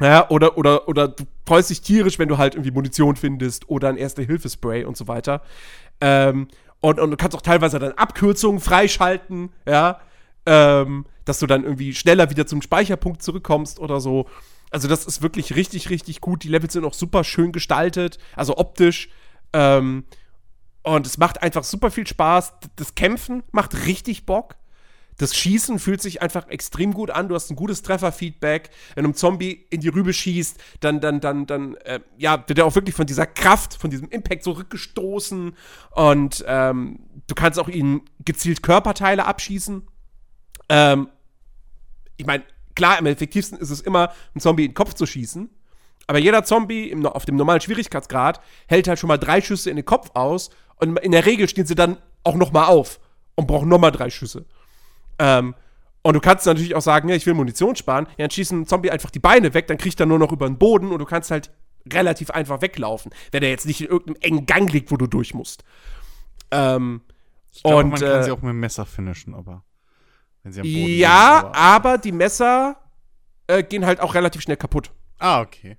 Ja, 0.00 0.28
oder, 0.28 0.58
oder, 0.58 0.88
oder 0.88 1.08
du 1.08 1.24
freust 1.46 1.70
dich 1.70 1.80
tierisch, 1.80 2.18
wenn 2.18 2.28
du 2.28 2.36
halt 2.36 2.54
irgendwie 2.54 2.70
Munition 2.70 3.16
findest 3.16 3.68
oder 3.70 3.88
ein 3.88 3.96
Erste-Hilfe-Spray 3.96 4.84
und 4.84 4.96
so 4.96 5.08
weiter. 5.08 5.40
Ähm, 6.02 6.48
und, 6.86 7.00
und 7.00 7.10
du 7.10 7.16
kannst 7.16 7.36
auch 7.36 7.42
teilweise 7.42 7.80
dann 7.80 7.94
Abkürzungen 7.94 8.60
freischalten, 8.60 9.50
ja, 9.66 9.98
ähm, 10.46 11.04
dass 11.24 11.40
du 11.40 11.48
dann 11.48 11.64
irgendwie 11.64 11.92
schneller 11.92 12.30
wieder 12.30 12.46
zum 12.46 12.62
Speicherpunkt 12.62 13.22
zurückkommst 13.22 13.80
oder 13.80 13.98
so. 14.00 14.28
Also 14.70 14.86
das 14.86 15.04
ist 15.04 15.20
wirklich 15.20 15.56
richtig, 15.56 15.90
richtig 15.90 16.20
gut. 16.20 16.44
Die 16.44 16.48
Levels 16.48 16.74
sind 16.74 16.84
auch 16.84 16.94
super 16.94 17.24
schön 17.24 17.50
gestaltet, 17.50 18.18
also 18.36 18.56
optisch. 18.56 19.08
Ähm, 19.52 20.04
und 20.84 21.08
es 21.08 21.18
macht 21.18 21.42
einfach 21.42 21.64
super 21.64 21.90
viel 21.90 22.06
Spaß. 22.06 22.52
Das 22.76 22.94
Kämpfen 22.94 23.42
macht 23.50 23.86
richtig 23.86 24.24
Bock. 24.24 24.54
Das 25.18 25.34
Schießen 25.34 25.78
fühlt 25.78 26.02
sich 26.02 26.20
einfach 26.20 26.48
extrem 26.48 26.92
gut 26.92 27.10
an. 27.10 27.28
Du 27.28 27.34
hast 27.34 27.50
ein 27.50 27.56
gutes 27.56 27.82
Trefferfeedback. 27.82 28.70
Wenn 28.94 29.04
du 29.04 29.08
einem 29.08 29.14
Zombie 29.14 29.66
in 29.70 29.80
die 29.80 29.88
Rübe 29.88 30.12
schießt, 30.12 30.58
dann, 30.80 31.00
dann, 31.00 31.20
dann, 31.20 31.46
dann, 31.46 31.74
äh, 31.76 32.00
ja, 32.18 32.44
wird 32.46 32.58
er 32.58 32.66
auch 32.66 32.74
wirklich 32.74 32.94
von 32.94 33.06
dieser 33.06 33.26
Kraft, 33.26 33.74
von 33.74 33.90
diesem 33.90 34.10
Impact 34.10 34.44
so 34.44 34.52
rückgestoßen. 34.52 35.56
Und 35.92 36.44
ähm, 36.46 36.98
du 37.26 37.34
kannst 37.34 37.58
auch 37.58 37.68
ihn 37.68 38.02
gezielt 38.24 38.62
Körperteile 38.62 39.24
abschießen. 39.24 39.86
Ähm, 40.68 41.08
ich 42.18 42.26
meine, 42.26 42.44
klar, 42.74 42.98
am 42.98 43.06
effektivsten 43.06 43.58
ist 43.58 43.70
es 43.70 43.80
immer, 43.80 44.12
einen 44.34 44.40
Zombie 44.40 44.64
in 44.64 44.70
den 44.70 44.74
Kopf 44.74 44.94
zu 44.94 45.06
schießen. 45.06 45.48
Aber 46.06 46.18
jeder 46.18 46.44
Zombie 46.44 46.90
im, 46.90 47.04
auf 47.06 47.24
dem 47.24 47.36
normalen 47.36 47.60
Schwierigkeitsgrad 47.60 48.40
hält 48.66 48.86
halt 48.86 48.98
schon 48.98 49.08
mal 49.08 49.16
drei 49.16 49.40
Schüsse 49.40 49.70
in 49.70 49.76
den 49.76 49.84
Kopf 49.84 50.10
aus. 50.14 50.50
Und 50.76 50.98
in 50.98 51.12
der 51.12 51.24
Regel 51.26 51.48
stehen 51.48 51.66
sie 51.66 51.74
dann 51.74 51.96
auch 52.22 52.36
noch 52.36 52.52
mal 52.52 52.66
auf 52.66 53.00
und 53.34 53.46
brauchen 53.46 53.68
noch 53.68 53.78
mal 53.78 53.90
drei 53.90 54.10
Schüsse. 54.10 54.44
Ähm, 55.18 55.54
und 56.02 56.14
du 56.14 56.20
kannst 56.20 56.46
natürlich 56.46 56.74
auch 56.74 56.82
sagen, 56.82 57.08
ja, 57.08 57.16
ich 57.16 57.26
will 57.26 57.34
Munition 57.34 57.74
sparen. 57.74 58.06
Ja, 58.10 58.24
dann 58.24 58.30
schießt 58.30 58.52
ein 58.52 58.66
Zombie 58.66 58.90
einfach 58.90 59.10
die 59.10 59.18
Beine 59.18 59.54
weg, 59.54 59.66
dann 59.66 59.78
kriegt 59.78 59.98
er 59.98 60.06
nur 60.06 60.18
noch 60.18 60.32
über 60.32 60.46
den 60.46 60.58
Boden 60.58 60.92
und 60.92 60.98
du 60.98 61.04
kannst 61.04 61.30
halt 61.30 61.50
relativ 61.92 62.30
einfach 62.30 62.62
weglaufen, 62.62 63.12
wenn 63.32 63.42
er 63.42 63.50
jetzt 63.50 63.66
nicht 63.66 63.80
in 63.80 63.88
irgendeinem 63.88 64.16
engen 64.20 64.46
Gang 64.46 64.72
liegt, 64.72 64.90
wo 64.90 64.96
du 64.96 65.06
durch 65.06 65.34
musst. 65.34 65.64
Ähm, 66.50 67.00
Ich 67.52 67.62
glaube, 67.62 67.84
Und, 67.84 67.90
man 67.90 68.00
kann 68.00 68.20
äh, 68.20 68.22
sie 68.22 68.30
auch 68.30 68.42
mit 68.42 68.50
dem 68.50 68.60
Messer 68.60 68.86
finishen, 68.86 69.34
aber 69.34 69.64
wenn 70.42 70.52
sie 70.52 70.60
am 70.60 70.66
Boden 70.66 70.98
ja, 70.98 71.38
liegen, 71.38 71.54
aber 71.54 71.98
die 71.98 72.12
Messer 72.12 72.76
äh, 73.46 73.62
gehen 73.62 73.86
halt 73.86 74.00
auch 74.00 74.14
relativ 74.14 74.42
schnell 74.42 74.56
kaputt. 74.56 74.90
Ah, 75.18 75.40
okay. 75.40 75.76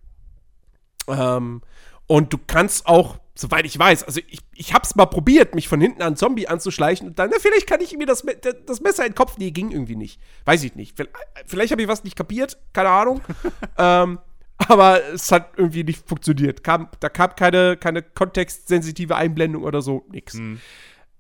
Ähm, 1.08 1.62
und 2.08 2.34
du 2.34 2.38
kannst 2.38 2.88
auch, 2.88 3.20
soweit 3.38 3.66
ich 3.66 3.78
weiß, 3.78 4.04
also 4.04 4.20
ich, 4.28 4.40
ich 4.54 4.74
hab's 4.74 4.96
mal 4.96 5.06
probiert, 5.06 5.56
mich 5.56 5.68
von 5.68 5.80
hinten 5.80 6.02
an 6.02 6.08
einen 6.08 6.16
Zombie 6.16 6.48
anzuschleichen 6.48 7.08
und 7.08 7.20
dann, 7.20 7.30
na, 7.32 7.38
vielleicht 7.40 7.68
kann 7.68 7.82
ich 7.82 7.96
mir 7.98 8.06
das, 8.06 8.26
das 8.66 8.82
Messer 8.82 9.06
in 9.06 9.12
den 9.12 9.16
Kopf, 9.16 9.38
nee, 9.38 9.52
ging 9.52 9.72
irgendwie 9.72 9.96
nicht. 9.96 10.20
Weiß 10.46 10.64
ich 10.64 10.76
nicht. 10.76 10.98
Vielleicht, 11.46 11.72
habe 11.72 11.82
ich 11.82 11.88
was 11.88 12.04
nicht 12.04 12.16
kapiert, 12.16 12.58
keine 12.74 12.90
Ahnung. 12.90 13.22
ähm, 13.78 14.20
aber 14.58 15.04
es 15.14 15.32
hat 15.32 15.52
irgendwie 15.56 15.84
nicht 15.84 16.08
funktioniert. 16.08 16.64
Kam, 16.64 16.90
da 17.00 17.10
kam 17.10 17.36
keine, 17.36 17.78
keine 17.78 18.02
kontextsensitive 18.02 19.16
Einblendung 19.16 19.64
oder 19.64 19.82
so, 19.82 20.06
nix. 20.10 20.34
Hm. 20.34 20.60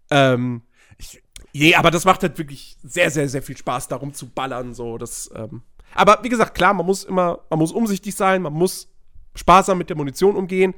Ähm, 0.09 0.63
Ich, 0.97 1.21
Nee, 1.53 1.75
aber 1.75 1.91
das 1.91 2.05
macht 2.05 2.21
halt 2.21 2.37
wirklich 2.37 2.77
sehr, 2.83 3.09
sehr, 3.09 3.27
sehr 3.29 3.41
viel 3.41 3.57
Spaß, 3.57 3.87
darum 3.87 4.13
zu 4.13 4.29
ballern. 4.29 4.73
So, 4.73 4.97
das, 4.97 5.31
ähm. 5.33 5.63
Aber 5.95 6.19
wie 6.21 6.29
gesagt, 6.29 6.53
klar, 6.53 6.73
man 6.73 6.85
muss 6.85 7.03
immer, 7.03 7.39
man 7.49 7.59
muss 7.59 7.71
umsichtig 7.71 8.13
sein, 8.13 8.43
man 8.43 8.53
muss 8.53 8.89
sparsam 9.33 9.77
mit 9.77 9.89
der 9.89 9.97
Munition 9.97 10.35
umgehen. 10.35 10.75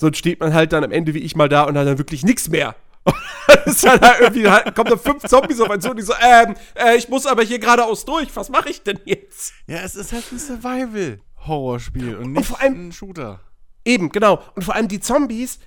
Sonst 0.00 0.18
steht 0.18 0.38
man 0.38 0.54
halt 0.54 0.72
dann 0.72 0.84
am 0.84 0.92
Ende 0.92 1.12
wie 1.12 1.18
ich 1.18 1.34
mal 1.34 1.48
da 1.48 1.64
und 1.64 1.76
hat 1.76 1.84
dann 1.84 1.98
wirklich 1.98 2.22
nichts 2.22 2.48
mehr. 2.48 2.76
ist 3.64 3.82
dann 3.84 4.00
halt 4.00 4.20
irgendwie, 4.20 4.48
halt, 4.48 4.72
kommen 4.76 4.90
da 4.90 4.96
fünf 4.96 5.24
Zombies 5.24 5.60
auf 5.60 5.68
einen 5.70 5.80
zu 5.82 5.90
und 5.90 5.96
die 5.96 6.04
so, 6.04 6.12
ähm, 6.20 6.54
äh, 6.76 6.96
ich 6.96 7.08
muss 7.08 7.26
aber 7.26 7.42
hier 7.42 7.58
geradeaus 7.58 8.04
durch, 8.04 8.28
was 8.36 8.48
mache 8.48 8.68
ich 8.70 8.80
denn 8.84 9.00
jetzt? 9.06 9.54
ja, 9.66 9.78
es 9.78 9.96
ist 9.96 10.12
halt 10.12 10.22
ein 10.30 10.38
Survival-Horrorspiel 10.38 12.14
und 12.14 12.30
nicht 12.30 12.46
vor 12.46 12.60
allem- 12.60 12.88
ein 12.88 12.92
Shooter. 12.92 13.40
Eben, 13.84 14.10
genau. 14.10 14.40
Und 14.54 14.62
vor 14.62 14.76
allem 14.76 14.86
die 14.86 15.00
Zombies, 15.00 15.58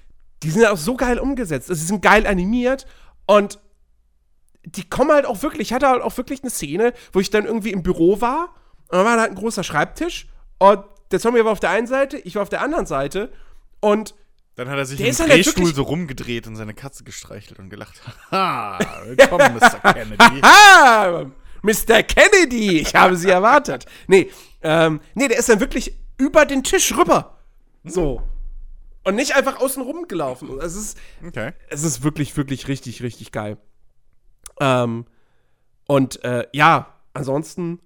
die 0.44 0.50
sind 0.52 0.66
auch 0.66 0.78
so 0.78 0.96
geil 0.96 1.20
umgesetzt. 1.20 1.70
Also, 1.70 1.82
sie 1.82 1.88
sind 1.88 2.02
geil 2.02 2.26
animiert 2.26 2.86
und 3.26 3.60
die 4.64 4.88
kommen 4.88 5.12
halt 5.12 5.26
auch 5.26 5.44
wirklich. 5.44 5.70
Ich 5.70 5.74
hatte 5.74 5.90
halt 5.90 6.02
auch 6.04 6.16
wirklich 6.16 6.42
eine 6.42 6.52
Szene, 6.52 6.94
wo 7.12 7.20
ich 7.20 7.32
dann 7.32 7.44
irgendwie 7.44 7.72
im 7.72 7.84
Büro 7.84 8.22
war 8.22 8.54
und 8.88 8.98
dann 8.98 9.06
war 9.06 9.16
da 9.16 9.24
halt 9.24 9.32
ein 9.32 9.38
großer 9.38 9.64
Schreibtisch 9.66 10.30
und 10.58 10.86
der 11.12 11.20
Zombie 11.20 11.44
war 11.44 11.52
auf 11.52 11.60
der 11.60 11.72
einen 11.72 11.88
Seite, 11.88 12.18
ich 12.18 12.36
war 12.36 12.44
auf 12.44 12.50
der 12.50 12.62
anderen 12.62 12.86
Seite 12.86 13.30
und 13.82 14.16
Dann 14.62 14.70
hat 14.70 14.78
er 14.78 14.86
sich 14.86 15.00
Der 15.00 15.08
im 15.08 15.18
halt 15.18 15.32
Drehstuhl 15.32 15.74
so 15.74 15.82
rumgedreht 15.82 16.46
und 16.46 16.56
seine 16.56 16.76
Katze 16.76 17.04
gestreichelt 17.04 17.58
und 17.58 17.72
gelacht. 17.72 18.00
Haha, 18.32 18.78
willkommen, 19.08 19.56
Mr. 19.56 19.80
Kennedy. 19.94 20.42
Ah, 20.44 21.26
Mr. 21.64 22.04
Kennedy, 22.04 22.78
ich 22.78 22.94
habe 22.94 23.16
sie 23.18 23.32
erwartet. 23.32 23.88
Nee, 24.06 24.30
ähm, 24.62 25.02
nee, 25.16 25.28
der 25.28 25.40
ist 25.40 25.50
dann 25.50 25.60
wirklich 25.62 25.98
über 26.20 26.46
den 26.46 26.64
Tisch 26.64 26.96
rüber. 26.96 27.40
So. 27.86 28.22
Und 29.04 29.16
nicht 29.16 29.36
einfach 29.36 29.60
außen 29.60 29.82
rumgelaufen. 29.82 30.60
Es 30.60 30.76
ist, 30.76 30.96
Okay. 31.26 31.54
es 31.70 31.82
ist 31.82 32.04
wirklich, 32.04 32.38
wirklich 32.38 32.68
richtig, 32.68 33.02
richtig 33.02 33.32
geil. 33.32 33.58
Ähm, 34.60 35.06
und 35.88 36.24
äh, 36.24 36.46
ja, 36.54 37.00
ansonsten, 37.16 37.80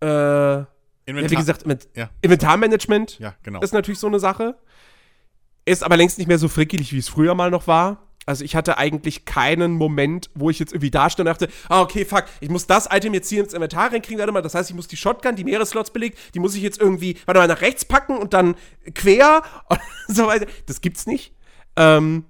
äh, 0.00 0.06
ja, 0.06 0.68
Inventar 1.04 1.30
wie 1.32 1.34
gesagt, 1.34 1.66
mit 1.66 1.88
Ja. 1.96 2.10
Inventarmanagement 2.20 3.18
Ja, 3.18 3.34
genau. 3.42 3.60
ist 3.60 3.74
natürlich 3.74 3.98
so 3.98 4.06
eine 4.06 4.20
Sache. 4.20 4.56
Ist 5.66 5.82
aber 5.82 5.96
längst 5.96 6.16
nicht 6.16 6.28
mehr 6.28 6.38
so 6.38 6.48
frickelig, 6.48 6.92
wie 6.92 6.98
es 6.98 7.08
früher 7.08 7.34
mal 7.34 7.50
noch 7.50 7.66
war. 7.66 8.06
Also 8.24 8.44
ich 8.44 8.56
hatte 8.56 8.78
eigentlich 8.78 9.24
keinen 9.24 9.74
Moment, 9.74 10.30
wo 10.34 10.50
ich 10.50 10.58
jetzt 10.58 10.72
irgendwie 10.72 10.90
da 10.90 11.10
stand 11.10 11.28
und 11.28 11.32
dachte, 11.32 11.48
ah, 11.68 11.80
okay, 11.80 12.04
fuck, 12.04 12.24
ich 12.40 12.48
muss 12.48 12.66
das 12.66 12.88
Item 12.90 13.14
jetzt 13.14 13.28
hier 13.28 13.42
ins 13.42 13.52
Inventar 13.52 13.92
reinkriegen, 13.92 14.18
warte 14.18 14.32
mal, 14.32 14.42
das 14.42 14.54
heißt, 14.54 14.68
ich 14.68 14.74
muss 14.74 14.88
die 14.88 14.96
Shotgun, 14.96 15.36
die 15.36 15.44
mehrere 15.44 15.64
Slots 15.64 15.92
belegt, 15.92 16.18
die 16.34 16.40
muss 16.40 16.56
ich 16.56 16.62
jetzt 16.62 16.80
irgendwie, 16.80 17.18
warte 17.24 17.38
mal, 17.38 17.46
nach 17.46 17.60
rechts 17.60 17.84
packen 17.84 18.16
und 18.18 18.34
dann 18.34 18.56
quer 18.94 19.42
und 19.68 19.80
so 20.08 20.26
weiter. 20.26 20.46
Das 20.66 20.80
gibt's 20.80 21.06
nicht. 21.06 21.34
Ähm, 21.76 22.24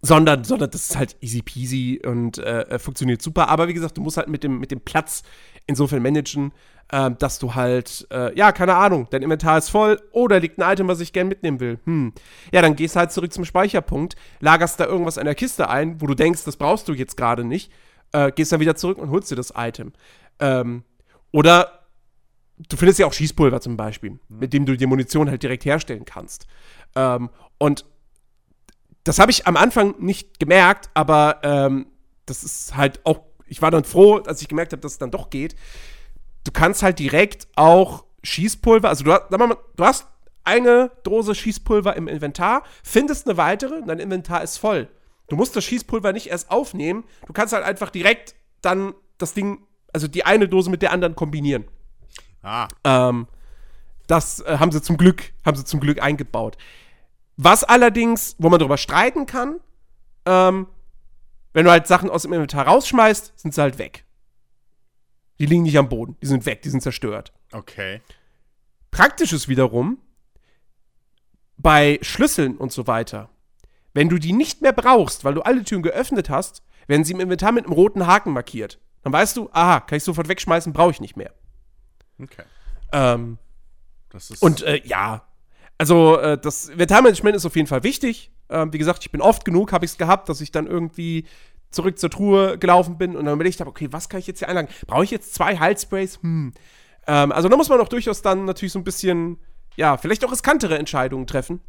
sondern, 0.00 0.44
sondern 0.44 0.70
das 0.70 0.90
ist 0.90 0.96
halt 0.96 1.16
easy 1.20 1.42
peasy 1.42 2.00
und 2.04 2.38
äh, 2.38 2.62
äh, 2.62 2.78
funktioniert 2.78 3.20
super. 3.20 3.48
Aber 3.48 3.66
wie 3.66 3.74
gesagt, 3.74 3.96
du 3.96 4.00
musst 4.00 4.16
halt 4.16 4.28
mit 4.28 4.44
dem, 4.44 4.60
mit 4.60 4.70
dem 4.70 4.80
Platz 4.80 5.24
insofern 5.66 6.02
managen, 6.02 6.52
äh, 6.90 7.10
dass 7.18 7.38
du 7.38 7.54
halt, 7.54 8.06
äh, 8.10 8.36
ja, 8.36 8.52
keine 8.52 8.74
Ahnung, 8.74 9.06
dein 9.10 9.22
Inventar 9.22 9.58
ist 9.58 9.68
voll 9.68 10.00
oder 10.12 10.40
liegt 10.40 10.58
ein 10.58 10.72
Item, 10.72 10.88
was 10.88 11.00
ich 11.00 11.12
gern 11.12 11.28
mitnehmen 11.28 11.60
will. 11.60 11.78
Hm. 11.84 12.12
Ja, 12.52 12.62
dann 12.62 12.76
gehst 12.76 12.96
halt 12.96 13.12
zurück 13.12 13.32
zum 13.32 13.44
Speicherpunkt, 13.44 14.16
lagerst 14.40 14.80
da 14.80 14.86
irgendwas 14.86 15.16
in 15.16 15.24
der 15.24 15.34
Kiste 15.34 15.68
ein, 15.68 16.00
wo 16.00 16.06
du 16.06 16.14
denkst, 16.14 16.44
das 16.44 16.56
brauchst 16.56 16.88
du 16.88 16.92
jetzt 16.92 17.16
gerade 17.16 17.44
nicht, 17.44 17.72
äh, 18.12 18.32
gehst 18.32 18.52
dann 18.52 18.60
wieder 18.60 18.76
zurück 18.76 18.98
und 18.98 19.10
holst 19.10 19.30
dir 19.30 19.36
das 19.36 19.52
Item. 19.56 19.92
Ähm, 20.40 20.84
oder 21.32 21.86
du 22.68 22.76
findest 22.76 22.98
ja 22.98 23.06
auch 23.06 23.12
Schießpulver 23.12 23.60
zum 23.60 23.76
Beispiel, 23.76 24.18
mit 24.28 24.52
dem 24.52 24.66
du 24.66 24.76
die 24.76 24.86
Munition 24.86 25.30
halt 25.30 25.42
direkt 25.42 25.64
herstellen 25.64 26.04
kannst. 26.04 26.46
Ähm, 26.96 27.30
und 27.58 27.84
das 29.04 29.18
habe 29.18 29.30
ich 29.30 29.46
am 29.46 29.56
Anfang 29.56 29.94
nicht 29.98 30.38
gemerkt, 30.38 30.90
aber 30.94 31.40
ähm, 31.42 31.86
das 32.26 32.44
ist 32.44 32.76
halt 32.76 33.04
auch, 33.04 33.20
ich 33.46 33.62
war 33.62 33.70
dann 33.70 33.84
froh, 33.84 34.16
als 34.26 34.42
ich 34.42 34.48
gemerkt 34.48 34.72
habe, 34.72 34.82
dass 34.82 34.92
es 34.92 34.98
dann 34.98 35.10
doch 35.10 35.30
geht. 35.30 35.54
Du 36.44 36.52
kannst 36.52 36.82
halt 36.82 36.98
direkt 36.98 37.46
auch 37.56 38.04
Schießpulver, 38.22 38.88
also 38.88 39.04
du, 39.04 39.12
hast- 39.12 39.30
mal, 39.30 39.56
du 39.76 39.84
hast 39.84 40.06
eine 40.44 40.90
Dose 41.04 41.34
Schießpulver 41.34 41.94
im 41.96 42.08
Inventar, 42.08 42.62
findest 42.82 43.26
eine 43.28 43.36
weitere, 43.36 43.82
dein 43.86 43.98
Inventar 43.98 44.42
ist 44.42 44.56
voll. 44.58 44.88
Du 45.28 45.36
musst 45.36 45.54
das 45.56 45.64
Schießpulver 45.64 46.12
nicht 46.12 46.28
erst 46.28 46.50
aufnehmen, 46.50 47.04
du 47.26 47.32
kannst 47.32 47.52
halt 47.52 47.64
einfach 47.64 47.90
direkt 47.90 48.34
dann 48.62 48.94
das 49.18 49.34
Ding, 49.34 49.58
also 49.92 50.08
die 50.08 50.24
eine 50.24 50.48
Dose 50.48 50.70
mit 50.70 50.80
der 50.82 50.92
anderen 50.92 51.14
kombinieren. 51.16 51.64
Ah, 52.42 52.68
Ähm, 52.84 53.26
das 54.06 54.40
äh, 54.40 54.56
haben 54.58 54.72
sie 54.72 54.80
zum 54.80 54.96
Glück, 54.96 55.32
haben 55.44 55.56
sie 55.56 55.64
zum 55.64 55.80
Glück 55.80 56.00
eingebaut. 56.00 56.56
Was 57.36 57.62
allerdings, 57.62 58.34
wo 58.38 58.48
man 58.48 58.58
darüber 58.58 58.78
streiten 58.78 59.26
kann, 59.26 59.60
ähm, 60.24 60.66
wenn 61.52 61.64
du 61.66 61.70
halt 61.70 61.86
Sachen 61.86 62.08
aus 62.10 62.22
dem 62.22 62.32
Inventar 62.32 62.66
rausschmeißt, 62.66 63.38
sind 63.38 63.54
sie 63.54 63.60
halt 63.60 63.78
weg. 63.78 64.04
Die 65.38 65.46
liegen 65.46 65.62
nicht 65.62 65.78
am 65.78 65.88
Boden, 65.88 66.16
die 66.22 66.26
sind 66.26 66.46
weg, 66.46 66.62
die 66.62 66.70
sind 66.70 66.82
zerstört. 66.82 67.32
okay. 67.52 68.00
Praktisch 68.90 69.34
ist 69.34 69.48
wiederum, 69.48 69.98
bei 71.58 71.98
Schlüsseln 72.02 72.56
und 72.56 72.72
so 72.72 72.86
weiter, 72.86 73.28
wenn 73.92 74.08
du 74.08 74.18
die 74.18 74.32
nicht 74.32 74.62
mehr 74.62 74.72
brauchst, 74.72 75.24
weil 75.24 75.34
du 75.34 75.42
alle 75.42 75.62
Türen 75.62 75.82
geöffnet 75.82 76.30
hast, 76.30 76.62
werden 76.86 77.04
sie 77.04 77.12
im 77.12 77.20
Inventar 77.20 77.52
mit 77.52 77.64
einem 77.64 77.74
roten 77.74 78.06
Haken 78.06 78.32
markiert. 78.32 78.78
Dann 79.02 79.12
weißt 79.12 79.36
du, 79.36 79.50
aha, 79.52 79.80
kann 79.80 79.96
ich 79.96 80.04
sofort 80.04 80.28
wegschmeißen, 80.28 80.72
brauche 80.72 80.92
ich 80.92 81.00
nicht 81.00 81.16
mehr. 81.16 81.32
Okay. 82.20 82.44
Ähm. 82.92 83.38
Und 84.40 84.62
äh, 84.62 84.80
ja, 84.84 85.26
also 85.76 86.18
äh, 86.18 86.38
das 86.38 86.70
Inventarmanagement 86.70 87.36
ist 87.36 87.44
auf 87.44 87.56
jeden 87.56 87.68
Fall 87.68 87.82
wichtig. 87.82 88.32
Ähm, 88.48 88.72
wie 88.72 88.78
gesagt, 88.78 89.02
ich 89.02 89.12
bin 89.12 89.20
oft 89.20 89.44
genug, 89.44 89.72
habe 89.72 89.84
ich 89.84 89.92
es 89.92 89.98
gehabt, 89.98 90.28
dass 90.28 90.40
ich 90.40 90.50
dann 90.50 90.66
irgendwie 90.66 91.26
zurück 91.70 91.98
zur 91.98 92.10
Truhe 92.10 92.58
gelaufen 92.58 92.98
bin 92.98 93.16
und 93.16 93.24
dann 93.24 93.34
überlegt 93.34 93.60
habe, 93.60 93.70
okay, 93.70 93.88
was 93.90 94.08
kann 94.08 94.20
ich 94.20 94.26
jetzt 94.26 94.38
hier 94.38 94.48
einlagen? 94.48 94.68
Brauche 94.86 95.04
ich 95.04 95.10
jetzt 95.10 95.34
zwei 95.34 95.58
Heilsprays? 95.58 96.18
Hm. 96.22 96.52
Ähm, 97.06 97.32
also 97.32 97.48
da 97.48 97.56
muss 97.56 97.68
man 97.68 97.80
auch 97.80 97.88
durchaus 97.88 98.22
dann 98.22 98.44
natürlich 98.44 98.72
so 98.72 98.78
ein 98.78 98.84
bisschen, 98.84 99.38
ja, 99.76 99.96
vielleicht 99.96 100.24
auch 100.24 100.32
riskantere 100.32 100.78
Entscheidungen 100.78 101.26
treffen. 101.26 101.60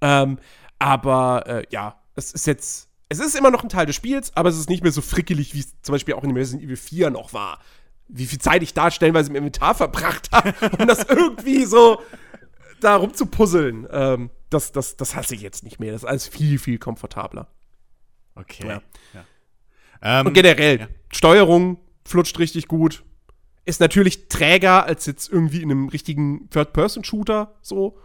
Ähm, 0.00 0.38
aber 0.78 1.44
äh, 1.46 1.66
ja, 1.70 2.00
es 2.14 2.32
ist 2.32 2.46
jetzt, 2.46 2.88
es 3.08 3.18
ist 3.18 3.34
immer 3.34 3.50
noch 3.50 3.62
ein 3.62 3.68
Teil 3.68 3.86
des 3.86 3.96
Spiels, 3.96 4.32
aber 4.36 4.48
es 4.48 4.58
ist 4.58 4.68
nicht 4.68 4.82
mehr 4.82 4.92
so 4.92 5.00
frickelig, 5.00 5.54
wie 5.54 5.60
es 5.60 5.80
zum 5.82 5.92
Beispiel 5.92 6.14
auch 6.14 6.24
in 6.24 6.32
Resident 6.32 6.64
Evil 6.64 6.76
4 6.76 7.10
noch 7.10 7.32
war. 7.32 7.60
Wie 8.08 8.26
viel 8.26 8.38
Zeit 8.38 8.62
ich 8.62 8.74
da 8.74 8.90
stellenweise 8.90 9.30
im 9.30 9.36
Inventar 9.36 9.74
verbracht 9.74 10.30
habe, 10.32 10.54
um 10.78 10.86
das 10.86 11.04
irgendwie 11.04 11.64
so 11.64 12.00
da 12.80 12.96
rumzupuzzeln. 12.96 13.86
Ähm, 13.90 14.30
das, 14.50 14.72
das, 14.72 14.96
das 14.96 15.14
hasse 15.14 15.34
ich 15.34 15.42
jetzt 15.42 15.62
nicht 15.62 15.78
mehr. 15.78 15.92
Das 15.92 16.02
ist 16.02 16.08
alles 16.08 16.28
viel, 16.28 16.58
viel 16.58 16.78
komfortabler. 16.78 17.48
Okay. 18.38 18.66
Ja. 18.66 18.82
Ja. 19.14 20.20
Ähm, 20.20 20.26
Und 20.28 20.32
generell, 20.34 20.80
ja. 20.80 20.88
Steuerung 21.12 21.78
flutscht 22.04 22.38
richtig 22.38 22.68
gut. 22.68 23.04
Ist 23.64 23.80
natürlich 23.80 24.28
träger 24.28 24.84
als 24.84 25.06
jetzt 25.06 25.30
irgendwie 25.30 25.62
in 25.62 25.70
einem 25.70 25.88
richtigen 25.88 26.48
Third-Person-Shooter 26.50 27.54
so. 27.60 27.98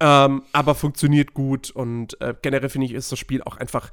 Ähm, 0.00 0.42
aber 0.52 0.74
funktioniert 0.74 1.34
gut 1.34 1.70
und 1.70 2.20
äh, 2.20 2.34
generell 2.42 2.68
finde 2.68 2.86
ich, 2.86 2.92
ist 2.92 3.12
das 3.12 3.18
Spiel 3.18 3.42
auch 3.42 3.56
einfach. 3.56 3.90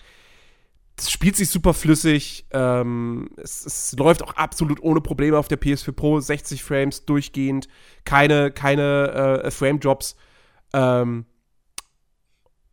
Es 0.98 1.10
spielt 1.10 1.36
sich 1.36 1.50
super 1.50 1.74
flüssig. 1.74 2.46
Ähm, 2.52 3.30
es, 3.38 3.66
es 3.66 3.94
läuft 3.98 4.24
auch 4.24 4.34
absolut 4.36 4.82
ohne 4.84 5.00
Probleme 5.00 5.38
auf 5.38 5.48
der 5.48 5.60
PS4 5.60 5.94
Pro. 5.94 6.20
60 6.20 6.64
Frames 6.64 7.06
durchgehend. 7.06 7.70
Keine, 8.04 8.52
keine 8.52 9.42
äh, 9.44 9.52
Frame-Drops. 9.52 10.16
Ähm, 10.74 11.26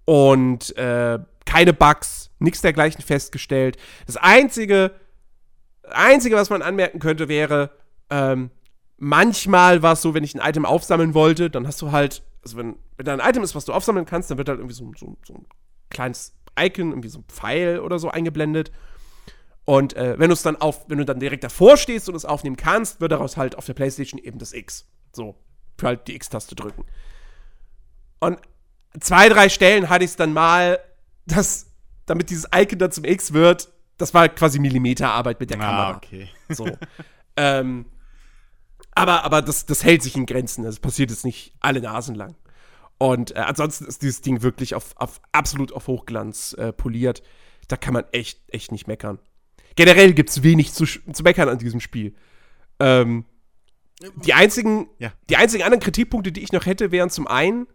und 0.04 0.76
äh, 0.76 1.18
keine 1.48 1.72
Bugs, 1.72 2.30
nichts 2.38 2.60
dergleichen 2.60 3.02
festgestellt. 3.02 3.78
Das 4.06 4.18
einzige, 4.18 4.92
einzige, 5.82 6.36
was 6.36 6.50
man 6.50 6.60
anmerken 6.60 6.98
könnte, 6.98 7.28
wäre, 7.28 7.70
ähm, 8.10 8.50
manchmal 8.98 9.82
war 9.82 9.94
es 9.94 10.02
so, 10.02 10.12
wenn 10.12 10.24
ich 10.24 10.34
ein 10.34 10.46
Item 10.46 10.66
aufsammeln 10.66 11.14
wollte, 11.14 11.48
dann 11.48 11.66
hast 11.66 11.80
du 11.80 11.90
halt, 11.90 12.22
also 12.42 12.58
wenn, 12.58 12.76
wenn 12.98 13.06
da 13.06 13.14
ein 13.14 13.26
Item 13.26 13.42
ist, 13.42 13.54
was 13.54 13.64
du 13.64 13.72
aufsammeln 13.72 14.04
kannst, 14.04 14.30
dann 14.30 14.36
wird 14.36 14.50
halt 14.50 14.58
irgendwie 14.58 14.74
so, 14.74 14.92
so, 14.94 15.16
so 15.24 15.34
ein 15.34 15.46
kleines 15.88 16.34
Icon, 16.58 16.90
irgendwie 16.90 17.08
so 17.08 17.20
ein 17.20 17.24
Pfeil 17.28 17.80
oder 17.80 17.98
so 17.98 18.10
eingeblendet. 18.10 18.70
Und 19.64 19.96
äh, 19.96 20.18
wenn 20.18 20.28
du 20.28 20.34
es 20.34 20.42
dann 20.42 20.56
auf, 20.56 20.84
wenn 20.88 20.98
du 20.98 21.04
dann 21.06 21.18
direkt 21.18 21.44
davor 21.44 21.78
stehst 21.78 22.10
und 22.10 22.14
es 22.14 22.26
aufnehmen 22.26 22.56
kannst, 22.56 23.00
wird 23.00 23.12
daraus 23.12 23.38
halt 23.38 23.56
auf 23.56 23.64
der 23.64 23.74
Playstation 23.74 24.20
eben 24.20 24.38
das 24.38 24.52
X. 24.52 24.86
So, 25.12 25.34
für 25.78 25.86
halt 25.86 26.08
die 26.08 26.14
X-Taste 26.14 26.54
drücken. 26.54 26.84
Und 28.20 28.38
zwei, 29.00 29.28
drei 29.30 29.48
Stellen 29.48 29.88
hatte 29.88 30.04
ich 30.04 30.10
es 30.10 30.16
dann 30.16 30.34
mal, 30.34 30.78
dass 31.28 31.66
damit 32.06 32.30
dieses 32.30 32.46
Icon 32.54 32.78
dann 32.78 32.90
zum 32.92 33.04
X 33.04 33.32
wird, 33.32 33.70
das 33.98 34.14
war 34.14 34.28
quasi 34.28 34.58
Millimeterarbeit 34.58 35.40
mit 35.40 35.50
der 35.50 35.58
Kamera. 35.58 35.90
Ah, 35.92 35.96
okay. 35.96 36.28
So. 36.48 36.66
ähm, 37.36 37.86
aber 38.94 39.24
aber 39.24 39.42
das, 39.42 39.66
das 39.66 39.84
hält 39.84 40.02
sich 40.02 40.16
in 40.16 40.26
Grenzen. 40.26 40.64
Das 40.64 40.80
passiert 40.80 41.10
jetzt 41.10 41.24
nicht 41.24 41.54
alle 41.60 41.80
Nasen 41.80 42.14
lang. 42.14 42.34
Und 42.98 43.36
äh, 43.36 43.40
ansonsten 43.40 43.84
ist 43.84 44.02
dieses 44.02 44.22
Ding 44.22 44.42
wirklich 44.42 44.74
auf, 44.74 44.96
auf 44.96 45.20
absolut 45.30 45.72
auf 45.72 45.86
Hochglanz 45.86 46.54
äh, 46.54 46.72
poliert. 46.72 47.22
Da 47.68 47.76
kann 47.76 47.94
man 47.94 48.04
echt, 48.12 48.40
echt 48.48 48.72
nicht 48.72 48.88
meckern. 48.88 49.20
Generell 49.76 50.14
gibt 50.14 50.30
es 50.30 50.42
wenig 50.42 50.72
zu, 50.72 50.84
zu 50.84 51.22
meckern 51.22 51.48
an 51.48 51.58
diesem 51.58 51.78
Spiel. 51.80 52.14
Ähm, 52.80 53.24
die 54.24 54.32
einzigen, 54.34 54.88
Ja. 54.98 55.12
die 55.28 55.36
einzigen 55.36 55.62
anderen 55.62 55.82
Kritikpunkte, 55.82 56.32
die 56.32 56.42
ich 56.42 56.50
noch 56.52 56.66
hätte, 56.66 56.90
wären 56.90 57.10
zum 57.10 57.26
einen 57.28 57.66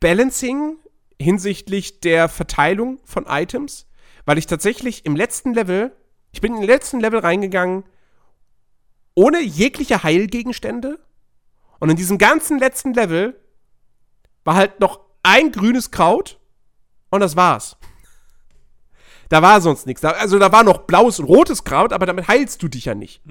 Balancing 0.00 0.76
hinsichtlich 1.20 2.00
der 2.00 2.28
Verteilung 2.28 2.98
von 3.04 3.26
Items, 3.26 3.86
weil 4.24 4.38
ich 4.38 4.46
tatsächlich 4.46 5.04
im 5.04 5.14
letzten 5.14 5.54
Level, 5.54 5.94
ich 6.32 6.40
bin 6.40 6.54
in 6.54 6.62
den 6.62 6.68
letzten 6.68 6.98
Level 7.00 7.20
reingegangen, 7.20 7.84
ohne 9.14 9.40
jegliche 9.40 10.02
Heilgegenstände. 10.02 10.98
Und 11.78 11.90
in 11.90 11.96
diesem 11.96 12.18
ganzen 12.18 12.58
letzten 12.58 12.94
Level 12.94 13.38
war 14.44 14.54
halt 14.54 14.80
noch 14.80 15.00
ein 15.22 15.52
grünes 15.52 15.90
Kraut 15.90 16.38
und 17.10 17.20
das 17.20 17.36
war's. 17.36 17.76
Da 19.28 19.42
war 19.42 19.60
sonst 19.60 19.86
nichts. 19.86 20.04
Also 20.04 20.38
da 20.38 20.50
war 20.52 20.64
noch 20.64 20.78
blaues 20.82 21.20
und 21.20 21.26
rotes 21.26 21.64
Kraut, 21.64 21.92
aber 21.92 22.06
damit 22.06 22.28
heilst 22.28 22.62
du 22.62 22.68
dich 22.68 22.86
ja 22.86 22.94
nicht. 22.94 23.22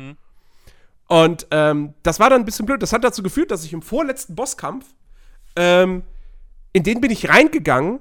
Und 1.08 1.48
ähm, 1.52 1.96
das 2.04 2.20
war 2.20 2.30
dann 2.30 2.42
ein 2.42 2.46
bisschen 2.46 2.66
blöd. 2.66 2.82
Das 2.82 2.94
hat 2.94 3.04
dazu 3.04 3.24
geführt, 3.24 3.52
dass 3.52 3.66
ich 3.66 3.74
im 3.74 3.82
vorletzten 3.82 4.36
Bosskampf, 4.36 4.86
ähm, 5.56 6.04
in 6.74 6.84
den 6.84 7.02
bin 7.02 7.12
ich 7.12 7.30
reingegangen 7.30 8.00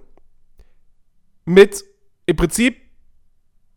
mit 1.44 1.84
im 2.26 2.36
Prinzip 2.36 2.76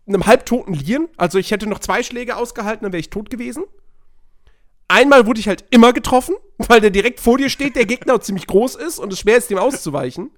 einem 0.07 0.25
halbtoten 0.25 0.73
Lien. 0.73 1.07
Also 1.17 1.37
ich 1.37 1.51
hätte 1.51 1.67
noch 1.67 1.79
zwei 1.79 2.03
Schläge 2.03 2.35
ausgehalten, 2.35 2.83
dann 2.83 2.91
wäre 2.91 2.99
ich 2.99 3.09
tot 3.09 3.29
gewesen. 3.29 3.63
Einmal 4.87 5.25
wurde 5.25 5.39
ich 5.39 5.47
halt 5.47 5.63
immer 5.69 5.93
getroffen, 5.93 6.35
weil 6.57 6.81
der 6.81 6.89
direkt 6.89 7.19
vor 7.19 7.37
dir 7.37 7.49
steht, 7.49 7.75
der 7.75 7.85
Gegner 7.85 8.19
ziemlich 8.21 8.47
groß 8.47 8.75
ist 8.75 8.99
und 8.99 9.13
es 9.13 9.19
schwer 9.19 9.37
ist, 9.37 9.49
dem 9.49 9.57
auszuweichen. 9.57 10.31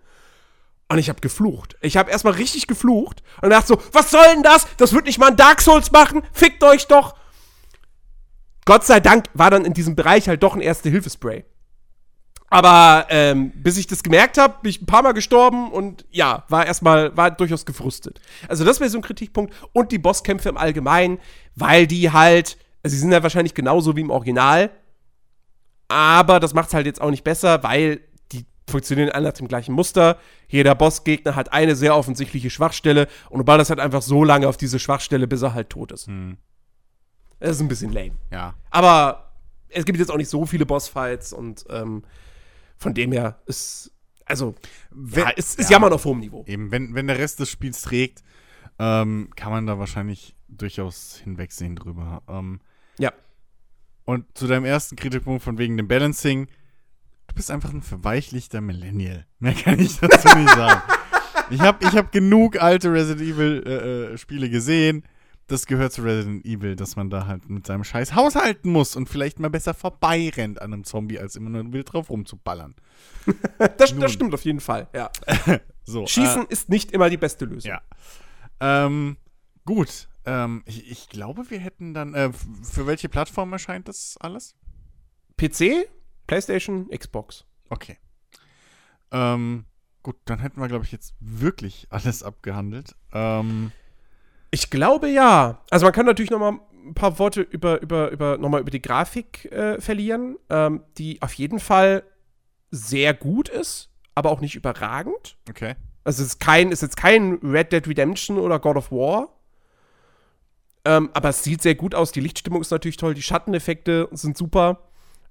Und 0.89 0.97
ich 0.99 1.09
habe 1.09 1.21
geflucht. 1.21 1.75
Ich 1.81 1.97
habe 1.97 2.11
erstmal 2.11 2.33
richtig 2.33 2.67
geflucht 2.67 3.23
und 3.41 3.49
dachte 3.49 3.67
so, 3.67 3.81
was 3.93 4.11
soll 4.11 4.25
denn 4.33 4.43
das? 4.43 4.67
Das 4.77 4.93
wird 4.93 5.05
nicht 5.05 5.17
mal 5.17 5.29
ein 5.29 5.37
Dark 5.37 5.61
Souls 5.61 5.91
machen. 5.91 6.21
Fickt 6.33 6.63
euch 6.63 6.87
doch. 6.87 7.15
Gott 8.65 8.85
sei 8.85 8.99
Dank 8.99 9.25
war 9.33 9.49
dann 9.49 9.65
in 9.65 9.73
diesem 9.73 9.95
Bereich 9.95 10.27
halt 10.27 10.43
doch 10.43 10.53
ein 10.53 10.61
Erste-Hilfe-Spray. 10.61 11.45
Aber 12.53 13.07
ähm, 13.09 13.49
bis 13.55 13.77
ich 13.77 13.87
das 13.87 14.03
gemerkt 14.03 14.37
habe, 14.37 14.57
bin 14.61 14.69
ich 14.69 14.79
ein 14.79 14.85
paar 14.85 15.01
Mal 15.01 15.13
gestorben 15.13 15.71
und 15.71 16.05
ja, 16.11 16.43
war 16.49 16.67
erstmal, 16.67 17.17
war 17.17 17.31
durchaus 17.31 17.65
gefrustet. 17.65 18.21
Also 18.47 18.63
das 18.63 18.79
wäre 18.79 18.91
so 18.91 18.99
ein 18.99 19.01
Kritikpunkt. 19.01 19.55
Und 19.71 19.91
die 19.91 19.97
Bosskämpfe 19.97 20.49
im 20.49 20.57
Allgemeinen, 20.57 21.17
weil 21.55 21.87
die 21.87 22.11
halt, 22.11 22.59
also 22.83 22.93
sie 22.93 22.99
sind 22.99 23.11
ja 23.11 23.23
wahrscheinlich 23.23 23.55
genauso 23.55 23.95
wie 23.95 24.01
im 24.01 24.11
Original, 24.11 24.69
aber 25.87 26.39
das 26.39 26.53
macht 26.53 26.67
es 26.67 26.75
halt 26.75 26.85
jetzt 26.85 27.01
auch 27.01 27.09
nicht 27.09 27.23
besser, 27.23 27.63
weil 27.63 28.01
die 28.31 28.45
funktionieren 28.69 29.09
alle 29.09 29.29
nach 29.29 29.33
dem 29.33 29.47
gleichen 29.47 29.73
Muster. 29.73 30.19
Jeder 30.47 30.75
Bossgegner 30.75 31.35
hat 31.35 31.53
eine 31.53 31.75
sehr 31.75 31.97
offensichtliche 31.97 32.51
Schwachstelle 32.51 33.07
und 33.31 33.39
du 33.39 33.45
ballerst 33.45 33.71
halt 33.71 33.79
einfach 33.79 34.03
so 34.03 34.23
lange 34.23 34.47
auf 34.47 34.57
diese 34.57 34.77
Schwachstelle, 34.77 35.25
bis 35.25 35.41
er 35.41 35.55
halt 35.55 35.71
tot 35.71 35.91
ist. 35.91 36.07
Das 37.39 37.49
ist 37.49 37.61
ein 37.61 37.67
bisschen 37.67 37.91
lame. 37.91 38.11
Ja. 38.31 38.53
Aber 38.69 39.31
es 39.69 39.85
gibt 39.85 39.97
jetzt 39.97 40.11
auch 40.11 40.17
nicht 40.17 40.29
so 40.29 40.45
viele 40.45 40.67
Bossfights 40.67 41.33
und 41.33 41.65
ähm, 41.71 42.03
von 42.83 42.93
dem 42.93 43.11
her 43.11 43.41
ist, 43.47 43.91
also, 44.25 44.55
Wenn- 44.91 45.23
ja, 45.23 45.31
es 45.35 45.55
ist 45.55 45.69
ja. 45.69 45.77
Jammern 45.77 45.93
auf 45.93 46.05
hohem 46.05 46.19
Niveau. 46.19 46.43
Eben, 46.47 46.71
wenn, 46.71 46.93
wenn 46.93 47.07
der 47.07 47.17
Rest 47.17 47.39
des 47.39 47.49
Spiels 47.49 47.81
trägt, 47.81 48.23
ähm, 48.79 49.29
kann 49.35 49.51
man 49.51 49.65
da 49.65 49.79
wahrscheinlich 49.79 50.35
durchaus 50.47 51.15
hinwegsehen 51.23 51.75
drüber. 51.75 52.21
Ähm, 52.27 52.59
Ja. 52.99 53.11
und 54.05 54.25
zu 54.37 54.47
deinem 54.47 54.65
ersten 54.65 54.95
Kritikpunkt 54.95 55.43
von 55.43 55.57
wegen 55.57 55.77
dem 55.77 55.87
Balancing, 55.87 56.47
du 57.27 57.35
bist 57.35 57.49
einfach 57.51 57.71
ein 57.73 57.81
verweichlichter 57.81 58.61
Millennial. 58.61 59.25
Mehr 59.39 59.53
kann 59.53 59.79
ich 59.79 59.99
dazu 59.99 60.37
nicht 60.37 60.49
sagen. 60.53 60.81
Ich 61.49 61.59
habe 61.59 61.85
ich 61.85 61.95
hab 61.97 62.11
genug 62.13 62.61
alte 62.61 62.91
Resident 62.93 63.29
Evil 63.29 63.63
äh, 63.67 64.13
äh, 64.13 64.17
Spiele 64.17 64.49
gesehen. 64.49 65.03
Das 65.53 65.67
gehört 65.67 65.93
zu 65.93 66.01
Resident 66.01 66.43
Evil, 66.47 66.75
dass 66.75 66.95
man 66.95 67.11
da 67.11 67.27
halt 67.27 67.47
mit 67.47 67.67
seinem 67.67 67.83
Scheiß 67.83 68.15
haushalten 68.15 68.71
muss 68.71 68.95
und 68.95 69.07
vielleicht 69.07 69.37
mal 69.39 69.51
besser 69.51 69.75
vorbeirennt 69.75 70.59
an 70.59 70.73
einem 70.73 70.83
Zombie, 70.83 71.19
als 71.19 71.35
immer 71.35 71.51
nur 71.51 71.71
wild 71.71 71.93
drauf 71.93 72.09
rumzuballern. 72.09 72.73
Das, 73.77 73.95
das 73.95 74.11
stimmt 74.11 74.33
auf 74.33 74.43
jeden 74.45 74.61
Fall, 74.61 74.87
ja. 74.95 75.11
So, 75.83 76.07
Schießen 76.07 76.47
ist 76.47 76.69
nicht 76.69 76.91
immer 76.91 77.07
die 77.07 77.17
beste 77.17 77.45
Lösung. 77.45 77.69
Ja. 77.69 77.81
Ähm, 78.59 79.17
gut. 79.63 80.07
Ähm, 80.25 80.63
ich, 80.65 80.89
ich 80.89 81.09
glaube, 81.09 81.47
wir 81.51 81.59
hätten 81.59 81.93
dann. 81.93 82.15
Äh, 82.15 82.31
für 82.63 82.87
welche 82.87 83.07
Plattform 83.07 83.53
erscheint 83.53 83.87
das 83.87 84.17
alles? 84.19 84.55
PC, 85.37 85.87
PlayStation, 86.25 86.89
Xbox. 86.89 87.45
Okay. 87.69 87.99
Ähm, 89.11 89.65
gut, 90.01 90.15
dann 90.25 90.39
hätten 90.39 90.59
wir, 90.59 90.67
glaube 90.67 90.85
ich, 90.85 90.91
jetzt 90.91 91.13
wirklich 91.19 91.85
alles 91.91 92.23
abgehandelt. 92.23 92.95
Ähm, 93.11 93.71
Ich 94.53 94.69
glaube 94.69 95.09
ja. 95.09 95.61
Also 95.71 95.87
man 95.87 95.93
kann 95.93 96.05
natürlich 96.05 96.29
noch 96.29 96.37
mal 96.37 96.59
ein 96.85 96.93
paar 96.93 97.17
Worte 97.17 97.41
über, 97.41 97.81
über, 97.81 98.11
über, 98.11 98.37
noch 98.37 98.49
mal 98.49 98.61
über 98.61 98.69
die 98.69 98.83
Grafik 98.83 99.51
äh, 99.51 99.81
verlieren, 99.81 100.37
ähm, 100.51 100.83
die 100.99 101.19
auf 101.23 101.33
jeden 101.33 101.59
Fall 101.59 102.03
sehr 102.69 103.15
gut 103.15 103.49
ist, 103.49 103.89
aber 104.13 104.29
auch 104.29 104.41
nicht 104.41 104.53
überragend. 104.53 105.37
okay. 105.49 105.73
Also 106.03 106.21
es 106.21 106.33
ist 106.33 106.39
kein, 106.39 106.71
ist 106.71 106.83
jetzt 106.83 106.97
kein 106.97 107.39
Red 107.41 107.71
Dead 107.71 107.87
Redemption 107.87 108.37
oder 108.37 108.59
God 108.59 108.75
of 108.75 108.91
War. 108.91 109.29
Ähm, 110.85 111.09
aber 111.13 111.29
es 111.29 111.43
sieht 111.43 111.63
sehr 111.63 111.73
gut 111.73 111.95
aus. 111.95 112.11
Die 112.11 112.19
Lichtstimmung 112.19 112.61
ist 112.61 112.69
natürlich 112.69 112.97
toll, 112.97 113.15
die 113.15 113.23
Schatteneffekte 113.23 114.07
sind 114.11 114.37
super. 114.37 114.81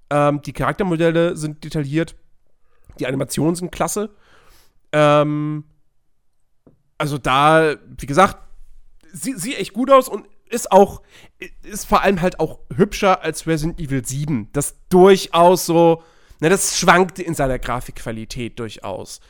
Ähm, 0.09 0.41
die 0.41 0.51
Charaktermodelle 0.51 1.37
sind 1.37 1.63
detailliert. 1.63 2.15
Die 2.99 3.07
Animationen 3.07 3.55
sind 3.55 3.71
klasse. 3.71 4.09
Ähm, 4.91 5.63
also 6.97 7.17
da, 7.17 7.75
wie 7.87 8.05
gesagt, 8.05 8.37
sie, 9.13 9.33
sieht 9.33 9.57
echt 9.57 9.73
gut 9.73 9.89
aus 9.89 10.09
und 10.09 10.27
ist 10.49 10.71
auch, 10.71 11.01
ist 11.63 11.85
vor 11.85 12.01
allem 12.01 12.21
halt 12.21 12.39
auch 12.39 12.59
hübscher 12.75 13.23
als 13.23 13.47
Resident 13.47 13.79
Evil 13.79 14.05
7. 14.05 14.49
Das 14.51 14.75
durchaus 14.89 15.65
so, 15.65 16.03
ne, 16.39 16.49
das 16.49 16.77
schwankte 16.77 17.23
in 17.23 17.33
seiner 17.33 17.59
Grafikqualität 17.59 18.59
durchaus. 18.59 19.21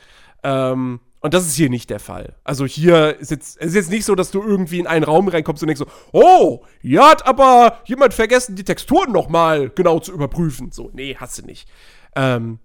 Ähm, 0.42 1.00
und 1.20 1.32
das 1.32 1.46
ist 1.46 1.54
hier 1.54 1.70
nicht 1.70 1.88
der 1.88 2.00
Fall. 2.00 2.34
Also 2.44 2.66
hier 2.66 3.18
ist 3.18 3.30
jetzt, 3.30 3.56
ist 3.56 3.74
jetzt 3.74 3.90
nicht 3.90 4.04
so, 4.04 4.14
dass 4.14 4.30
du 4.30 4.42
irgendwie 4.42 4.78
in 4.78 4.86
einen 4.86 5.04
Raum 5.04 5.28
reinkommst 5.28 5.62
und 5.62 5.68
denkst 5.68 5.78
so, 5.78 5.86
oh, 6.12 6.64
hier 6.82 7.02
hat 7.08 7.26
aber 7.26 7.78
jemand 7.86 8.12
vergessen, 8.12 8.56
die 8.56 8.64
Texturen 8.64 9.10
noch 9.10 9.30
mal 9.30 9.70
genau 9.70 10.00
zu 10.00 10.12
überprüfen. 10.12 10.70
So, 10.70 10.90
nee, 10.92 11.16
hast 11.18 11.38
du 11.38 11.46
nicht. 11.46 11.66
Ähm, 12.14 12.58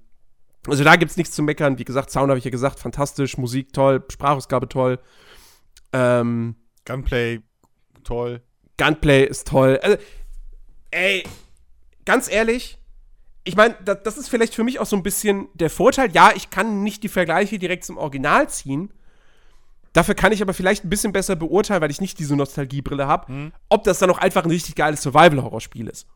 also 0.68 0.84
da 0.84 0.98
gibt's 0.98 1.16
nichts 1.16 1.36
zu 1.36 1.44
meckern. 1.44 1.80
Wie 1.80 1.86
gesagt, 1.86 2.12
Sound 2.12 2.30
habe 2.30 2.38
ich 2.38 2.44
ja 2.44 2.52
gesagt, 2.52 2.80
fantastisch, 2.80 3.38
Musik 3.38 3.72
toll, 3.72 4.04
Sprachausgabe 4.10 4.68
toll. 4.68 5.00
Ähm, 5.94 6.56
Gunplay, 6.90 7.42
toll. 8.04 8.42
Gunplay 8.78 9.24
ist 9.26 9.48
toll. 9.48 9.80
Also, 9.84 9.98
ey, 10.90 11.24
ganz 12.04 12.28
ehrlich, 12.32 12.80
ich 13.44 13.56
meine, 13.56 13.76
das, 13.86 14.00
das 14.04 14.18
ist 14.18 14.28
vielleicht 14.28 14.56
für 14.56 14.64
mich 14.64 14.80
auch 14.80 14.88
so 14.88 14.96
ein 14.96 15.04
bisschen 15.04 15.50
der 15.54 15.70
Vorteil. 15.70 16.12
Ja, 16.14 16.32
ich 16.36 16.50
kann 16.50 16.84
nicht 16.84 17.04
die 17.04 17.10
Vergleiche 17.10 17.60
direkt 17.60 17.86
zum 17.86 17.98
Original 17.98 18.50
ziehen. 18.50 18.92
Dafür 19.94 20.16
kann 20.16 20.32
ich 20.32 20.42
aber 20.42 20.56
vielleicht 20.56 20.84
ein 20.84 20.90
bisschen 20.90 21.14
besser 21.14 21.36
beurteilen, 21.36 21.82
weil 21.82 21.92
ich 21.92 22.02
nicht 22.02 22.18
diese 22.18 22.36
Nostalgiebrille 22.36 23.06
habe, 23.06 23.52
ob 23.70 23.84
das 23.84 24.00
dann 24.00 24.10
auch 24.10 24.18
einfach 24.18 24.44
ein 24.44 24.50
richtig 24.52 24.76
geiles 24.76 25.04
Survival-Horror-Spiel 25.04 25.88
ist. 25.88 26.08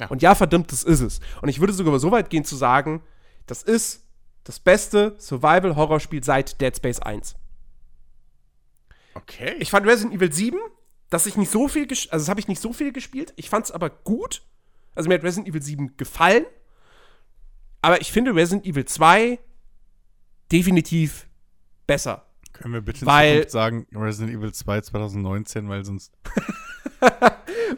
Ja. 0.00 0.08
Und 0.08 0.22
ja, 0.22 0.34
verdammt, 0.34 0.72
das 0.72 0.82
ist 0.82 1.00
es. 1.00 1.20
Und 1.40 1.48
ich 1.48 1.60
würde 1.60 1.72
sogar 1.72 1.98
so 2.00 2.10
weit 2.10 2.30
gehen 2.30 2.44
zu 2.44 2.56
sagen, 2.56 3.02
das 3.46 3.62
ist 3.62 4.04
das 4.42 4.58
beste 4.58 5.14
Survival-Horror-Spiel 5.18 6.24
seit 6.24 6.60
Dead 6.60 6.76
Space 6.76 6.98
1. 6.98 7.36
Okay. 9.16 9.56
Ich 9.58 9.70
fand 9.70 9.86
Resident 9.86 10.14
Evil 10.14 10.32
7, 10.32 10.58
dass 11.10 11.26
ich 11.26 11.36
nicht 11.36 11.50
so 11.50 11.68
viel, 11.68 11.86
also 11.88 12.06
das 12.10 12.28
habe 12.28 12.40
ich 12.40 12.48
nicht 12.48 12.60
so 12.60 12.72
viel 12.72 12.92
gespielt. 12.92 13.32
Ich 13.36 13.48
fand 13.50 13.66
es 13.66 13.72
aber 13.72 13.90
gut. 13.90 14.42
Also 14.94 15.08
mir 15.08 15.14
hat 15.14 15.24
Resident 15.24 15.48
Evil 15.48 15.62
7 15.62 15.96
gefallen. 15.96 16.44
Aber 17.82 18.00
ich 18.00 18.12
finde 18.12 18.34
Resident 18.34 18.66
Evil 18.66 18.84
2 18.84 19.38
definitiv 20.50 21.26
besser. 21.86 22.26
Können 22.52 22.74
wir 22.74 22.80
bitte 22.80 23.04
Weil- 23.06 23.48
sagen 23.48 23.86
Resident 23.94 24.36
Evil 24.36 24.52
2 24.52 24.80
2019, 24.80 25.68
weil 25.68 25.84
sonst. 25.84 26.12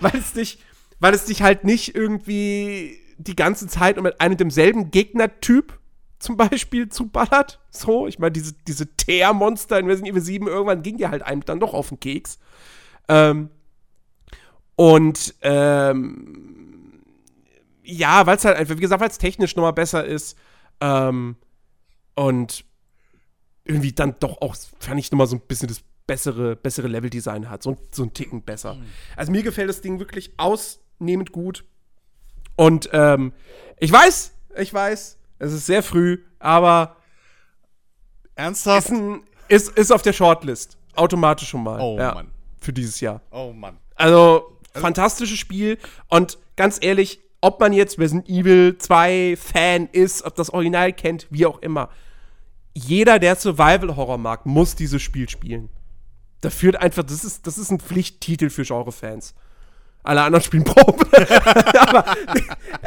weil 0.00 0.16
es 0.16 0.32
dich, 0.32 0.62
weil 1.00 1.14
es 1.14 1.24
dich 1.24 1.42
halt 1.42 1.64
nicht 1.64 1.94
irgendwie 1.94 2.98
die 3.18 3.36
ganze 3.36 3.66
Zeit 3.66 3.96
und 3.96 4.04
mit 4.04 4.20
einem 4.20 4.32
und 4.32 4.40
demselben 4.40 4.90
Gegnertyp 4.90 5.78
zum 6.18 6.36
Beispiel 6.36 6.88
zuballert. 6.88 7.60
So, 7.70 8.06
ich 8.06 8.18
meine, 8.18 8.32
diese, 8.32 8.52
diese 8.66 8.86
Teermonster 8.96 9.78
in 9.78 9.86
Resident 9.86 10.12
Evil 10.12 10.22
7, 10.22 10.46
irgendwann 10.46 10.82
ging 10.82 10.96
dir 10.96 11.10
halt 11.10 11.22
einem 11.22 11.44
dann 11.44 11.60
doch 11.60 11.74
auf 11.74 11.88
den 11.88 12.00
Keks. 12.00 12.38
Ähm, 13.08 13.50
und 14.76 15.34
ähm, 15.42 17.02
ja, 17.82 18.26
weil 18.26 18.36
es 18.36 18.44
halt 18.44 18.56
einfach, 18.56 18.76
wie 18.76 18.80
gesagt, 18.80 19.00
weil 19.00 19.08
es 19.08 19.18
technisch 19.18 19.56
nochmal 19.56 19.72
besser 19.72 20.04
ist. 20.04 20.36
Ähm, 20.80 21.36
und 22.14 22.64
irgendwie 23.64 23.92
dann 23.92 24.16
doch 24.20 24.40
auch, 24.40 24.56
fand 24.78 25.00
ich 25.00 25.10
nochmal 25.10 25.26
so 25.26 25.36
ein 25.36 25.40
bisschen 25.40 25.68
das 25.68 25.82
bessere, 26.06 26.56
bessere 26.56 26.88
Level-Design 26.88 27.48
hat. 27.48 27.62
So, 27.62 27.76
so 27.92 28.02
ein 28.02 28.14
Ticken 28.14 28.42
besser. 28.42 28.74
Mhm. 28.74 28.86
Also 29.16 29.30
mir 29.32 29.42
gefällt 29.42 29.68
das 29.68 29.80
Ding 29.80 29.98
wirklich 29.98 30.32
ausnehmend 30.36 31.32
gut. 31.32 31.64
Und 32.56 32.88
ähm, 32.92 33.32
ich 33.78 33.92
weiß, 33.92 34.32
ich 34.56 34.74
weiß, 34.74 35.17
es 35.38 35.52
ist 35.52 35.66
sehr 35.66 35.82
früh, 35.82 36.18
aber 36.38 36.96
ernsthaft 38.34 38.88
ist, 38.88 38.92
ein, 38.92 39.22
ist, 39.48 39.68
ist 39.70 39.92
auf 39.92 40.02
der 40.02 40.12
Shortlist. 40.12 40.76
Automatisch 40.94 41.48
schon 41.48 41.62
mal. 41.62 41.80
Oh 41.80 41.96
ja, 41.98 42.14
Mann. 42.14 42.28
Für 42.60 42.72
dieses 42.72 43.00
Jahr. 43.00 43.20
Oh 43.30 43.52
Mann. 43.52 43.78
Also, 43.94 44.58
fantastisches 44.74 45.38
Spiel. 45.38 45.78
Und 46.08 46.38
ganz 46.56 46.78
ehrlich, 46.80 47.20
ob 47.40 47.60
man 47.60 47.72
jetzt 47.72 47.98
Resident 47.98 48.28
Evil 48.28 48.76
2 48.78 49.36
Fan 49.36 49.88
ist, 49.92 50.24
ob 50.24 50.34
das 50.34 50.50
Original 50.50 50.92
kennt, 50.92 51.26
wie 51.30 51.46
auch 51.46 51.60
immer. 51.60 51.88
Jeder, 52.74 53.18
der 53.18 53.36
Survival-Horror 53.36 54.18
mag, 54.18 54.46
muss 54.46 54.74
dieses 54.74 55.02
Spiel 55.02 55.28
spielen. 55.28 55.68
Da 56.40 56.50
führt 56.50 56.76
einfach, 56.76 57.02
das 57.02 57.24
ist, 57.24 57.46
das 57.46 57.58
ist 57.58 57.70
ein 57.70 57.80
Pflichttitel 57.80 58.50
für 58.50 58.62
Genre-Fans. 58.62 59.34
Alle 60.02 60.22
anderen 60.22 60.44
spielen 60.44 60.64
Probe. 60.64 61.06
Aber 61.78 62.04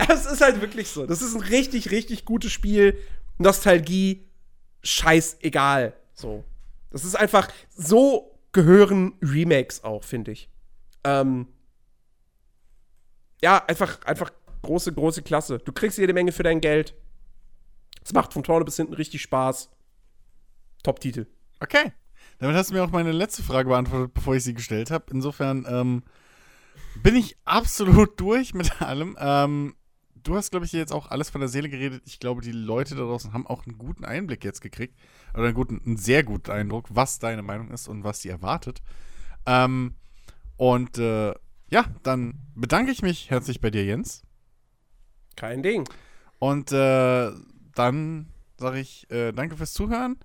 es 0.09 0.25
ist 0.25 0.41
halt 0.41 0.61
wirklich 0.61 0.89
so. 0.89 1.05
Das 1.05 1.21
ist 1.21 1.35
ein 1.35 1.41
richtig, 1.41 1.91
richtig 1.91 2.25
gutes 2.25 2.51
Spiel. 2.51 2.97
Nostalgie, 3.37 4.27
scheißegal. 4.83 5.93
So. 6.13 6.43
Das 6.89 7.05
ist 7.05 7.15
einfach, 7.15 7.49
so 7.69 8.39
gehören 8.51 9.13
Remakes 9.21 9.83
auch, 9.83 10.03
finde 10.03 10.31
ich. 10.31 10.49
Ähm, 11.03 11.47
ja, 13.41 13.63
einfach, 13.65 14.03
einfach 14.03 14.31
große, 14.61 14.93
große 14.93 15.21
Klasse. 15.21 15.59
Du 15.59 15.71
kriegst 15.71 15.97
jede 15.97 16.13
Menge 16.13 16.31
für 16.31 16.43
dein 16.43 16.61
Geld. 16.61 16.93
Es 18.03 18.13
macht 18.13 18.33
von 18.33 18.43
vorne 18.43 18.65
bis 18.65 18.77
hinten 18.77 18.93
richtig 18.93 19.21
Spaß. 19.21 19.69
Top-Titel. 20.83 21.27
Okay. 21.59 21.93
Damit 22.39 22.55
hast 22.55 22.71
du 22.71 22.73
mir 22.73 22.83
auch 22.83 22.91
meine 22.91 23.11
letzte 23.11 23.43
Frage 23.43 23.69
beantwortet, 23.69 24.13
bevor 24.13 24.35
ich 24.35 24.43
sie 24.43 24.53
gestellt 24.53 24.89
habe. 24.89 25.05
Insofern 25.11 25.65
ähm, 25.69 26.03
bin 26.95 27.15
ich 27.15 27.37
absolut 27.45 28.19
durch 28.19 28.53
mit 28.53 28.81
allem. 28.81 29.15
Ähm, 29.19 29.75
du 30.23 30.35
hast, 30.35 30.51
glaube 30.51 30.65
ich, 30.65 30.71
jetzt 30.71 30.93
auch 30.93 31.07
alles 31.07 31.29
von 31.29 31.41
der 31.41 31.47
Seele 31.47 31.69
geredet. 31.69 32.03
Ich 32.05 32.19
glaube, 32.19 32.41
die 32.41 32.51
Leute 32.51 32.95
da 32.95 33.01
draußen 33.01 33.33
haben 33.33 33.47
auch 33.47 33.65
einen 33.65 33.77
guten 33.77 34.05
Einblick 34.05 34.43
jetzt 34.43 34.61
gekriegt. 34.61 34.97
Oder 35.33 35.45
einen, 35.45 35.53
guten, 35.53 35.81
einen 35.85 35.97
sehr 35.97 36.23
guten 36.23 36.51
Eindruck, 36.51 36.87
was 36.89 37.19
deine 37.19 37.41
Meinung 37.41 37.71
ist 37.71 37.87
und 37.87 38.03
was 38.03 38.21
sie 38.21 38.29
erwartet. 38.29 38.81
Ähm, 39.45 39.95
und 40.57 40.97
äh, 40.97 41.33
ja, 41.69 41.85
dann 42.03 42.39
bedanke 42.55 42.91
ich 42.91 43.01
mich 43.01 43.29
herzlich 43.29 43.61
bei 43.61 43.69
dir, 43.71 43.85
Jens. 43.85 44.23
Kein 45.35 45.63
Ding. 45.63 45.87
Und 46.39 46.71
äh, 46.71 47.31
dann 47.75 48.27
sage 48.57 48.79
ich 48.79 49.09
äh, 49.09 49.31
danke 49.31 49.57
fürs 49.57 49.73
Zuhören 49.73 50.17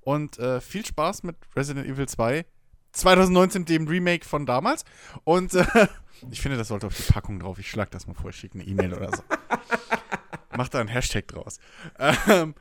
und 0.00 0.38
äh, 0.38 0.60
viel 0.60 0.86
Spaß 0.86 1.22
mit 1.22 1.36
Resident 1.54 1.86
Evil 1.86 2.08
2. 2.08 2.46
2019 2.92 3.64
dem 3.66 3.86
Remake 3.86 4.24
von 4.24 4.46
damals. 4.46 4.84
Und 5.24 5.54
äh, 5.54 5.64
ich 6.30 6.40
finde, 6.40 6.56
das 6.56 6.68
sollte 6.68 6.86
auf 6.86 6.96
die 6.96 7.12
Packung 7.12 7.38
drauf. 7.40 7.58
Ich 7.58 7.70
schlag 7.70 7.90
das 7.90 8.06
mal 8.06 8.14
vor, 8.14 8.30
ich 8.30 8.36
schicke 8.36 8.58
eine 8.58 8.68
E-Mail 8.68 8.94
oder 8.94 9.16
so. 9.16 9.22
Mach 10.56 10.68
da 10.68 10.80
einen 10.80 10.88
Hashtag 10.88 11.28
draus. 11.28 11.58
Ähm, 11.98 12.54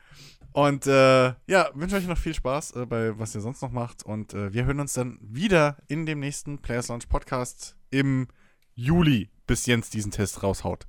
und 0.52 0.88
äh, 0.88 1.34
ja, 1.48 1.70
wünsche 1.74 1.96
euch 1.96 2.08
noch 2.08 2.18
viel 2.18 2.34
Spaß 2.34 2.76
äh, 2.78 2.86
bei 2.86 3.18
was 3.20 3.36
ihr 3.36 3.42
sonst 3.42 3.62
noch 3.62 3.72
macht. 3.72 4.04
Und 4.04 4.34
äh, 4.34 4.54
wir 4.54 4.66
hören 4.66 4.80
uns 4.80 4.94
dann 4.94 5.18
wieder 5.22 5.78
in 5.88 6.06
dem 6.06 6.20
nächsten 6.20 6.60
Players 6.62 6.88
Launch 6.88 7.10
Podcast 7.10 7.76
im 7.90 8.28
Juli, 8.74 9.30
bis 9.48 9.66
Jens 9.66 9.90
diesen 9.90 10.12
Test 10.12 10.44
raushaut. 10.44 10.88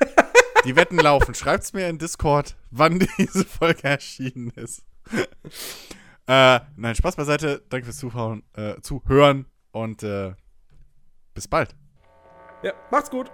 Die 0.64 0.76
Wetten 0.76 0.98
laufen. 0.98 1.34
Schreibt's 1.34 1.72
mir 1.72 1.88
in 1.88 1.98
Discord, 1.98 2.56
wann 2.70 3.06
diese 3.18 3.44
Folge 3.46 3.84
erschienen 3.84 4.50
ist. 4.50 4.82
äh, 6.26 6.60
nein, 6.76 6.94
Spaß 6.94 7.16
beiseite. 7.16 7.62
Danke 7.70 7.86
fürs 7.86 7.96
Zuhören, 7.96 8.42
äh, 8.52 8.80
Zuhören 8.82 9.46
und 9.72 10.02
äh, 10.02 10.34
bis 11.32 11.48
bald. 11.48 11.79
Ja, 12.62 12.72
macht's 12.90 13.10
gut. 13.10 13.30